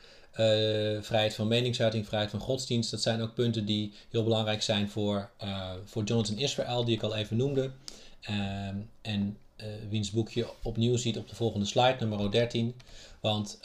vrijheid 1.01 1.33
van 1.33 1.47
meningsuiting, 1.47 2.07
vrijheid 2.07 2.31
van 2.31 2.39
godsdienst, 2.39 2.91
dat 2.91 3.01
zijn 3.01 3.21
ook 3.21 3.33
punten 3.33 3.65
die 3.65 3.93
heel 4.09 4.23
belangrijk 4.23 4.61
zijn 4.61 4.89
voor, 4.89 5.29
voor 5.85 6.03
Jonathan 6.03 6.37
Israel, 6.37 6.85
die 6.85 6.95
ik 6.95 7.03
al 7.03 7.15
even 7.15 7.37
noemde. 7.37 7.71
Ehm, 8.21 8.75
en 9.01 9.37
wiens 9.89 10.11
boekje 10.11 10.47
opnieuw 10.63 10.97
ziet 10.97 11.17
op 11.17 11.29
de 11.29 11.35
volgende 11.35 11.65
slide, 11.65 11.95
nummer 11.99 12.31
13. 12.31 12.75
Want 13.19 13.59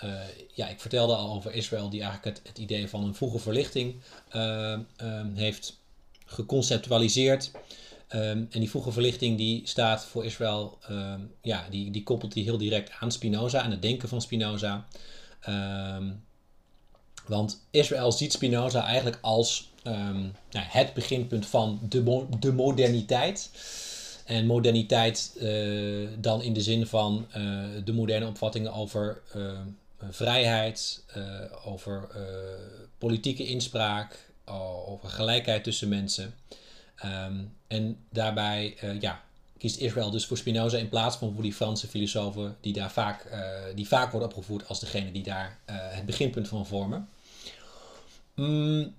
ja, 0.55 0.68
ik 0.68 0.80
vertelde 0.80 1.14
al 1.14 1.34
over 1.34 1.53
Israël, 1.53 1.90
die 1.90 2.03
eigenlijk 2.03 2.36
het, 2.36 2.49
het 2.49 2.59
idee 2.59 2.88
van 2.88 3.05
een 3.05 3.14
vroege 3.14 3.38
verlichting 3.38 3.94
um, 4.34 4.86
heeft 5.34 5.78
geconceptualiseerd. 6.28 7.50
Um, 8.14 8.48
en 8.50 8.60
die 8.60 8.70
vroege 8.70 8.92
verlichting 8.92 9.36
die 9.36 9.60
staat 9.64 10.04
voor 10.04 10.24
Israël, 10.24 10.78
um, 10.90 11.30
ja, 11.42 11.66
die, 11.70 11.90
die 11.90 12.02
koppelt 12.02 12.32
die 12.32 12.44
heel 12.44 12.58
direct 12.58 12.90
aan 13.00 13.12
Spinoza, 13.12 13.60
aan 13.60 13.70
het 13.70 13.82
denken 13.82 14.08
van 14.08 14.20
Spinoza. 14.20 14.86
want 17.26 17.66
Israël 17.70 18.12
ziet 18.12 18.32
Spinoza 18.32 18.84
eigenlijk 18.84 19.18
als 19.20 19.70
nou, 19.82 20.32
het 20.50 20.94
beginpunt 20.94 21.46
van 21.46 21.80
de, 21.88 22.26
de 22.40 22.52
moderniteit. 22.52 23.50
En 24.24 24.46
moderniteit 24.46 25.32
uh, 25.36 26.08
dan 26.18 26.42
in 26.42 26.52
de 26.52 26.60
zin 26.60 26.86
van 26.86 27.26
uh, 27.36 27.64
de 27.84 27.92
moderne 27.92 28.26
opvattingen 28.26 28.72
over 28.72 29.22
vrijheid, 30.10 31.04
over 31.64 32.08
politieke 32.98 33.46
inspraak, 33.46 34.27
over 34.86 35.09
gelijkheid 35.09 35.64
tussen 35.64 35.88
mensen. 35.88 36.34
Um, 37.05 37.53
en 37.66 37.99
daarbij 38.11 38.76
ja, 39.01 39.22
kiest 39.59 39.76
Israël 39.76 40.11
dus 40.11 40.26
voor 40.26 40.36
Spinoza 40.36 40.78
in 40.78 40.88
plaats 40.88 41.16
van 41.16 41.32
voor 41.34 41.42
die 41.42 41.53
Franse 41.53 41.86
filosofen 41.86 42.57
die, 42.61 42.72
daar 42.72 42.90
vaak, 42.90 43.26
die 43.74 43.88
vaak 43.88 44.11
worden 44.11 44.28
opgevoerd 44.28 44.68
als 44.68 44.80
degene 44.80 45.12
die 45.12 45.22
daar 45.22 45.59
het 45.66 46.07
beginpunt 46.07 46.49
van 46.49 46.66
vormen. 46.66 47.09
Mm, 48.34 48.94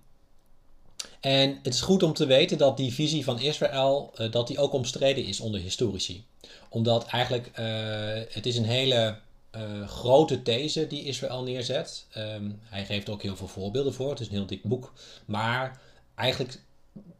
en 1.19 1.59
het 1.63 1.73
is 1.73 1.81
goed 1.81 2.03
om 2.03 2.13
te 2.13 2.25
weten 2.25 2.57
dat 2.57 2.77
die 2.77 2.93
visie 2.93 3.23
van 3.23 3.39
Israël, 3.39 4.13
uh, 4.17 4.31
dat 4.31 4.47
die 4.47 4.57
ook 4.57 4.73
omstreden 4.73 5.25
is 5.25 5.39
onder 5.39 5.61
historici. 5.61 6.23
Omdat 6.69 7.05
eigenlijk, 7.05 7.51
uh, 7.59 8.33
het 8.33 8.45
is 8.45 8.57
een 8.57 8.65
hele 8.65 9.17
uh, 9.55 9.87
grote 9.87 10.41
these 10.41 10.87
die 10.87 11.03
Israël 11.03 11.43
neerzet. 11.43 12.05
Um, 12.17 12.59
hij 12.63 12.85
geeft 12.85 13.09
ook 13.09 13.21
heel 13.21 13.35
veel 13.35 13.47
voorbeelden 13.47 13.93
voor, 13.93 14.09
het 14.09 14.19
is 14.19 14.27
een 14.27 14.33
heel 14.33 14.45
dik 14.45 14.63
boek. 14.63 14.93
Maar 15.25 15.81
eigenlijk 16.15 16.59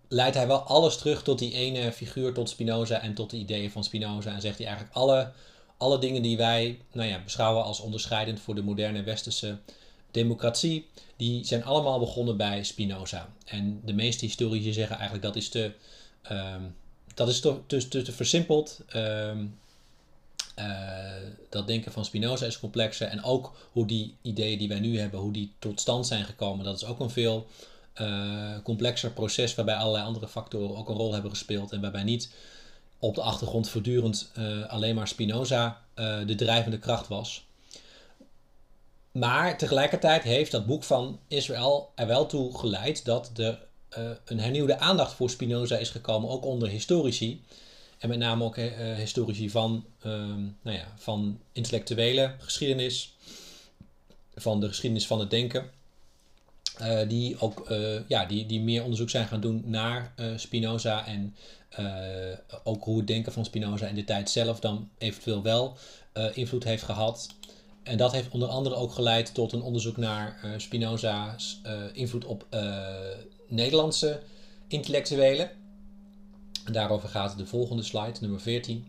leidt 0.08 0.36
hij 0.36 0.48
wel 0.48 0.60
alles 0.60 0.98
terug 0.98 1.24
tot 1.24 1.40
die 1.40 1.54
ene 1.54 1.92
figuur, 1.92 2.34
tot 2.34 2.50
Spinoza 2.50 3.02
en 3.02 3.14
tot 3.14 3.30
de 3.30 3.38
ideeën 3.38 3.72
van 3.72 3.84
Spinoza. 3.84 4.34
En 4.34 4.42
zegt 4.42 4.58
hij 4.58 4.68
eigenlijk 4.68 4.96
alle, 4.96 5.32
alle 5.78 6.00
dingen 6.00 6.22
die 6.22 6.38
wij 6.38 6.80
nou 6.92 7.10
ja, 7.10 7.24
beschouwen 7.24 7.64
als 7.64 7.80
onderscheidend 7.80 8.40
voor 8.40 8.56
de 8.56 8.64
moderne 8.64 9.04
westerse 9.04 9.58
democratie, 10.12 10.88
die 11.16 11.46
zijn 11.46 11.64
allemaal 11.64 12.00
begonnen 12.00 12.38
bij 12.38 12.64
Spinoza. 12.64 13.30
En 13.46 13.82
de 13.86 13.94
meeste 13.94 14.26
historici 14.26 14.74
zeggen 14.74 14.96
eigenlijk 14.96 15.26
dat 15.26 15.36
is 15.36 15.50
te, 15.50 15.72
ehm, 16.22 16.62
dat 17.14 17.28
is 17.28 17.40
te, 17.40 17.56
te, 17.66 17.88
te, 17.88 18.12
versimpeld. 18.12 18.80
Ehm, 18.88 19.46
dat 21.49 21.68
denken 21.68 21.91
van 21.91 22.05
Spinoza 22.05 22.45
is 22.45 22.60
complexer. 22.60 23.07
En 23.07 23.24
ook 23.24 23.55
hoe 23.72 23.88
die 23.88 24.16
ideeën 24.22 24.57
die 24.57 24.68
wij 24.68 24.80
nu 24.80 24.99
hebben, 24.99 25.20
hoe 25.20 25.34
die 25.34 25.53
tot 25.60 25.80
stand 25.80 26.07
zijn 26.07 26.26
gekomen, 26.26 26.66
dat 26.66 26.76
is 26.76 26.86
ook 26.86 26.99
een 26.99 27.10
veel 27.10 27.47
uh, 28.01 28.51
complexer 28.64 29.12
proces 29.12 29.55
waarbij 29.55 29.76
allerlei 29.76 30.05
andere 30.05 30.28
factoren 30.28 30.78
ook 30.78 30.89
een 30.89 30.95
rol 30.95 31.14
hebben 31.14 31.32
gespeeld. 31.32 31.72
En 31.72 31.82
waarbij 31.82 32.03
niet 32.03 32.34
op 32.99 33.16
de 33.16 33.22
achtergrond 33.22 33.70
voortdurend 33.70 34.32
uh, 34.38 34.66
alleen 34.70 34.95
maar 34.95 35.07
Spinoza 35.07 35.82
de 36.26 36.36
drijvende 36.36 36.80
kracht 36.80 37.07
was. 37.07 37.45
Maar 39.12 39.57
tegelijkertijd 39.57 40.24
heeft 40.24 40.51
dat 40.51 40.66
boek 40.66 40.84
van 40.84 41.20
Israël 41.28 41.91
er 41.95 42.07
wel 42.07 42.26
toe 42.26 42.57
geleid 42.57 43.05
dat 43.05 43.32
er 43.36 43.60
een 44.26 44.39
hernieuwde 44.39 44.80
aandacht 44.80 45.14
voor 45.14 45.30
Spinoza 45.30 45.78
is 45.78 45.89
gekomen, 45.89 46.30
ook 46.30 46.45
onder 46.45 46.70
historici. 46.70 47.43
En 48.00 48.10
met 48.10 48.18
name 48.18 48.43
ook 48.43 48.58
uh, 48.58 48.95
historici 48.95 49.50
van, 49.50 49.86
ehm, 50.02 50.41
nou 50.62 50.78
ja, 50.78 50.93
van 50.95 51.39
intellectuele 51.52 52.36
geschiedenis, 52.38 53.14
van 54.36 54.60
de 54.60 54.68
geschiedenis 54.68 55.08
van 55.08 55.20
het 55.20 55.30
denken. 55.30 55.70
Uh, 56.82 57.00
die 57.08 57.39
ook 57.39 57.70
uh, 57.70 58.00
ja, 58.08 58.26
die, 58.26 58.45
die 58.45 58.62
meer 58.62 58.84
onderzoek 58.84 59.10
zijn 59.10 59.28
gaan 59.28 59.41
doen 59.41 59.64
naar 59.66 60.14
Spinoza 60.36 61.06
en 61.06 61.36
ook 62.64 62.84
hoe 62.84 62.97
het 62.97 63.08
denken 63.08 63.34
van 63.34 63.45
Spinoza 63.45 63.88
in 63.88 63.95
de 63.95 64.04
tijd 64.04 64.30
zelf 64.30 64.60
dan 64.60 64.89
eventueel 64.97 65.41
wel 65.41 65.78
invloed 66.34 66.64
heeft 66.64 66.84
gehad. 66.84 67.28
En 67.84 67.97
dat 67.97 68.12
heeft 68.12 68.30
onder 68.30 68.47
andere 68.50 68.76
ook 68.76 68.91
geleid 68.91 69.34
tot 69.34 69.52
een 69.52 69.62
onderzoek 69.62 69.97
naar 69.97 70.54
Spinoza's 70.58 71.62
invloed 71.93 72.26
op 72.26 72.45
Nederlandse 73.47 74.22
intellectuelen. 74.68 75.52
Daarover 76.72 77.10
gaat 77.10 77.38
de 77.38 77.46
volgende 77.46 77.84
slide, 77.84 78.18
nummer 78.22 78.42
14. 78.42 78.86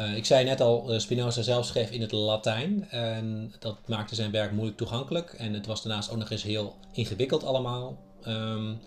Uh, 0.00 0.10
eh, 0.10 0.16
ik 0.16 0.24
zei 0.24 0.44
net 0.44 0.60
al, 0.60 0.92
uh, 0.92 0.98
Spinoza 0.98 1.42
zelf 1.42 1.66
schreef 1.66 1.90
in 1.90 2.00
het 2.00 2.12
Latijn. 2.12 2.90
En 2.90 3.54
dat 3.58 3.78
maakte 3.86 4.14
zijn 4.14 4.30
werk 4.30 4.52
moeilijk 4.52 4.76
toegankelijk. 4.76 5.32
En 5.32 5.52
het 5.52 5.66
was 5.66 5.82
daarnaast 5.82 6.10
ook 6.10 6.18
nog 6.18 6.30
eens 6.30 6.42
heel 6.42 6.76
ingewikkeld 6.92 7.44
allemaal. 7.44 7.98
Um, 8.26 8.78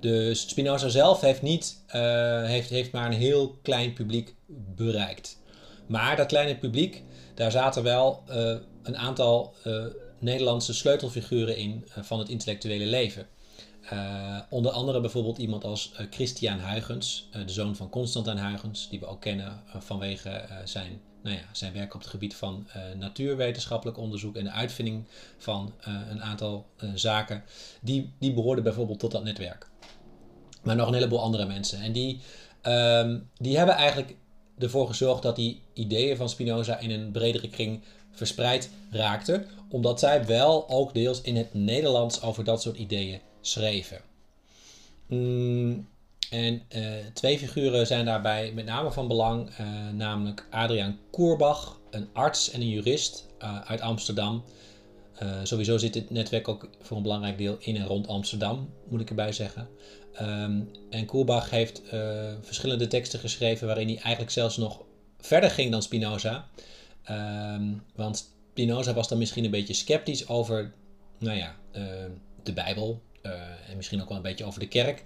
dus 0.00 0.48
Spinoza 0.48 0.88
zelf 0.88 1.20
heeft, 1.20 1.42
niet, 1.42 1.82
uh, 1.94 2.44
heeft, 2.44 2.70
heeft 2.70 2.92
maar 2.92 3.06
een 3.06 3.18
heel 3.18 3.58
klein 3.62 3.92
publiek 3.92 4.34
bereikt. 4.74 5.38
Maar 5.86 6.16
dat 6.16 6.26
kleine 6.26 6.56
publiek, 6.56 7.02
daar 7.34 7.50
zaten 7.50 7.82
wel 7.82 8.22
een 8.82 8.96
aantal 8.96 9.54
Nederlandse 10.18 10.74
sleutelfiguren 10.74 11.56
in 11.56 11.84
van 12.00 12.18
het 12.18 12.28
intellectuele 12.28 12.86
leven. 12.86 13.26
Uh, 13.92 14.38
onder 14.48 14.72
andere 14.72 15.00
bijvoorbeeld 15.00 15.38
iemand 15.38 15.64
als 15.64 15.92
uh, 15.92 16.06
Christian 16.10 16.58
Huygens, 16.58 17.28
uh, 17.36 17.46
de 17.46 17.52
zoon 17.52 17.76
van 17.76 17.88
Constantijn 17.88 18.38
Huygens, 18.38 18.88
die 18.88 19.00
we 19.00 19.06
ook 19.06 19.20
kennen 19.20 19.62
vanwege 19.78 20.44
zijn, 20.64 21.00
nou 21.22 21.36
ja, 21.36 21.42
zijn 21.52 21.72
werk 21.72 21.94
op 21.94 22.00
het 22.00 22.10
gebied 22.10 22.36
van 22.36 22.66
natuurwetenschappelijk 22.98 23.98
onderzoek 23.98 24.36
en 24.36 24.44
de 24.44 24.50
uitvinding 24.50 25.04
van 25.38 25.74
een 26.10 26.22
aantal 26.22 26.66
zaken. 26.94 27.44
Die, 27.80 28.12
die 28.18 28.32
behoorden 28.32 28.64
bijvoorbeeld 28.64 28.98
tot 28.98 29.10
dat 29.10 29.24
netwerk. 29.24 29.70
Maar 30.62 30.76
nog 30.76 30.88
een 30.88 30.94
heleboel 30.94 31.20
andere 31.20 31.46
mensen. 31.46 31.80
En 31.80 31.92
die, 31.92 32.20
um, 32.62 33.30
die 33.36 33.56
hebben 33.56 33.74
eigenlijk 33.74 34.16
ervoor 34.58 34.86
gezorgd 34.86 35.22
dat 35.22 35.36
die 35.36 35.62
ideeën 35.72 36.16
van 36.16 36.28
Spinoza 36.28 36.78
in 36.78 36.90
een 36.90 37.10
bredere 37.10 37.48
kring 37.48 37.82
verspreid 38.10 38.70
raakten, 38.90 39.46
omdat 39.68 39.98
zij 39.98 40.26
wel 40.26 40.68
ook 40.68 40.94
deels 40.94 41.20
in 41.20 41.36
het 41.36 41.54
Nederlands 41.54 42.22
over 42.22 42.44
dat 42.44 42.62
soort 42.62 42.76
ideeën 42.76 43.20
schreven. 43.48 44.00
Mm, 45.06 45.88
en 46.30 46.62
uh, 46.76 46.82
twee 47.12 47.38
figuren 47.38 47.86
zijn 47.86 48.04
daarbij 48.04 48.52
met 48.52 48.64
name 48.64 48.92
van 48.92 49.08
belang, 49.08 49.50
uh, 49.50 49.66
namelijk 49.92 50.46
Adriaan 50.50 50.98
Koerbach, 51.10 51.80
een 51.90 52.08
arts 52.12 52.50
en 52.50 52.60
een 52.60 52.68
jurist 52.68 53.26
uh, 53.42 53.60
uit 53.60 53.80
Amsterdam. 53.80 54.44
sowieso 55.42 55.78
zit 55.78 55.92
dit 55.92 56.10
netwerk 56.10 56.48
ook 56.48 56.68
voor 56.80 56.96
een 56.96 57.02
belangrijk 57.02 57.38
deel 57.38 57.56
in 57.60 57.76
en 57.76 57.86
rond 57.86 58.08
Amsterdam, 58.08 58.70
moet 58.88 59.00
ik 59.00 59.08
erbij 59.08 59.32
zeggen. 59.32 59.68
Um, 60.20 60.70
en 60.90 61.06
Koerbach 61.06 61.50
heeft 61.50 61.82
verschillende 62.40 62.86
teksten 62.86 63.18
geschreven 63.18 63.66
waarin 63.66 63.86
hij 63.86 63.96
eigenlijk 63.96 64.30
zelfs 64.30 64.56
nog 64.56 64.82
verder 65.18 65.50
ging 65.50 65.70
dan 65.70 65.82
Spinoza. 65.82 66.48
Um, 67.10 67.82
want 67.94 68.16
Spinoza 68.50 68.94
was 68.94 69.08
dan 69.08 69.18
misschien 69.18 69.44
een 69.44 69.50
beetje 69.50 69.74
sceptisch 69.74 70.28
over 70.28 70.72
nou 71.18 71.36
ja, 71.36 71.56
de 72.42 72.52
Bijbel, 72.52 73.02
en 73.68 73.76
misschien 73.76 74.02
ook 74.02 74.08
wel 74.08 74.16
een 74.16 74.22
beetje 74.22 74.44
over 74.44 74.60
de 74.60 74.68
kerk. 74.68 75.04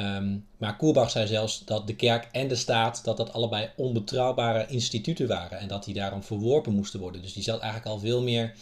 Um, 0.00 0.46
maar 0.56 0.76
Koerbach 0.76 1.10
zei 1.10 1.26
zelfs 1.26 1.64
dat 1.64 1.86
de 1.86 1.96
kerk 1.96 2.28
en 2.32 2.48
de 2.48 2.54
staat 2.54 3.04
dat 3.04 3.16
dat 3.16 3.32
allebei 3.32 3.70
onbetrouwbare 3.76 4.66
instituten 4.66 5.28
waren 5.28 5.58
en 5.58 5.68
dat 5.68 5.84
die 5.84 5.94
daarom 5.94 6.22
verworpen 6.22 6.72
moesten 6.72 7.00
worden. 7.00 7.22
Dus 7.22 7.32
die 7.32 7.42
zat 7.42 7.60
eigenlijk 7.60 7.92
al 7.92 7.98
veel 7.98 8.22
meer 8.22 8.54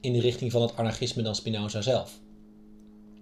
in 0.00 0.12
de 0.12 0.20
richting 0.20 0.52
van 0.52 0.62
het 0.62 0.76
anarchisme 0.76 1.22
dan 1.22 1.34
Spinoza 1.34 1.80
zelf. 1.80 2.18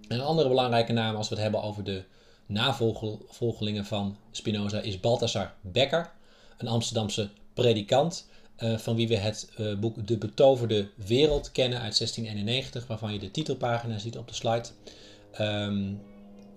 En 0.07 0.19
een 0.19 0.25
andere 0.25 0.47
belangrijke 0.47 0.93
naam 0.93 1.15
als 1.15 1.29
we 1.29 1.35
het 1.35 1.43
hebben 1.43 1.63
over 1.63 1.83
de 1.83 2.03
navolgelingen 2.45 3.85
van 3.85 4.17
Spinoza 4.31 4.79
is 4.79 4.99
Balthasar 4.99 5.53
Becker, 5.61 6.11
een 6.57 6.67
Amsterdamse 6.67 7.29
predikant. 7.53 8.29
Uh, 8.63 8.77
van 8.77 8.95
wie 8.95 9.07
we 9.07 9.17
het 9.17 9.51
uh, 9.59 9.79
boek 9.79 10.07
De 10.07 10.17
Betoverde 10.17 10.89
Wereld 10.95 11.51
kennen 11.51 11.79
uit 11.79 11.97
1691, 11.97 12.87
waarvan 12.87 13.13
je 13.13 13.19
de 13.19 13.31
titelpagina 13.31 13.97
ziet 13.97 14.17
op 14.17 14.27
de 14.27 14.33
slide. 14.33 14.67
Um, 15.39 16.01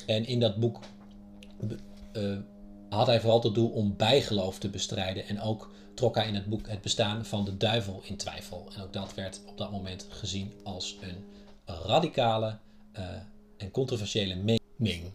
en 0.06 0.26
in 0.26 0.40
dat 0.40 0.56
boek 0.56 0.78
uh, 2.12 2.38
had 2.88 3.06
hij 3.06 3.20
vooral 3.20 3.40
tot 3.40 3.54
doel 3.54 3.68
om 3.68 3.96
bijgeloof 3.96 4.58
te 4.58 4.68
bestrijden. 4.68 5.26
En 5.26 5.40
ook 5.40 5.70
trok 5.94 6.14
hij 6.14 6.28
in 6.28 6.34
het 6.34 6.46
boek 6.46 6.68
het 6.68 6.82
bestaan 6.82 7.24
van 7.24 7.44
de 7.44 7.56
duivel 7.56 8.00
in 8.04 8.16
twijfel. 8.16 8.68
En 8.74 8.82
ook 8.82 8.92
dat 8.92 9.14
werd 9.14 9.40
op 9.46 9.58
dat 9.58 9.70
moment 9.70 10.06
gezien 10.10 10.52
als 10.64 10.96
een 11.00 11.24
radicale 11.66 12.58
en 13.56 13.70
controversiële 13.70 14.60
mening. 14.76 15.12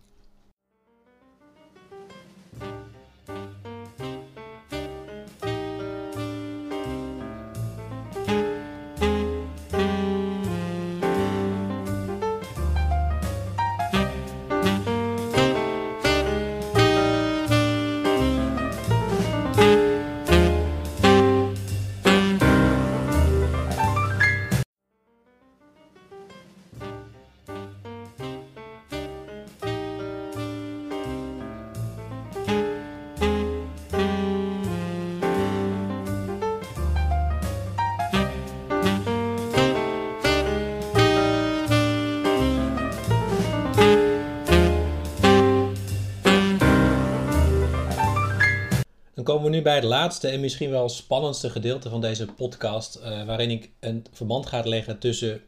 Bij 49.62 49.76
het 49.76 49.84
laatste 49.84 50.28
en 50.28 50.39
misschien 50.39 50.70
wel 50.70 50.89
spannendste 50.89 51.49
gedeelte 51.49 51.89
van 51.89 52.01
deze 52.01 52.26
podcast, 52.26 52.99
uh, 53.03 53.26
waarin 53.26 53.51
ik 53.51 53.70
een 53.80 54.05
verband 54.12 54.45
ga 54.45 54.62
leggen 54.64 54.99
tussen 54.99 55.41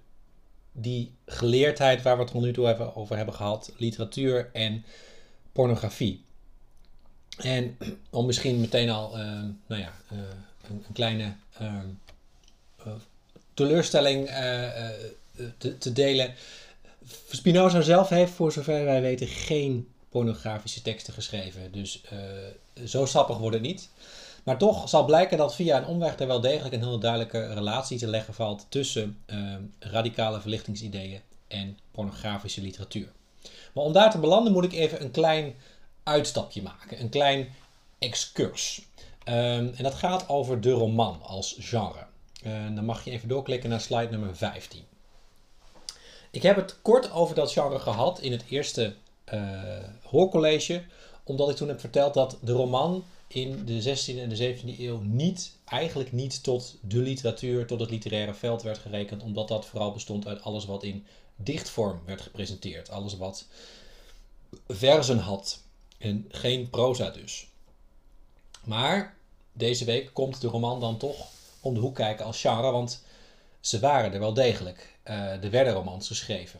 die 0.71 1.11
geleerdheid 1.25 2.01
waar 2.01 2.15
we 2.15 2.23
het 2.23 2.31
tot 2.31 2.41
nu 2.41 2.53
toe 2.53 2.69
even 2.69 2.95
over 2.95 3.15
hebben 3.15 3.35
gehad, 3.35 3.73
literatuur 3.77 4.49
en 4.53 4.85
pornografie. 5.51 6.23
En 7.37 7.77
om 8.09 8.25
misschien 8.25 8.59
meteen 8.59 8.89
al, 8.89 9.17
uh, 9.17 9.23
nou 9.67 9.81
ja, 9.81 9.93
uh, 10.11 10.19
een, 10.69 10.83
een, 10.87 10.93
kleine 10.93 11.33
ehm, 11.57 11.87
teleurstelling 13.53 14.25
te, 15.57 15.77
te, 15.77 15.91
delen. 15.91 16.33
Spinoza 17.29 17.81
zelf 17.81 18.09
heeft, 18.09 18.31
voor 18.31 18.51
zover 18.51 18.85
wij 18.85 19.01
weten, 19.01 19.27
geen 19.27 19.87
pornografische 20.11 20.81
teksten 20.81 21.13
geschreven. 21.13 21.71
Dus 21.71 22.01
uh, 22.13 22.87
zo 22.87 23.05
sappig 23.05 23.37
wordt 23.37 23.55
het 23.55 23.65
niet. 23.65 23.89
Maar 24.43 24.57
toch 24.57 24.89
zal 24.89 25.05
blijken 25.05 25.37
dat 25.37 25.55
via 25.55 25.77
een 25.77 25.85
omweg 25.85 26.19
er 26.19 26.27
wel 26.27 26.41
degelijk 26.41 26.73
een 26.73 26.83
heel 26.83 26.99
duidelijke 26.99 27.53
relatie 27.53 27.97
te 27.97 28.07
leggen 28.07 28.33
valt 28.33 28.65
tussen 28.69 29.17
uh, 29.25 29.55
radicale 29.79 30.41
verlichtingsideeën 30.41 31.21
en 31.47 31.77
pornografische 31.91 32.61
literatuur. 32.61 33.11
Maar 33.73 33.83
om 33.83 33.93
daar 33.93 34.11
te 34.11 34.17
belanden 34.17 34.53
moet 34.53 34.63
ik 34.63 34.73
even 34.73 35.01
een 35.01 35.11
klein 35.11 35.55
uitstapje 36.03 36.61
maken, 36.61 37.01
een 37.01 37.09
klein 37.09 37.53
excurs. 37.99 38.81
Um, 39.25 39.73
en 39.75 39.83
dat 39.83 39.93
gaat 39.93 40.29
over 40.29 40.61
de 40.61 40.71
roman 40.71 41.21
als 41.21 41.55
genre. 41.59 42.05
Uh, 42.43 42.75
dan 42.75 42.85
mag 42.85 43.05
je 43.05 43.11
even 43.11 43.27
doorklikken 43.27 43.69
naar 43.69 43.81
slide 43.81 44.11
nummer 44.11 44.35
15. 44.35 44.83
Ik 46.31 46.41
heb 46.41 46.55
het 46.55 46.81
kort 46.81 47.11
over 47.11 47.35
dat 47.35 47.51
genre 47.51 47.79
gehad 47.79 48.19
in 48.19 48.31
het 48.31 48.43
eerste 48.49 48.95
hoorcollege, 50.03 50.83
omdat 51.23 51.49
ik 51.49 51.55
toen 51.55 51.67
heb 51.67 51.79
verteld 51.79 52.13
dat 52.13 52.37
de 52.41 52.51
roman 52.51 53.03
in 53.27 53.65
de 53.65 53.81
16e 53.83 54.19
en 54.19 54.29
de 54.29 54.55
17e 54.55 54.79
eeuw 54.79 54.99
niet, 54.99 55.55
eigenlijk 55.65 56.11
niet 56.11 56.43
tot 56.43 56.77
de 56.81 56.97
literatuur, 56.97 57.65
tot 57.65 57.79
het 57.79 57.89
literaire 57.89 58.33
veld 58.33 58.61
werd 58.61 58.77
gerekend, 58.77 59.23
omdat 59.23 59.47
dat 59.47 59.65
vooral 59.65 59.91
bestond 59.91 60.27
uit 60.27 60.41
alles 60.41 60.65
wat 60.65 60.83
in 60.83 61.05
dichtvorm 61.35 62.01
werd 62.05 62.21
gepresenteerd. 62.21 62.89
Alles 62.89 63.17
wat 63.17 63.45
verzen 64.67 65.17
had 65.17 65.61
en 65.97 66.25
geen 66.29 66.69
proza 66.69 67.09
dus. 67.09 67.47
Maar 68.63 69.15
deze 69.53 69.85
week 69.85 70.09
komt 70.13 70.41
de 70.41 70.47
roman 70.47 70.79
dan 70.79 70.97
toch 70.97 71.27
om 71.61 71.73
de 71.73 71.79
hoek 71.79 71.95
kijken 71.95 72.25
als 72.25 72.41
genre, 72.41 72.71
want 72.71 73.03
ze 73.59 73.79
waren 73.79 74.13
er 74.13 74.19
wel 74.19 74.33
degelijk. 74.33 74.97
Uh, 75.05 75.43
er 75.43 75.49
werden 75.49 75.73
romans 75.73 76.07
geschreven. 76.07 76.59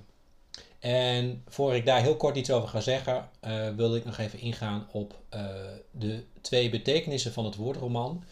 En 0.82 1.44
voor 1.48 1.76
ik 1.76 1.86
daar 1.86 2.02
heel 2.02 2.16
kort 2.16 2.38
iets 2.38 2.52
over 2.52 2.70
ga 2.70 2.80
zeggen, 2.80 3.30
uh, 3.46 3.70
wilde 3.76 3.98
ik 3.98 4.06
nog 4.06 4.18
even 4.18 4.40
ingaan 4.40 4.88
op 4.92 5.20
uh, 5.34 5.46
de 5.92 6.24
twee 6.42 6.70
betekenissen 6.70 7.34
van 7.34 7.46
het 7.46 7.56
woord 7.56 7.78
roman. 7.78 8.24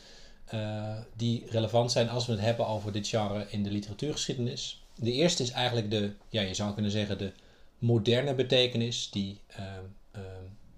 die 1.16 1.46
relevant 1.50 1.92
zijn 1.92 2.10
als 2.10 2.26
we 2.26 2.32
het 2.32 2.42
hebben 2.42 2.68
over 2.68 2.92
dit 2.92 3.08
genre 3.08 3.46
in 3.50 3.64
de 3.64 3.72
literatuurgeschiedenis. 3.72 4.84
De 4.96 5.12
eerste 5.12 5.44
is 5.44 5.52
eigenlijk 5.52 5.92
de, 5.92 6.12
ja, 6.30 6.42
je 6.42 6.54
zou 6.54 6.74
kunnen 6.74 6.92
zeggen, 6.92 7.18
de 7.18 7.32
moderne 7.78 8.34
betekenis, 8.34 9.10
die, 9.10 9.40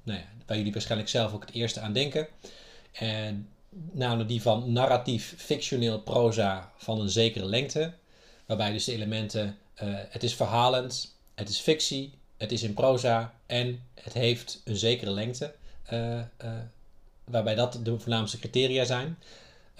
nou 0.03 0.19
ja, 0.19 0.25
waar 0.45 0.57
jullie 0.57 0.73
waarschijnlijk 0.73 1.09
zelf 1.09 1.33
ook 1.33 1.45
het 1.45 1.53
eerste 1.53 1.79
aan 1.79 1.93
denken. 1.93 2.27
En 2.91 3.47
namelijk 3.91 4.29
die 4.29 4.41
van 4.41 4.71
narratief 4.71 5.33
fictioneel 5.37 5.99
proza 5.99 6.71
van 6.77 6.99
een 6.99 7.09
zekere 7.09 7.45
lengte. 7.45 7.93
Waarbij 8.45 8.71
dus 8.71 8.85
de 8.85 8.93
elementen, 8.93 9.57
het 10.09 10.23
is 10.23 10.35
verhalend, 10.35 11.10
het 11.41 11.49
is 11.49 11.59
fictie, 11.59 12.13
het 12.37 12.51
is 12.51 12.63
in 12.63 12.73
proza 12.73 13.33
en 13.45 13.83
het 13.93 14.13
heeft 14.13 14.61
een 14.65 14.75
zekere 14.75 15.11
lengte. 15.11 15.53
Uh, 15.93 16.17
uh, 16.17 16.23
waarbij 17.23 17.55
dat 17.55 17.79
de 17.83 17.99
voornaamste 17.99 18.39
criteria 18.39 18.83
zijn. 18.83 19.17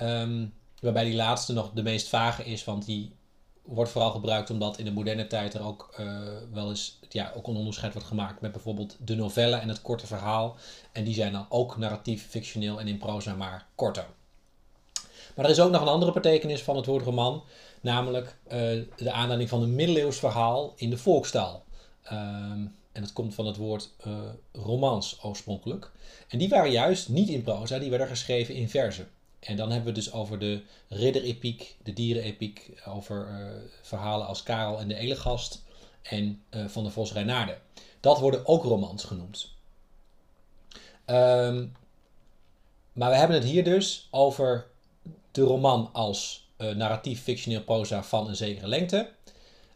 Um, 0.02 0.54
waarbij 0.80 1.04
die 1.04 1.16
laatste 1.16 1.54
nog 1.54 1.72
de 1.74 1.84
meest 1.84 2.08
vage 2.08 2.44
is, 2.44 2.64
want 2.64 2.86
die 2.86 3.16
wordt 3.62 3.92
vooral 3.92 4.12
gebruikt 4.12 4.50
omdat 4.50 4.78
in 4.78 4.86
de 4.86 4.92
moderne 4.92 5.28
tijd 5.28 5.54
er 5.54 5.64
ook 5.64 5.96
uh, 6.00 6.22
wel 6.52 6.70
eens 6.70 7.00
ja, 7.10 7.32
ook 7.36 7.48
een 7.48 7.56
onderscheid 7.56 7.94
wordt 7.94 8.08
gemaakt 8.08 8.42
met 8.42 8.52
bijvoorbeeld 8.52 8.98
de 9.00 9.16
novelle 9.16 9.56
en 9.56 9.68
het 9.68 9.82
korte 9.82 10.08
verhaal. 10.08 10.58
En 10.92 11.04
die 11.04 11.14
zijn 11.14 11.32
dan 11.32 11.46
ook 11.50 11.78
narratief, 11.78 12.28
fictioneel 12.30 12.80
en 12.80 12.88
in 12.88 12.98
proza 12.98 13.36
maar 13.36 13.66
korter. 13.76 14.06
Maar 15.36 15.46
er 15.46 15.52
is 15.52 15.60
ook 15.60 15.72
nog 15.72 15.82
een 15.82 15.88
andere 15.88 16.12
betekenis 16.12 16.62
van 16.62 16.76
het 16.76 16.86
woord 16.86 17.06
roman, 17.06 17.44
namelijk 17.82 18.38
uh, 18.46 18.52
de 18.96 19.12
aanleiding 19.12 19.50
van 19.50 19.62
een 19.62 19.76
middeleeuws 19.76 20.20
verhaal 20.20 20.74
in 20.76 20.90
de 20.90 20.98
volkstaal. 20.98 21.64
Um, 22.12 22.76
en 22.92 23.02
dat 23.02 23.14
komt 23.14 23.34
van 23.34 23.46
het 23.46 23.58
woord 23.58 23.90
uh, 24.08 24.14
romans 24.52 25.20
oorspronkelijk. 25.24 25.92
En 26.28 26.38
die 26.38 26.50
waren 26.50 26.72
juist 26.72 27.10
niet 27.10 27.30
in 27.30 27.42
proza, 27.42 27.80
die 27.80 27.90
werden 27.90 28.08
geschreven 28.08 28.56
in 28.56 28.70
verzen. 28.70 29.10
En 29.40 29.56
dan 29.56 29.72
hebben 29.72 29.94
we 29.94 30.00
dus 30.00 30.14
over 30.14 30.40
de 30.40 30.62
ridderepiek, 30.88 31.76
de 31.84 31.94
dierenepiek, 31.94 32.82
over 32.88 33.28
uh, 33.30 33.62
verhalen 33.82 34.28
als 34.28 34.44
Karel 34.44 34.80
en 34.80 34.88
de 34.88 34.96
Elegast 34.96 35.64
en 36.02 36.44
Van 36.68 36.84
de 36.84 36.90
Vos 36.90 37.14
Reinaarde. 37.14 37.58
Dat 38.00 38.20
worden 38.20 38.48
ook 38.48 38.64
romans 38.64 39.04
genoemd. 39.04 39.52
Um, 41.06 41.76
maar 42.94 43.10
we 43.10 43.16
hebben 43.16 43.38
het 43.38 43.46
hier 43.46 43.64
dus 43.64 44.08
over 44.12 44.68
de 45.32 45.42
roman 45.42 45.90
als 45.94 46.41
narratief 46.62 47.24
fictioneel 47.24 47.64
proza 47.64 48.04
van 48.04 48.28
een 48.28 48.36
zekere 48.36 48.68
lengte. 48.68 49.10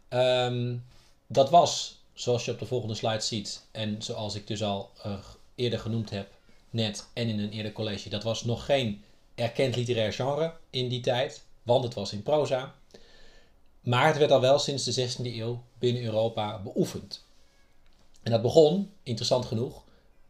Um, 0.08 0.84
dat 1.26 1.50
was, 1.50 2.00
zoals 2.14 2.44
je 2.44 2.50
op 2.50 2.58
de 2.58 2.66
volgende 2.66 2.94
slide 2.94 3.20
ziet, 3.20 3.66
en 3.70 4.02
zoals 4.02 4.34
ik 4.34 4.46
dus 4.46 4.62
al 4.62 4.90
eerder 5.54 5.78
genoemd 5.78 6.10
heb, 6.10 6.28
net 6.70 7.08
en 7.12 7.28
in 7.28 7.38
een 7.38 7.50
eerder 7.50 7.72
college, 7.72 8.08
dat 8.08 8.22
was 8.22 8.44
nog 8.44 8.64
geen 8.64 9.04
erkend 9.34 9.76
literair 9.76 10.12
genre 10.12 10.52
in 10.70 10.88
die 10.88 11.00
tijd, 11.00 11.42
want 11.62 11.84
het 11.84 11.94
was 11.94 12.12
in 12.12 12.22
proza. 12.22 12.74
Maar 13.80 14.06
het 14.06 14.18
werd 14.18 14.30
al 14.30 14.40
wel 14.40 14.58
sinds 14.58 14.84
de 14.84 15.08
16e 15.08 15.22
eeuw 15.22 15.62
binnen 15.78 16.02
Europa 16.02 16.58
beoefend. 16.58 17.24
En 18.22 18.30
dat 18.30 18.42
begon, 18.42 18.90
interessant 19.02 19.44
genoeg, 19.44 19.82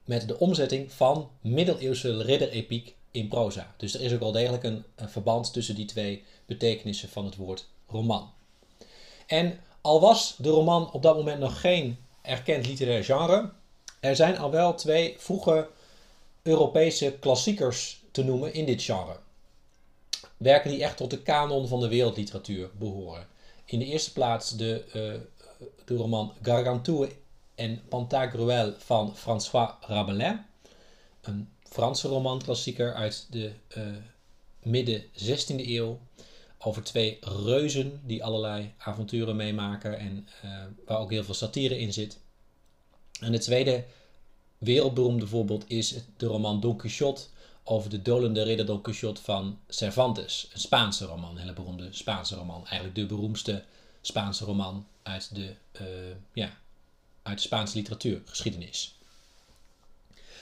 met 0.05 0.29
de 0.29 0.39
omzetting 0.39 0.93
van 0.93 1.31
middeleeuwse 1.41 2.23
ridderepiek 2.23 2.95
in 3.17 3.29
proza. 3.29 3.75
Dus 3.77 3.95
er 3.95 4.01
is 4.01 4.13
ook 4.13 4.21
wel 4.21 4.33
degelijk 4.33 4.63
een, 4.63 4.85
verband 4.97 5.53
tussen 5.53 5.75
die 5.75 5.85
twee 5.85 6.25
betekenissen 6.47 7.09
van 7.09 7.25
het 7.25 7.37
woord 7.37 7.69
roman. 7.87 8.31
En 9.27 9.61
al 9.81 10.01
was 10.01 10.35
de 10.39 10.49
roman 10.49 10.93
op 10.93 11.03
dat 11.03 11.17
moment 11.17 11.39
nog 11.39 11.61
geen 11.61 11.99
erkend 12.23 12.67
literair 12.67 13.05
genre, 13.05 13.51
er 14.01 14.17
zijn 14.17 14.39
al 14.39 14.51
wel 14.51 14.75
twee 14.75 15.15
vroege 15.19 15.69
Europese 16.43 17.17
klassiekers 17.21 18.03
te 18.11 18.25
noemen 18.25 18.55
in 18.55 18.65
dit 18.65 18.83
genre. 18.83 19.17
Werken 20.37 20.71
die 20.71 20.83
echt 20.83 20.97
tot 20.97 21.11
de 21.11 21.23
kanon 21.23 21.69
van 21.69 21.81
de 21.81 21.89
wereldliteratuur 21.89 22.71
behoren. 22.79 23.27
In 23.65 23.79
de 23.79 23.85
eerste 23.85 24.13
plaats 24.13 24.57
de, 24.57 24.85
uh, 24.87 25.21
de 25.85 25.97
roman 25.97 26.33
Gargantua 26.43 27.07
en 27.55 27.83
Pantagruel 27.89 28.75
van 28.79 29.17
François 29.17 29.71
Rabelais. 29.81 30.37
Een 31.21 31.49
Franse 31.77 32.09
romanklassieker 32.09 32.95
uit 32.95 33.27
de 33.31 33.53
uh, 33.77 33.85
midden 34.63 35.03
16e 35.03 35.57
eeuw. 35.57 35.99
Over 36.59 36.83
twee 36.83 37.19
reuzen 37.21 38.01
die 38.05 38.25
allerlei 38.25 38.73
avonturen 38.79 39.37
meemaken 39.37 39.99
en 39.99 40.29
uh, 40.45 40.51
waar 40.87 40.99
ook 40.99 41.11
heel 41.11 41.25
veel 41.25 41.35
satire 41.35 41.79
in 41.79 41.93
zit. 41.93 42.19
En 43.21 43.33
het 43.33 43.43
tweede 43.43 43.85
wereldberoemde 44.59 45.27
voorbeeld 45.27 45.65
is 45.67 45.95
de 46.17 46.27
roman 46.27 46.61
Don 46.61 46.77
Quixote 46.77 47.23
over 47.65 47.91
de 47.91 48.03
dolende 48.03 48.43
ridder 48.43 48.67
Don 48.67 48.81
Quixote 48.81 49.23
van 49.23 49.59
Cervantes. 49.69 50.49
Een 50.53 50.61
Spaanse 50.61 51.05
roman, 51.05 51.31
een 51.31 51.37
hele 51.37 51.53
beroemde 51.53 51.89
Spaanse 51.91 52.35
roman. 52.35 52.67
Eigenlijk 52.67 52.95
de 52.95 53.07
beroemdste 53.07 53.65
Spaanse 54.01 54.45
roman 54.45 54.87
uit 55.03 55.35
de, 55.35 55.55
uh, 55.81 55.87
ja, 56.33 56.59
uit 57.23 57.37
de 57.37 57.43
Spaanse 57.43 57.77
literatuurgeschiedenis. 57.77 58.96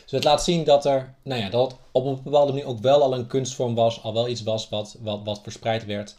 Dus 0.05 0.13
het 0.13 0.25
laat 0.25 0.45
zien 0.45 0.65
dat 0.65 0.85
er, 0.85 1.15
nou 1.23 1.41
ja, 1.41 1.49
dat 1.49 1.79
op 1.93 2.05
een 2.05 2.23
bepaalde 2.23 2.53
manier 2.53 2.67
ook 2.67 2.81
wel 2.81 3.03
al 3.03 3.15
een 3.15 3.27
kunstvorm 3.27 3.75
was, 3.75 4.03
al 4.03 4.13
wel 4.13 4.29
iets 4.29 4.43
was 4.43 4.69
wat, 4.69 4.97
wat, 5.01 5.21
wat 5.25 5.41
verspreid 5.43 5.85
werd. 5.85 6.17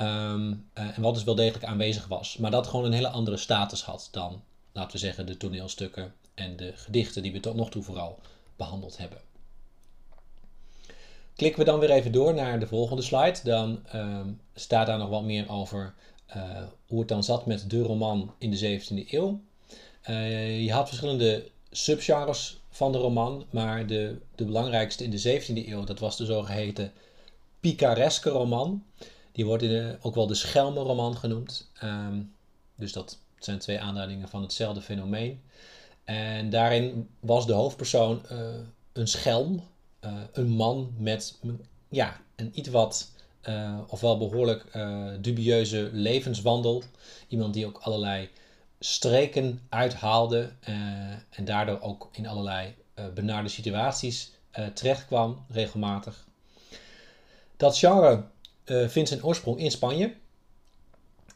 Um, 0.00 0.68
uh, 0.78 0.96
en 0.96 1.02
wat 1.02 1.14
dus 1.14 1.24
wel 1.24 1.34
degelijk 1.34 1.64
aanwezig 1.64 2.06
was. 2.06 2.36
Maar 2.36 2.50
dat 2.50 2.66
gewoon 2.66 2.84
een 2.84 2.92
hele 2.92 3.08
andere 3.08 3.36
status 3.36 3.82
had 3.82 4.08
dan, 4.10 4.42
laten 4.72 4.92
we 4.92 4.98
zeggen, 4.98 5.26
de 5.26 5.36
toneelstukken 5.36 6.14
en 6.34 6.56
de 6.56 6.72
gedichten 6.74 7.22
die 7.22 7.32
we 7.32 7.40
tot 7.40 7.54
nog 7.54 7.70
toe 7.70 7.82
vooral 7.82 8.18
behandeld 8.56 8.96
hebben. 8.98 9.18
Klikken 11.36 11.58
we 11.58 11.70
dan 11.70 11.78
weer 11.78 11.90
even 11.90 12.12
door 12.12 12.34
naar 12.34 12.60
de 12.60 12.66
volgende 12.66 13.02
slide, 13.02 13.38
dan 13.44 13.82
um, 13.94 14.40
staat 14.54 14.86
daar 14.86 14.98
nog 14.98 15.08
wat 15.08 15.22
meer 15.22 15.50
over 15.50 15.94
uh, 16.36 16.42
hoe 16.86 16.98
het 16.98 17.08
dan 17.08 17.24
zat 17.24 17.46
met 17.46 17.70
de 17.70 17.82
roman 17.82 18.34
in 18.38 18.50
de 18.50 18.80
17e 18.80 19.10
eeuw. 19.10 19.40
Uh, 20.08 20.64
je 20.64 20.72
had 20.72 20.88
verschillende 20.88 21.50
subgenres 21.70 22.60
van 22.74 22.92
de 22.92 22.98
roman, 22.98 23.44
maar 23.50 23.86
de, 23.86 24.16
de 24.34 24.44
belangrijkste 24.44 25.04
in 25.04 25.10
de 25.10 25.40
17e 25.40 25.68
eeuw, 25.68 25.84
dat 25.84 25.98
was 25.98 26.16
de 26.16 26.24
zogeheten 26.24 26.92
picareske 27.60 28.30
roman. 28.30 28.84
Die 29.32 29.44
wordt 29.44 29.64
ook 30.00 30.14
wel 30.14 30.26
de 30.26 30.34
schelmenroman 30.34 31.16
genoemd. 31.16 31.70
Um, 31.82 32.34
dus 32.74 32.92
dat 32.92 33.18
zijn 33.38 33.58
twee 33.58 33.80
aanduidingen 33.80 34.28
van 34.28 34.42
hetzelfde 34.42 34.80
fenomeen. 34.80 35.40
En 36.04 36.50
daarin 36.50 37.08
was 37.20 37.46
de 37.46 37.52
hoofdpersoon 37.52 38.22
uh, 38.32 38.38
een 38.92 39.08
schelm, 39.08 39.62
uh, 40.04 40.12
een 40.32 40.48
man 40.48 40.94
met 40.98 41.38
ja, 41.88 42.20
een 42.36 42.50
iets 42.54 42.68
wat, 42.68 43.10
uh, 43.48 43.78
ofwel 43.88 44.18
behoorlijk 44.18 44.64
dubieuze 45.20 45.90
levenswandel. 45.92 46.82
Iemand 47.28 47.54
die 47.54 47.66
ook 47.66 47.78
allerlei 47.78 48.28
streken 48.84 49.60
uithaalde 49.68 50.52
en 51.30 51.44
daardoor 51.44 51.80
ook 51.80 52.08
in 52.12 52.26
allerlei 52.26 52.74
benarde 53.14 53.48
situaties 53.48 54.32
terechtkwam, 54.74 55.44
regelmatig. 55.48 56.26
Dat 57.56 57.78
genre 57.78 58.24
vindt 58.64 59.08
zijn 59.08 59.24
oorsprong 59.24 59.58
in 59.58 59.70
Spanje. 59.70 60.14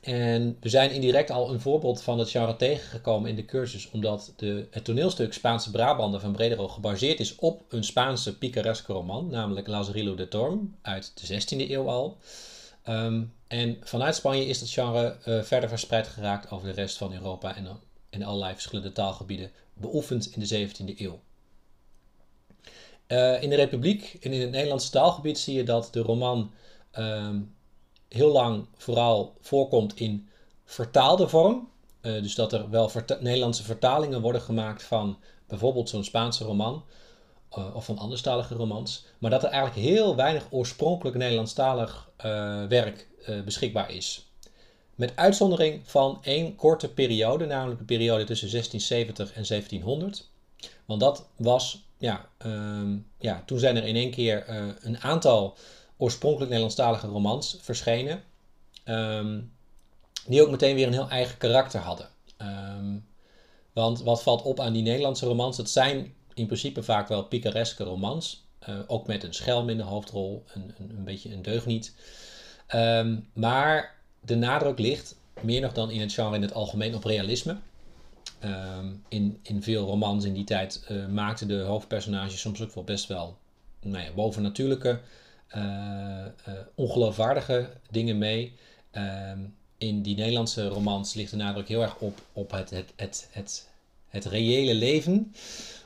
En 0.00 0.56
we 0.60 0.68
zijn 0.68 0.90
indirect 0.90 1.30
al 1.30 1.50
een 1.50 1.60
voorbeeld 1.60 2.02
van 2.02 2.18
het 2.18 2.30
genre 2.30 2.56
tegengekomen 2.56 3.30
in 3.30 3.36
de 3.36 3.44
cursus, 3.44 3.90
omdat 3.90 4.32
de, 4.36 4.66
het 4.70 4.84
toneelstuk 4.84 5.32
Spaanse 5.32 5.70
Brabander 5.70 6.20
van 6.20 6.32
Bredero 6.32 6.68
gebaseerd 6.68 7.20
is 7.20 7.34
op 7.34 7.62
een 7.68 7.84
Spaanse 7.84 8.38
picaresque 8.38 8.92
roman, 8.92 9.30
namelijk 9.30 9.66
Lazarillo 9.66 10.14
de 10.14 10.28
Torm 10.28 10.76
uit 10.82 11.12
de 11.14 11.40
16e 11.40 11.70
eeuw 11.70 11.88
al. 11.88 12.16
Um, 12.88 13.32
en 13.48 13.76
vanuit 13.80 14.14
Spanje 14.14 14.46
is 14.46 14.58
dat 14.58 14.70
genre 14.70 15.16
uh, 15.26 15.42
verder 15.42 15.68
verspreid 15.68 16.06
geraakt 16.06 16.50
over 16.50 16.68
de 16.68 16.74
rest 16.74 16.96
van 16.96 17.12
Europa 17.12 17.56
en 17.56 17.80
in 18.10 18.24
allerlei 18.24 18.52
verschillende 18.52 18.92
taalgebieden, 18.92 19.50
beoefend 19.74 20.26
in 20.26 20.40
de 20.40 20.68
17e 20.68 20.98
eeuw. 20.98 21.20
Uh, 23.08 23.42
in 23.42 23.50
de 23.50 23.56
Republiek 23.56 24.16
en 24.20 24.32
in 24.32 24.40
het 24.40 24.50
Nederlandse 24.50 24.90
taalgebied 24.90 25.38
zie 25.38 25.54
je 25.54 25.62
dat 25.62 25.88
de 25.92 26.00
roman 26.00 26.52
um, 26.98 27.54
heel 28.08 28.32
lang 28.32 28.66
vooral 28.76 29.36
voorkomt 29.40 29.96
in 29.96 30.28
vertaalde 30.64 31.28
vorm. 31.28 31.68
dus 32.00 32.34
dat 32.34 32.52
er 32.52 32.70
wel 32.70 32.90
Nederlandse 33.20 33.62
vertalingen 33.62 34.20
worden 34.20 34.40
gemaakt 34.40 34.82
van 34.82 35.18
bijvoorbeeld 35.46 35.88
zo'n 35.88 36.04
Spaanse 36.04 36.44
roman 36.44 36.84
of 37.48 37.84
van 37.84 37.98
anderstalige 37.98 38.54
romans, 38.54 39.04
maar 39.18 39.30
dat 39.30 39.42
er 39.44 39.50
eigenlijk 39.50 39.86
heel 39.86 40.16
weinig 40.16 40.46
oorspronkelijk 40.50 41.16
Nederlandstalig 41.16 42.10
werk 42.68 43.07
beschikbaar 43.44 43.90
is. 43.90 44.28
Met 44.98 45.16
uitzondering 45.16 45.80
van 45.84 46.18
één 46.22 46.56
korte 46.56 46.92
periode, 46.92 47.46
namelijk 47.46 47.78
de 47.78 47.84
periode 47.84 48.24
tussen 48.24 48.50
1670 48.50 49.32
en 49.36 49.44
1700. 49.46 50.28
Want 50.84 51.00
dat 51.00 51.26
was, 51.36 51.84
ja, 51.98 52.28
ehm, 52.38 52.96
ja 53.18 53.42
toen 53.46 53.58
zijn 53.58 53.76
er 53.76 53.84
in 53.84 53.96
één 53.96 54.10
keer 54.10 54.48
uh, 54.48 54.66
een 54.80 55.00
aantal 55.00 55.56
oorspronkelijk 55.96 56.48
Nederlandstalige 56.48 57.06
romans 57.06 57.58
verschenen. 57.60 58.22
Ehm, 58.84 59.40
die 60.26 60.42
ook 60.42 60.50
meteen 60.50 60.74
weer 60.74 60.86
een 60.86 60.92
heel 60.92 61.08
eigen 61.08 61.38
karakter 61.38 61.80
hadden. 61.80 62.08
Ehm, 62.36 62.96
want 63.72 64.02
wat 64.02 64.22
valt 64.22 64.42
op 64.42 64.60
aan 64.60 64.72
die 64.72 64.82
Nederlandse 64.82 65.26
romans? 65.26 65.56
Het 65.56 65.70
zijn 65.70 66.14
in 66.34 66.46
principe 66.46 66.82
vaak 66.82 67.08
wel 67.08 67.24
picareske 67.24 67.84
romans. 67.84 68.46
Uh, 68.68 68.78
ook 68.86 69.06
met 69.06 69.22
een 69.24 69.34
schelm 69.34 69.68
in 69.68 69.76
de 69.76 69.82
hoofdrol, 69.82 70.44
een, 70.54 70.74
een, 70.78 70.90
een 70.90 71.04
beetje 71.04 71.32
een 71.32 71.42
deugniet. 71.42 71.94
Maar 73.32 73.94
de 74.20 74.36
nadruk 74.36 74.78
ligt, 74.78 75.16
meer 75.40 75.60
nog 75.60 75.72
dan 75.72 75.90
in 75.90 76.00
het 76.00 76.12
genre 76.12 76.36
in 76.36 76.42
het 76.42 76.54
algemeen, 76.54 76.94
op 76.94 77.04
realisme. 77.04 77.56
Ehm, 78.38 78.86
in, 79.08 79.38
in 79.42 79.62
veel 79.62 79.86
romans 79.86 80.24
in 80.24 80.32
die 80.32 80.44
tijd 80.44 80.84
uh, 80.90 81.06
maakten 81.06 81.48
de 81.48 81.60
hoofdpersonages 81.60 82.40
soms 82.40 82.62
ook 82.62 82.74
wel 82.74 82.84
best 82.84 83.06
wel 83.06 83.36
nou 83.80 84.04
ja, 84.04 84.12
bovennatuurlijke, 84.12 85.00
uh, 85.56 85.62
uh, 86.48 86.54
ongeloofwaardige 86.74 87.70
dingen 87.90 88.18
mee. 88.18 88.52
Ehm, 88.90 89.38
in 89.78 90.02
die 90.02 90.16
Nederlandse 90.16 90.68
romans 90.68 91.14
ligt 91.14 91.30
de 91.30 91.36
nadruk 91.36 91.68
heel 91.68 91.82
erg 91.82 91.96
op, 91.98 92.20
op 92.32 92.50
het, 92.50 92.70
het, 92.96 93.28
het, 93.30 93.68
het 94.08 94.24
reële 94.24 94.74
leven. 94.74 95.32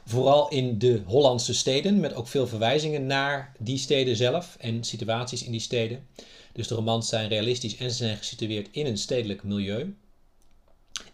Vooral 0.06 0.48
in 0.48 0.78
de 0.78 1.02
Hollandse 1.06 1.54
steden, 1.54 2.00
met 2.00 2.14
ook 2.14 2.28
veel 2.28 2.46
verwijzingen 2.46 3.06
naar 3.06 3.52
die 3.58 3.78
steden 3.78 4.16
zelf 4.16 4.56
en 4.60 4.84
situaties 4.84 5.44
in 5.44 5.52
die 5.52 5.60
steden. 5.60 6.06
Dus 6.52 6.68
de 6.68 6.74
romans 6.74 7.08
zijn 7.08 7.28
realistisch 7.28 7.76
en 7.76 7.90
ze 7.90 7.96
zijn 7.96 8.16
gesitueerd 8.16 8.68
in 8.70 8.86
een 8.86 8.98
stedelijk 8.98 9.42
milieu. 9.42 9.96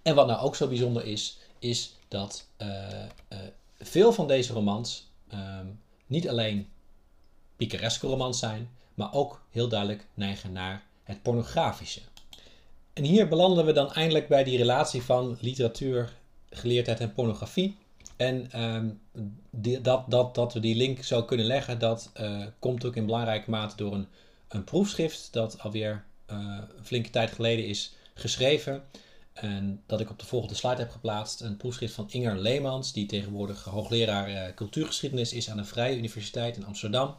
En 0.02 0.14
wat 0.14 0.26
nou 0.26 0.40
ook 0.40 0.56
zo 0.56 0.68
bijzonder 0.68 1.04
is, 1.04 1.38
is 1.58 1.96
dat 2.08 2.46
uh, 2.58 2.68
uh, 3.32 3.38
veel 3.78 4.12
van 4.12 4.26
deze 4.26 4.52
romans 4.52 5.10
um, 5.32 5.80
niet 6.06 6.28
alleen 6.28 6.68
picareske 7.56 8.06
romans 8.06 8.38
zijn, 8.38 8.70
maar 8.94 9.12
ook 9.12 9.42
heel 9.50 9.68
duidelijk 9.68 10.06
neigen 10.14 10.52
naar 10.52 10.82
het 11.02 11.22
pornografische. 11.22 12.00
En 12.92 13.04
hier 13.04 13.28
belanden 13.28 13.66
we 13.66 13.72
dan 13.72 13.92
eindelijk 13.92 14.28
bij 14.28 14.44
die 14.44 14.56
relatie 14.56 15.02
van 15.02 15.36
literatuur, 15.40 16.12
geleerdheid 16.50 17.00
en 17.00 17.12
pornografie. 17.12 17.76
En 18.16 18.62
um, 18.62 19.00
dat, 19.82 20.10
dat, 20.10 20.34
dat 20.34 20.52
we 20.52 20.60
die 20.60 20.76
link 20.76 21.02
zo 21.02 21.22
kunnen 21.22 21.46
leggen, 21.46 21.78
dat 21.78 22.10
uh, 22.20 22.46
komt 22.58 22.84
ook 22.84 22.96
in 22.96 23.06
belangrijke 23.06 23.50
mate 23.50 23.76
door 23.76 23.94
een 23.94 24.06
een 24.48 24.64
proefschrift 24.64 25.28
dat 25.32 25.60
alweer 25.60 26.04
uh, 26.30 26.58
een 26.76 26.84
flinke 26.84 27.10
tijd 27.10 27.32
geleden 27.32 27.66
is 27.66 27.94
geschreven. 28.14 28.84
En 29.32 29.82
dat 29.86 30.00
ik 30.00 30.10
op 30.10 30.18
de 30.18 30.26
volgende 30.26 30.54
slide 30.54 30.76
heb 30.76 30.90
geplaatst. 30.90 31.40
Een 31.40 31.56
proefschrift 31.56 31.94
van 31.94 32.10
Inger 32.10 32.38
Leemans, 32.38 32.92
die 32.92 33.06
tegenwoordig 33.06 33.64
hoogleraar 33.64 34.30
uh, 34.30 34.42
cultuurgeschiedenis 34.54 35.32
is 35.32 35.50
aan 35.50 35.56
de 35.56 35.64
Vrije 35.64 35.96
Universiteit 35.96 36.56
in 36.56 36.66
Amsterdam. 36.66 37.16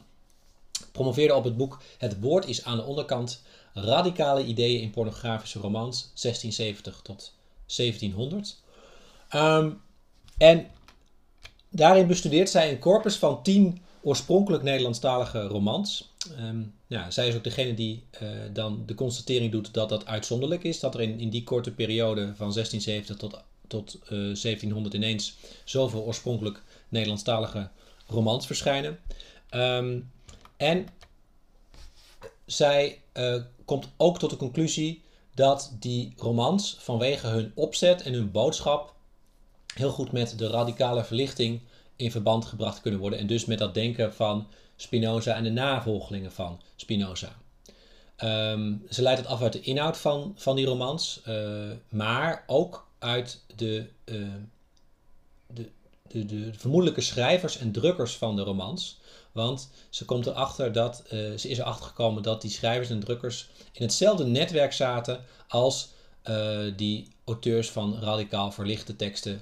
Promoveerde 0.92 1.36
op 1.36 1.44
het 1.44 1.58
boek 1.58 1.82
Het 1.98 2.20
woord 2.20 2.48
is 2.48 2.64
aan 2.64 2.78
de 2.78 2.84
onderkant. 2.84 3.44
Radicale 3.74 4.46
ideeën 4.46 4.82
in 4.82 4.90
pornografische 4.90 5.60
romans 5.60 6.02
1670 6.02 7.00
tot 7.04 7.34
1700. 7.66 8.62
Um, 9.36 9.82
en 10.38 10.68
daarin 11.70 12.08
bestudeert 12.08 12.50
zij 12.50 12.72
een 12.72 12.80
corpus 12.80 13.16
van 13.16 13.44
tien 13.44 13.82
oorspronkelijk 14.02 14.64
Nederlandstalige 14.64 15.42
romans. 15.42 16.14
Um, 16.40 16.74
ja, 16.88 17.12
zij 17.12 17.28
is 17.28 17.36
ook 17.36 17.44
degene 17.44 17.74
die 17.74 18.04
uh, 18.22 18.30
dan 18.54 18.84
de 18.86 18.96
constatering 18.96 19.52
doet 19.52 19.74
dat 19.74 19.90
dat 19.90 20.06
uitzonderlijk 20.06 20.64
is. 20.64 20.80
Dat 20.80 20.94
er 20.94 21.02
in, 21.02 21.20
in 21.20 21.30
die 21.30 21.44
korte 21.44 21.72
periode 21.72 22.22
van 22.22 22.52
1670 22.52 23.16
tot, 23.18 23.44
tot 23.68 23.96
uh, 23.96 24.10
eh, 24.10 24.10
1700 24.10 24.94
ineens 24.94 25.38
zoveel 25.64 26.02
oorspronkelijk 26.02 26.64
Nederlandstalige 26.90 27.70
romans 28.08 28.46
verschijnen. 28.46 29.00
Um, 29.52 30.12
en 30.58 30.88
zij 32.46 33.02
uh, 33.14 33.36
komt 33.66 33.88
ook 33.98 34.20
tot 34.20 34.30
de 34.30 34.36
conclusie 34.36 35.02
dat 35.34 35.76
die 35.80 36.14
romans 36.18 36.78
vanwege 36.80 37.28
hun 37.28 37.52
opzet 37.56 38.02
en 38.02 38.14
hun 38.14 38.32
boodschap 38.32 38.94
heel 39.74 39.92
goed 39.92 40.12
met 40.12 40.38
de 40.38 40.48
radicale 40.48 41.04
verlichting 41.04 41.62
in 42.00 42.12
verband 42.12 42.46
gebracht 42.46 42.82
kunnen 42.82 43.00
worden. 43.00 43.20
En 43.20 43.28
dus 43.28 43.46
met 43.46 43.58
dat 43.58 43.74
denken 43.74 44.14
van 44.14 44.48
Spinoza 44.76 45.36
en 45.36 45.44
de 45.44 45.50
navolgelingen 45.50 46.32
van 46.32 46.62
Spinoza. 46.76 47.36
Um, 48.24 48.86
ze 48.90 49.02
leidt 49.02 49.20
het 49.20 49.30
af 49.30 49.42
uit 49.42 49.54
de 49.54 49.62
inhoud 49.62 49.98
van, 49.98 50.34
van 50.36 50.56
die 50.56 50.66
romans, 50.66 51.22
uh, 51.28 51.72
maar 51.90 52.44
ook 52.48 52.88
uit 53.00 53.44
de, 53.56 53.86
uh, 54.06 54.28
de, 55.48 55.70
de, 56.08 56.26
de, 56.26 56.52
vermoedelijke 56.54 57.02
schrijvers 57.02 57.58
en 57.58 57.72
drukkers 57.72 58.16
van 58.16 58.36
de 58.36 58.42
romans. 58.42 59.00
Want 59.32 59.70
ze 59.90 60.06
komt 60.06 60.26
erachter 60.26 60.72
dat, 60.72 61.04
uh, 61.06 61.38
ze 61.38 61.50
is 61.50 61.58
erachter 61.58 61.86
gekomen 61.86 62.24
dat 62.24 62.42
die 62.42 62.52
schrijvers 62.52 62.90
en 62.90 63.00
drukkers 63.00 63.48
in 63.72 63.82
hetzelfde 63.82 64.26
netwerk 64.26 64.74
zaten 64.74 65.24
als 65.48 65.98
die 66.76 67.08
auteurs 67.30 67.70
van 67.70 68.00
radicaal 68.00 68.52
verlichte 68.52 68.96
teksten. 68.96 69.42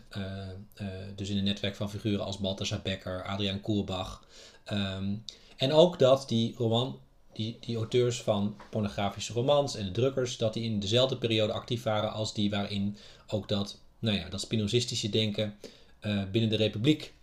dus 1.15 1.29
in 1.29 1.37
een 1.37 1.43
netwerk 1.43 1.75
van 1.75 1.89
figuren 1.89 2.25
als 2.25 2.37
Balthasar 2.37 2.79
Becker, 2.83 3.23
Adriaan 3.23 3.61
Koerbach, 3.61 4.21
Ehm, 4.67 5.15
en 5.57 5.71
ook 5.71 5.99
dat 5.99 6.27
die, 6.27 6.53
roman, 6.57 6.99
die, 7.33 7.57
die 7.59 7.75
auteurs 7.75 8.21
van 8.21 8.55
pornografische 8.69 9.33
romans 9.33 9.75
en 9.75 9.85
de 9.85 9.91
drukkers, 9.91 10.37
dat 10.37 10.53
die 10.53 10.63
in 10.63 10.79
dezelfde 10.79 11.17
periode 11.17 11.53
actief 11.53 11.83
waren 11.83 12.11
als 12.11 12.33
die 12.33 12.49
waarin 12.49 12.97
ook 13.27 13.47
dat, 13.47 13.79
nou 13.99 14.17
ja, 14.17 14.29
dat 14.29 14.41
spinozistische 14.41 15.09
denken 15.09 15.55
uh, 16.01 16.23
binnen 16.31 16.49
de 16.49 16.55
republiek 16.55 17.13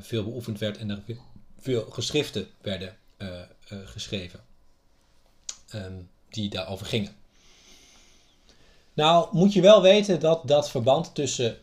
veel 0.00 0.24
beoefend 0.24 0.58
werd 0.58 0.76
en 0.76 0.90
er 0.90 1.02
veel 1.58 1.82
geschriften 1.82 2.46
werden 2.60 2.96
geschreven 3.84 4.40
um, 5.74 6.08
die 6.28 6.50
daarover 6.50 6.86
gingen. 6.86 7.19
Nou, 8.94 9.28
moet 9.32 9.52
je 9.52 9.60
wel 9.60 9.82
weten 9.82 10.20
dat 10.20 10.48
dat 10.48 10.70
verband 10.70 11.14
tussen 11.14 11.56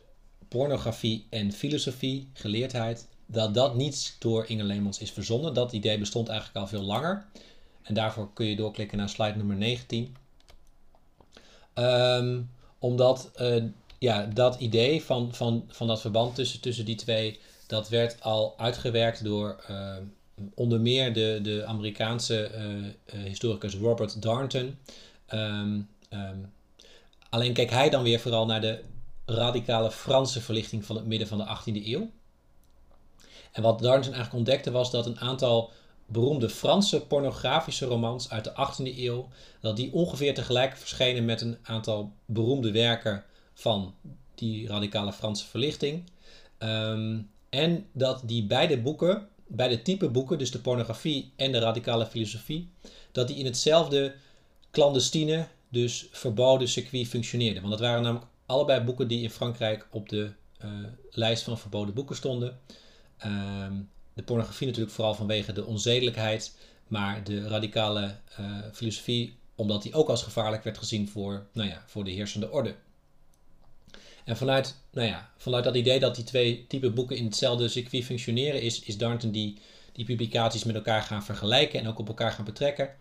pornografie 0.48 1.26
en 1.30 1.52
filosofie, 1.52 2.30
geleerdheid, 2.34 3.08
dat 3.26 3.54
dat 3.54 3.76
niet 3.76 4.16
door 4.20 4.46
Inge 4.48 4.64
Leemans 4.64 5.00
is 5.00 5.12
verzonnen. 5.12 5.54
Dat 5.54 5.72
idee 5.72 5.98
bestond 5.98 6.28
eigenlijk 6.28 6.60
al 6.60 6.68
veel 6.68 6.82
langer. 6.82 7.26
En 7.84 7.94
daarvoor 7.94 8.34
kun 8.34 8.46
je 8.46 8.56
doorklikken 8.56 8.98
naar 8.98 9.10
slide 9.10 9.38
nummer 9.38 9.56
19. 9.56 10.16
Um, 11.74 11.84
ehm, 11.84 12.42
omdat 12.80 13.32
uh, 13.42 13.64
ja, 14.00 14.26
dat 14.26 14.60
idee 14.60 15.04
van, 15.04 15.34
van, 15.34 15.64
van 15.68 15.88
dat 15.88 16.02
verband 16.02 16.36
tussen, 16.36 16.62
tussen 16.62 16.86
die 16.86 16.96
twee, 16.96 17.40
dat 17.68 17.90
werd 17.90 18.22
al 18.22 18.54
uitgewerkt 18.58 19.24
door 19.24 19.64
uh, 19.70 19.96
onder 20.54 20.82
meer 20.82 21.14
de, 21.14 21.40
de 21.44 21.66
Amerikaanse 21.66 22.52
uh, 23.14 23.24
historicus 23.24 23.76
Robert 23.76 24.22
Darnton. 24.22 24.78
Um, 25.34 25.90
um, 26.10 26.52
alleen 27.30 27.54
keek 27.54 27.70
hij 27.70 27.90
dan 27.90 28.04
weer 28.04 28.20
vooral 28.20 28.46
naar 28.46 28.62
de 28.62 28.84
radicale 29.26 29.92
Franse 29.92 30.42
verlichting 30.42 30.86
van 30.86 30.96
het 30.96 31.06
midden 31.06 31.28
van 31.28 31.38
de 31.38 31.46
18e 31.46 31.86
eeuw. 31.86 32.10
En 33.52 33.62
wat 33.62 33.80
Darnton 33.80 34.14
eigenlijk 34.14 34.34
ontdekte 34.34 34.72
was 34.72 34.92
dat 34.92 35.06
een 35.06 35.20
aantal 35.20 35.72
beroemde 36.06 36.50
Franse 36.50 37.02
pornografische 37.02 37.86
romans 37.86 38.30
uit 38.30 38.44
de 38.44 38.52
18e 38.52 38.98
eeuw, 38.98 39.28
dat 39.60 39.76
die 39.76 39.94
ongeveer 39.94 40.34
tegelijk 40.34 40.78
verschenen 40.78 41.26
met 41.26 41.42
een 41.42 41.58
aantal 41.64 42.12
beroemde 42.26 42.72
werken 42.72 43.24
van 43.54 43.96
die 44.36 44.68
radicale 44.68 45.14
Franse 45.14 45.46
verlichting. 45.46 46.04
Ehm, 46.58 47.20
en 47.50 47.88
dat 47.92 48.22
die 48.26 48.44
beide 48.44 48.78
boeken, 48.78 49.28
beide 49.48 49.82
type 49.82 50.10
boeken, 50.10 50.38
dus 50.38 50.52
de 50.52 50.60
pornografie 50.60 51.32
en 51.36 51.52
de 51.52 51.60
radicale 51.60 52.06
filosofie, 52.06 52.70
dat 53.12 53.28
die 53.28 53.38
in 53.38 53.46
hetzelfde 53.46 54.16
clandestine, 54.72 55.48
dus 55.70 56.08
verboden 56.12 56.68
circuit 56.68 57.08
functioneerden. 57.08 57.62
Want 57.62 57.74
dat 57.74 57.88
waren 57.88 58.04
namelijk 58.04 58.32
allebei 58.46 58.82
boeken 58.82 59.08
die 59.08 59.22
in 59.22 59.30
Frankrijk 59.30 59.88
op 59.92 60.10
de 60.10 60.32
uh, 60.66 60.72
lijst 61.10 61.44
van 61.44 61.58
verboden 61.58 61.94
boeken 61.94 62.16
stonden. 62.16 62.60
Ehm, 63.18 63.74
de 64.14 64.24
pornografie 64.24 64.68
natuurlijk 64.68 64.96
vooral 64.96 65.16
vanwege 65.16 65.54
de 65.54 65.66
onzedelijkheid, 65.66 66.58
maar 66.88 67.24
de 67.24 67.48
radicale 67.48 68.16
uh, 68.40 68.58
filosofie 68.74 69.38
omdat 69.58 69.84
die 69.84 69.94
ook 69.94 70.10
als 70.10 70.24
gevaarlijk 70.24 70.64
werd 70.64 70.78
gezien 70.78 71.10
voor, 71.10 71.48
nou 71.52 71.70
ja, 71.70 71.84
voor 71.88 72.04
de 72.04 72.12
heersende 72.12 72.52
orde. 72.52 72.76
En 74.26 74.38
vanuit, 74.38 74.76
nou 74.92 75.08
ja, 75.08 75.32
vanuit 75.38 75.64
dat 75.64 75.76
idee 75.76 76.00
dat 76.00 76.16
die 76.16 76.24
twee 76.24 76.66
type 76.68 76.92
boeken 76.92 77.16
in 77.16 77.26
hetzelfde 77.26 77.68
circuit 77.68 78.06
functioneren, 78.06 78.62
is, 78.62 78.80
is 78.80 78.98
Darnton 78.98 79.32
die, 79.32 79.58
die 79.92 80.06
publicaties 80.06 80.64
met 80.64 80.76
elkaar 80.76 81.02
gaan 81.02 81.24
vergelijken 81.24 81.80
en 81.80 81.88
ook 81.88 82.00
op 82.00 82.08
elkaar 82.08 82.32
gaan 82.32 82.46
betrekken. 82.46 82.96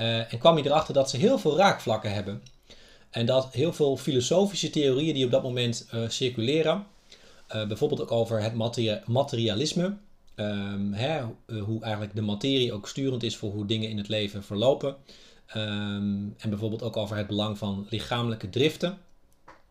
Uh, 0.00 0.32
en 0.32 0.38
kwam 0.38 0.54
hij 0.54 0.64
erachter 0.64 0.94
dat 0.94 1.10
ze 1.10 1.16
heel 1.16 1.38
veel 1.38 1.56
raakvlakken 1.56 2.12
hebben. 2.12 2.42
En 3.10 3.26
dat 3.26 3.52
heel 3.52 3.72
veel 3.72 3.96
filosofische 3.96 4.70
theorieën 4.70 5.14
die 5.14 5.24
op 5.24 5.30
dat 5.30 5.42
moment 5.42 5.88
circuleren, 6.08 6.86
bijvoorbeeld 7.48 8.00
ook 8.00 8.12
over 8.12 8.42
het 8.42 8.54
materialisme, 9.06 9.96
ehm, 10.34 10.92
hè, 10.92 11.22
hoe 11.60 11.82
eigenlijk 11.82 12.14
de 12.14 12.22
materie 12.22 12.72
ook 12.72 12.88
sturend 12.88 13.22
is 13.22 13.36
voor 13.36 13.52
hoe 13.52 13.66
dingen 13.66 13.88
in 13.88 13.96
het 13.98 14.08
leven 14.08 14.44
verlopen. 14.44 14.96
Ehm, 15.46 16.28
en 16.36 16.48
bijvoorbeeld 16.48 16.82
ook 16.82 16.96
over 16.96 17.16
het 17.16 17.26
belang 17.26 17.58
van 17.58 17.86
lichamelijke 17.90 18.50
driften. 18.50 18.98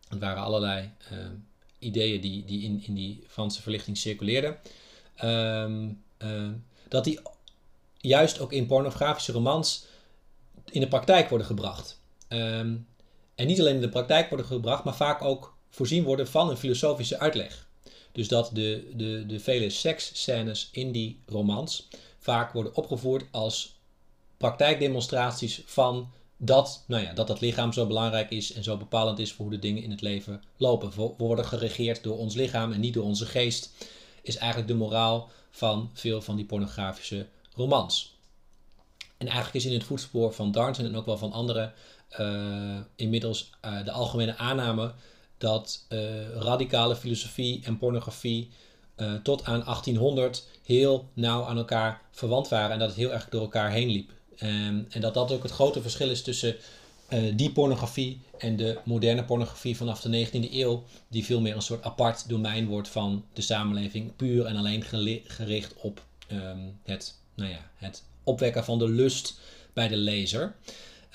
Het 0.08 0.18
waren 0.18 0.42
allerlei 0.42 0.90
ehm, 1.10 1.34
ideeën 1.78 2.20
die, 2.20 2.44
die 2.44 2.62
in, 2.62 2.82
in 2.86 2.94
die 2.94 3.24
Franse 3.28 3.62
verlichting 3.62 3.96
circuleerden. 3.96 4.58
Dat 6.88 7.04
die 7.04 7.20
juist 7.96 8.40
ook 8.40 8.52
in 8.52 8.66
pornografische 8.66 9.32
romans 9.32 9.86
in 10.70 10.80
de 10.80 10.88
praktijk 10.88 11.28
worden 11.28 11.46
gebracht. 11.46 12.00
en 12.28 13.46
niet 13.46 13.60
alleen 13.60 13.74
in 13.74 13.80
de 13.80 13.88
praktijk 13.88 14.28
worden 14.28 14.46
gebracht, 14.46 14.84
maar 14.84 14.96
vaak 14.96 15.22
ook 15.22 15.56
voorzien 15.70 16.04
worden 16.04 16.28
van 16.28 16.50
een 16.50 16.56
filosofische 16.56 17.18
uitleg. 17.18 17.68
Dus 18.12 18.28
dat 18.28 18.50
de, 18.52 18.92
de, 18.94 19.24
de 19.26 19.40
vele 19.40 19.70
seksscènes 19.70 20.68
in 20.72 20.92
die 20.92 21.20
romans 21.26 21.88
vaak 22.18 22.52
worden 22.52 22.74
opgevoerd 22.74 23.24
als 23.30 23.74
praktijkdemonstraties 24.36 25.62
van 25.64 26.10
dat, 26.36 26.84
nou 26.86 27.02
ja, 27.02 27.12
dat 27.12 27.26
dat 27.26 27.40
lichaam 27.40 27.72
zo 27.72 27.86
belangrijk 27.86 28.30
is 28.30 28.52
en 28.52 28.62
zo 28.62 28.76
bepalend 28.76 29.18
is 29.18 29.32
voor 29.32 29.44
hoe 29.44 29.54
de 29.54 29.60
dingen 29.60 29.82
in 29.82 29.90
het 29.90 30.00
leven 30.00 30.42
lopen. 30.56 30.90
We 30.94 31.14
worden 31.16 31.44
geregeerd 31.44 32.02
door 32.02 32.18
ons 32.18 32.34
lichaam 32.34 32.72
en 32.72 32.80
niet 32.80 32.94
door 32.94 33.04
onze 33.04 33.26
geest, 33.26 33.86
is 34.22 34.36
eigenlijk 34.36 34.68
de 34.68 34.76
moraal 34.76 35.30
van 35.50 35.90
veel 35.92 36.22
van 36.22 36.36
die 36.36 36.44
pornografische 36.44 37.26
romans. 37.54 38.15
En 39.16 39.26
eigenlijk 39.26 39.56
is 39.56 39.64
in 39.64 39.72
het 39.72 39.84
voetspoor 39.84 40.32
van 40.32 40.52
Darnton 40.52 40.84
en 40.84 40.96
ook 40.96 41.06
wel 41.06 41.18
van 41.18 41.32
anderen 41.32 41.72
uh, 42.20 42.78
inmiddels 42.96 43.50
uh, 43.64 43.84
de 43.84 43.90
algemene 43.90 44.36
aanname 44.36 44.92
dat 45.38 45.86
uh, 45.88 46.28
radicale 46.34 46.96
filosofie 46.96 47.60
en 47.64 47.78
pornografie 47.78 48.50
tot 49.22 49.44
aan 49.44 49.64
1800 49.64 50.48
heel 50.64 51.08
nauw 51.12 51.44
aan 51.44 51.56
elkaar 51.56 52.00
verwant 52.10 52.48
waren 52.48 52.70
en 52.70 52.78
dat 52.78 52.88
het 52.88 52.96
heel 52.96 53.12
erg 53.12 53.28
door 53.28 53.40
elkaar 53.40 53.70
heen 53.70 53.88
liep. 53.88 54.10
Ehm, 54.36 54.82
en 54.88 55.00
dat 55.00 55.14
dat 55.14 55.32
ook 55.32 55.42
het 55.42 55.52
grote 55.52 55.82
verschil 55.82 56.10
is 56.10 56.22
tussen 56.22 56.56
die 57.34 57.52
pornografie 57.52 58.20
en 58.38 58.56
de 58.56 58.78
moderne 58.84 59.24
pornografie 59.24 59.76
vanaf 59.76 60.00
de 60.00 60.08
19e 60.08 60.52
eeuw, 60.52 60.84
die 61.08 61.24
veel 61.24 61.40
meer 61.40 61.54
een 61.54 61.62
soort 61.62 61.84
apart 61.84 62.28
domein 62.28 62.66
wordt 62.66 62.88
van 62.88 63.24
de 63.32 63.42
samenleving, 63.42 64.16
puur 64.16 64.46
en 64.46 64.56
alleen 64.56 64.82
gericht 65.26 65.74
op 65.76 66.04
ehm, 66.28 66.58
het, 66.82 67.14
nou 67.34 67.50
ja, 67.50 67.70
het 67.74 68.02
opwekken 68.26 68.64
van 68.64 68.78
de 68.78 68.88
lust 68.88 69.38
bij 69.72 69.88
de 69.88 69.96
lezer. 69.96 70.54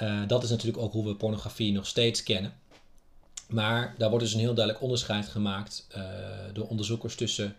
Uh, 0.02 0.22
dat 0.28 0.44
is 0.44 0.50
natuurlijk 0.50 0.84
ook 0.84 0.94
hoe 0.94 1.08
we 1.08 1.16
pornografie 1.16 1.72
nog 1.72 1.88
steeds 1.88 2.24
kennen. 2.24 2.54
Maar 3.48 3.96
daar 3.98 4.10
wordt 4.10 4.26
dus 4.26 4.34
een 4.34 4.40
heel 4.40 4.54
duidelijk 4.54 4.84
onderscheid 4.84 5.28
gemaakt 5.28 5.88
uh, 5.98 6.04
door 6.54 6.68
onderzoekers 6.68 7.16
tussen 7.16 7.56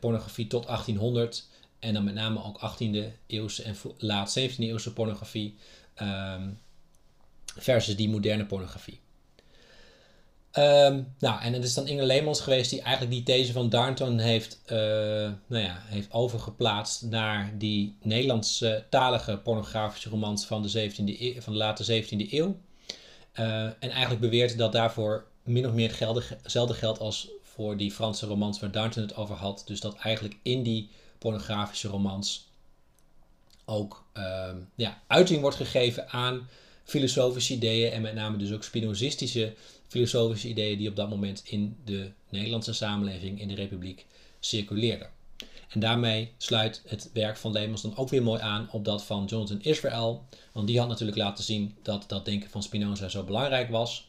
pornografie 0.00 0.46
tot 0.46 0.66
1800 0.66 1.46
en 1.78 1.94
dan 1.94 2.04
met 2.04 2.14
name 2.14 2.44
ook 2.44 2.60
18e 2.72 3.04
eeuwse 3.26 3.62
en 3.62 3.76
laat 3.98 4.38
17e 4.38 4.56
eeuwse 4.58 4.92
pornografie 4.92 5.56
um, 6.02 6.58
versus 7.56 7.96
die 7.96 8.08
moderne 8.08 8.46
pornografie. 8.46 9.00
Um, 10.58 11.14
nou, 11.18 11.42
en 11.42 11.52
het 11.52 11.64
is 11.64 11.74
dan 11.74 11.86
Inge 11.86 12.02
Leemans 12.02 12.40
geweest 12.40 12.70
die 12.70 12.80
eigenlijk 12.80 13.14
die 13.14 13.22
these 13.22 13.52
van 13.52 13.68
Darnton 13.68 14.18
heeft, 14.18 14.60
uh, 14.66 14.78
nou 15.46 15.64
ja, 15.64 15.82
heeft 15.84 16.12
overgeplaatst 16.12 17.02
naar 17.02 17.52
die 17.58 17.96
Nederlandse 18.02 18.84
talige 18.88 19.36
pornografische 19.38 20.08
romans 20.08 20.46
van 20.46 20.62
de, 20.62 20.90
17e 20.90 21.20
eeuw, 21.20 21.40
van 21.40 21.52
de 21.52 21.58
late 21.58 22.02
17e 22.02 22.30
eeuw. 22.30 22.56
Uh, 23.34 23.64
en 23.64 23.90
eigenlijk 23.90 24.20
beweert 24.20 24.58
dat 24.58 24.72
daarvoor 24.72 25.26
min 25.42 25.66
of 25.66 25.72
meer 25.72 25.96
hetzelfde 26.42 26.74
geldt 26.74 26.98
als 26.98 27.28
voor 27.42 27.76
die 27.76 27.92
Franse 27.92 28.26
romans 28.26 28.60
waar 28.60 28.70
Darnton 28.70 29.02
het 29.02 29.16
over 29.16 29.34
had. 29.34 29.62
Dus 29.66 29.80
dat 29.80 29.96
eigenlijk 29.96 30.36
in 30.42 30.62
die 30.62 30.90
pornografische 31.18 31.88
romans 31.88 32.48
ook 33.64 34.04
uh, 34.14 34.48
ja, 34.74 35.00
uiting 35.06 35.40
wordt 35.40 35.56
gegeven 35.56 36.08
aan 36.08 36.48
filosofische 36.90 37.54
ideeën 37.54 37.92
en 37.92 38.02
met 38.02 38.14
name 38.14 38.36
dus 38.36 38.52
ook 38.52 38.64
spinozistische 38.64 39.54
filosofische 39.86 40.48
ideeën 40.48 40.78
die 40.78 40.88
op 40.88 40.96
dat 40.96 41.08
moment 41.08 41.42
in 41.44 41.76
de 41.84 42.10
Nederlandse 42.28 42.72
samenleving, 42.72 43.40
in 43.40 43.48
de 43.48 43.54
Republiek, 43.54 44.06
circuleerden. 44.40 45.10
En 45.68 45.80
daarmee 45.80 46.32
sluit 46.38 46.82
het 46.86 47.10
werk 47.12 47.36
van 47.36 47.52
Leemans 47.52 47.82
dan 47.82 47.96
ook 47.96 48.08
weer 48.08 48.22
mooi 48.22 48.40
aan 48.40 48.68
op 48.70 48.84
dat 48.84 49.04
van 49.04 49.24
Jonathan 49.24 49.62
Israel. 49.62 50.24
Want 50.52 50.66
die 50.66 50.78
had 50.78 50.88
natuurlijk 50.88 51.18
laten 51.18 51.44
zien 51.44 51.76
dat 51.82 52.04
dat 52.08 52.24
denken 52.24 52.50
van 52.50 52.62
Spinoza 52.62 53.08
zo 53.08 53.24
belangrijk 53.24 53.70
was. 53.70 54.08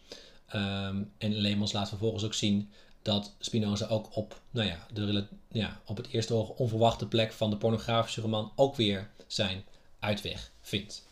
Um, 0.56 1.12
en 1.18 1.36
Leemans 1.36 1.72
laat 1.72 1.90
vervolgens 1.90 2.24
ook 2.24 2.34
zien 2.34 2.70
dat 3.02 3.34
Spinoza 3.40 3.88
ook 3.88 4.16
op, 4.16 4.42
nou 4.52 4.68
ja, 4.68 4.88
de, 4.94 5.26
ja, 5.52 5.82
op 5.86 5.98
het 5.98 6.08
eerste 6.12 6.34
oog 6.34 6.50
onverwachte 6.50 7.08
plek 7.08 7.32
van 7.32 7.50
de 7.50 7.58
pornografische 7.58 8.22
roman 8.22 8.52
ook 8.56 8.76
weer 8.76 9.10
zijn 9.28 9.64
uitweg 10.00 10.52
vindt. 10.62 11.10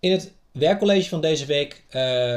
In 0.00 0.10
het 0.10 0.32
werkcollege 0.52 1.08
van 1.08 1.20
deze 1.20 1.46
week 1.46 1.84
uh, 1.86 1.92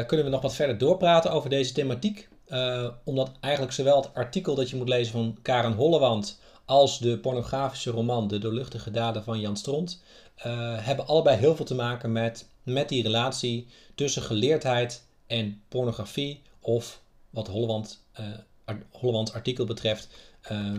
kunnen 0.05 0.25
we 0.25 0.31
nog 0.31 0.41
wat 0.41 0.55
verder 0.55 0.77
doorpraten 0.77 1.31
over 1.31 1.49
deze 1.49 1.73
thematiek. 1.73 2.27
Uh, 2.47 2.89
omdat 3.03 3.31
eigenlijk 3.39 3.73
zowel 3.73 4.01
het 4.01 4.13
artikel 4.13 4.55
dat 4.55 4.69
je 4.69 4.75
moet 4.75 4.89
lezen 4.89 5.11
van 5.11 5.37
Karen 5.41 5.73
Hollewand 5.73 6.39
als 6.65 6.99
de 6.99 7.17
pornografische 7.17 7.91
roman 7.91 8.27
De 8.27 8.37
doorluchtige 8.37 8.91
daden 8.91 9.23
van 9.23 9.39
Jan 9.39 9.57
Stront 9.57 10.03
uh, 10.37 10.43
hebben 10.85 11.07
allebei 11.07 11.37
heel 11.37 11.55
veel 11.55 11.65
te 11.65 11.75
maken 11.75 12.11
met, 12.11 12.47
met 12.63 12.89
die 12.89 13.03
relatie 13.03 13.67
tussen 13.95 14.21
geleerdheid 14.21 15.03
en 15.27 15.61
pornografie 15.67 16.41
of 16.59 17.01
wat 17.29 17.47
Holland, 17.47 18.03
uh, 18.65 19.33
artikel 19.33 19.65
betreft, 19.65 20.07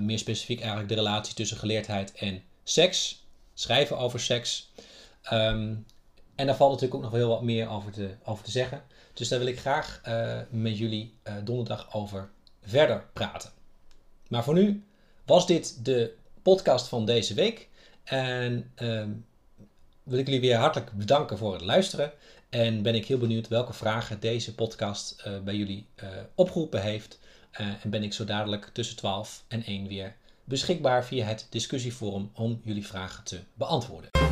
meer 0.00 0.18
specifiek 0.18 0.58
eigenlijk 0.58 0.88
de 0.88 0.94
relatie 0.94 1.34
tussen 1.34 1.56
geleerdheid 1.56 2.12
en 2.12 2.42
seks. 2.64 3.24
Schrijven 3.54 3.98
over 3.98 4.20
seks. 4.20 4.70
Um, 5.32 5.86
en 6.34 6.46
daar 6.46 6.56
valt 6.56 6.72
natuurlijk 6.72 6.94
ook 6.94 7.02
nog 7.02 7.10
wel 7.10 7.20
heel 7.20 7.30
wat 7.30 7.42
meer 7.42 7.68
over 7.68 7.92
te, 7.92 8.14
over 8.24 8.44
te 8.44 8.50
zeggen. 8.50 8.82
Dus 9.14 9.28
daar 9.28 9.38
wil 9.38 9.48
ik 9.48 9.58
graag 9.58 10.00
uh, 10.08 10.38
met 10.50 10.78
jullie 10.78 11.14
donderdag 11.44 11.94
over 11.94 12.30
verder 12.62 13.04
praten. 13.12 13.50
Maar 14.28 14.44
voor 14.44 14.54
nu 14.54 14.84
was 15.24 15.46
dit 15.46 15.84
de 15.84 16.14
podcast 16.42 16.88
van 16.88 17.04
deze 17.06 17.34
week. 17.34 17.68
En 18.04 18.70
um, 18.76 19.26
wil 20.02 20.18
ik 20.18 20.26
jullie 20.26 20.40
weer 20.40 20.56
hartelijk 20.56 20.92
bedanken 20.92 21.38
voor 21.38 21.52
het 21.52 21.62
luisteren. 21.62 22.12
En 22.48 22.82
ben 22.82 22.94
ik 22.94 23.06
heel 23.06 23.18
benieuwd 23.18 23.48
welke 23.48 23.72
vragen 23.72 24.20
deze 24.20 24.54
podcast 24.54 25.22
uh, 25.26 25.38
bij 25.40 25.54
jullie 25.54 25.86
opgeroepen 26.34 26.82
heeft. 26.82 27.18
En 27.50 27.90
ben 27.90 28.02
ik 28.02 28.12
zo 28.12 28.24
dadelijk 28.24 28.70
tussen 28.72 28.96
12 28.96 29.44
en 29.48 29.64
1 29.64 29.88
weer 29.88 30.16
beschikbaar 30.44 31.04
via 31.04 31.26
het 31.26 31.46
discussieforum 31.50 32.30
om 32.34 32.60
jullie 32.64 32.86
vragen 32.86 33.24
te 33.24 33.40
beantwoorden. 33.54 34.23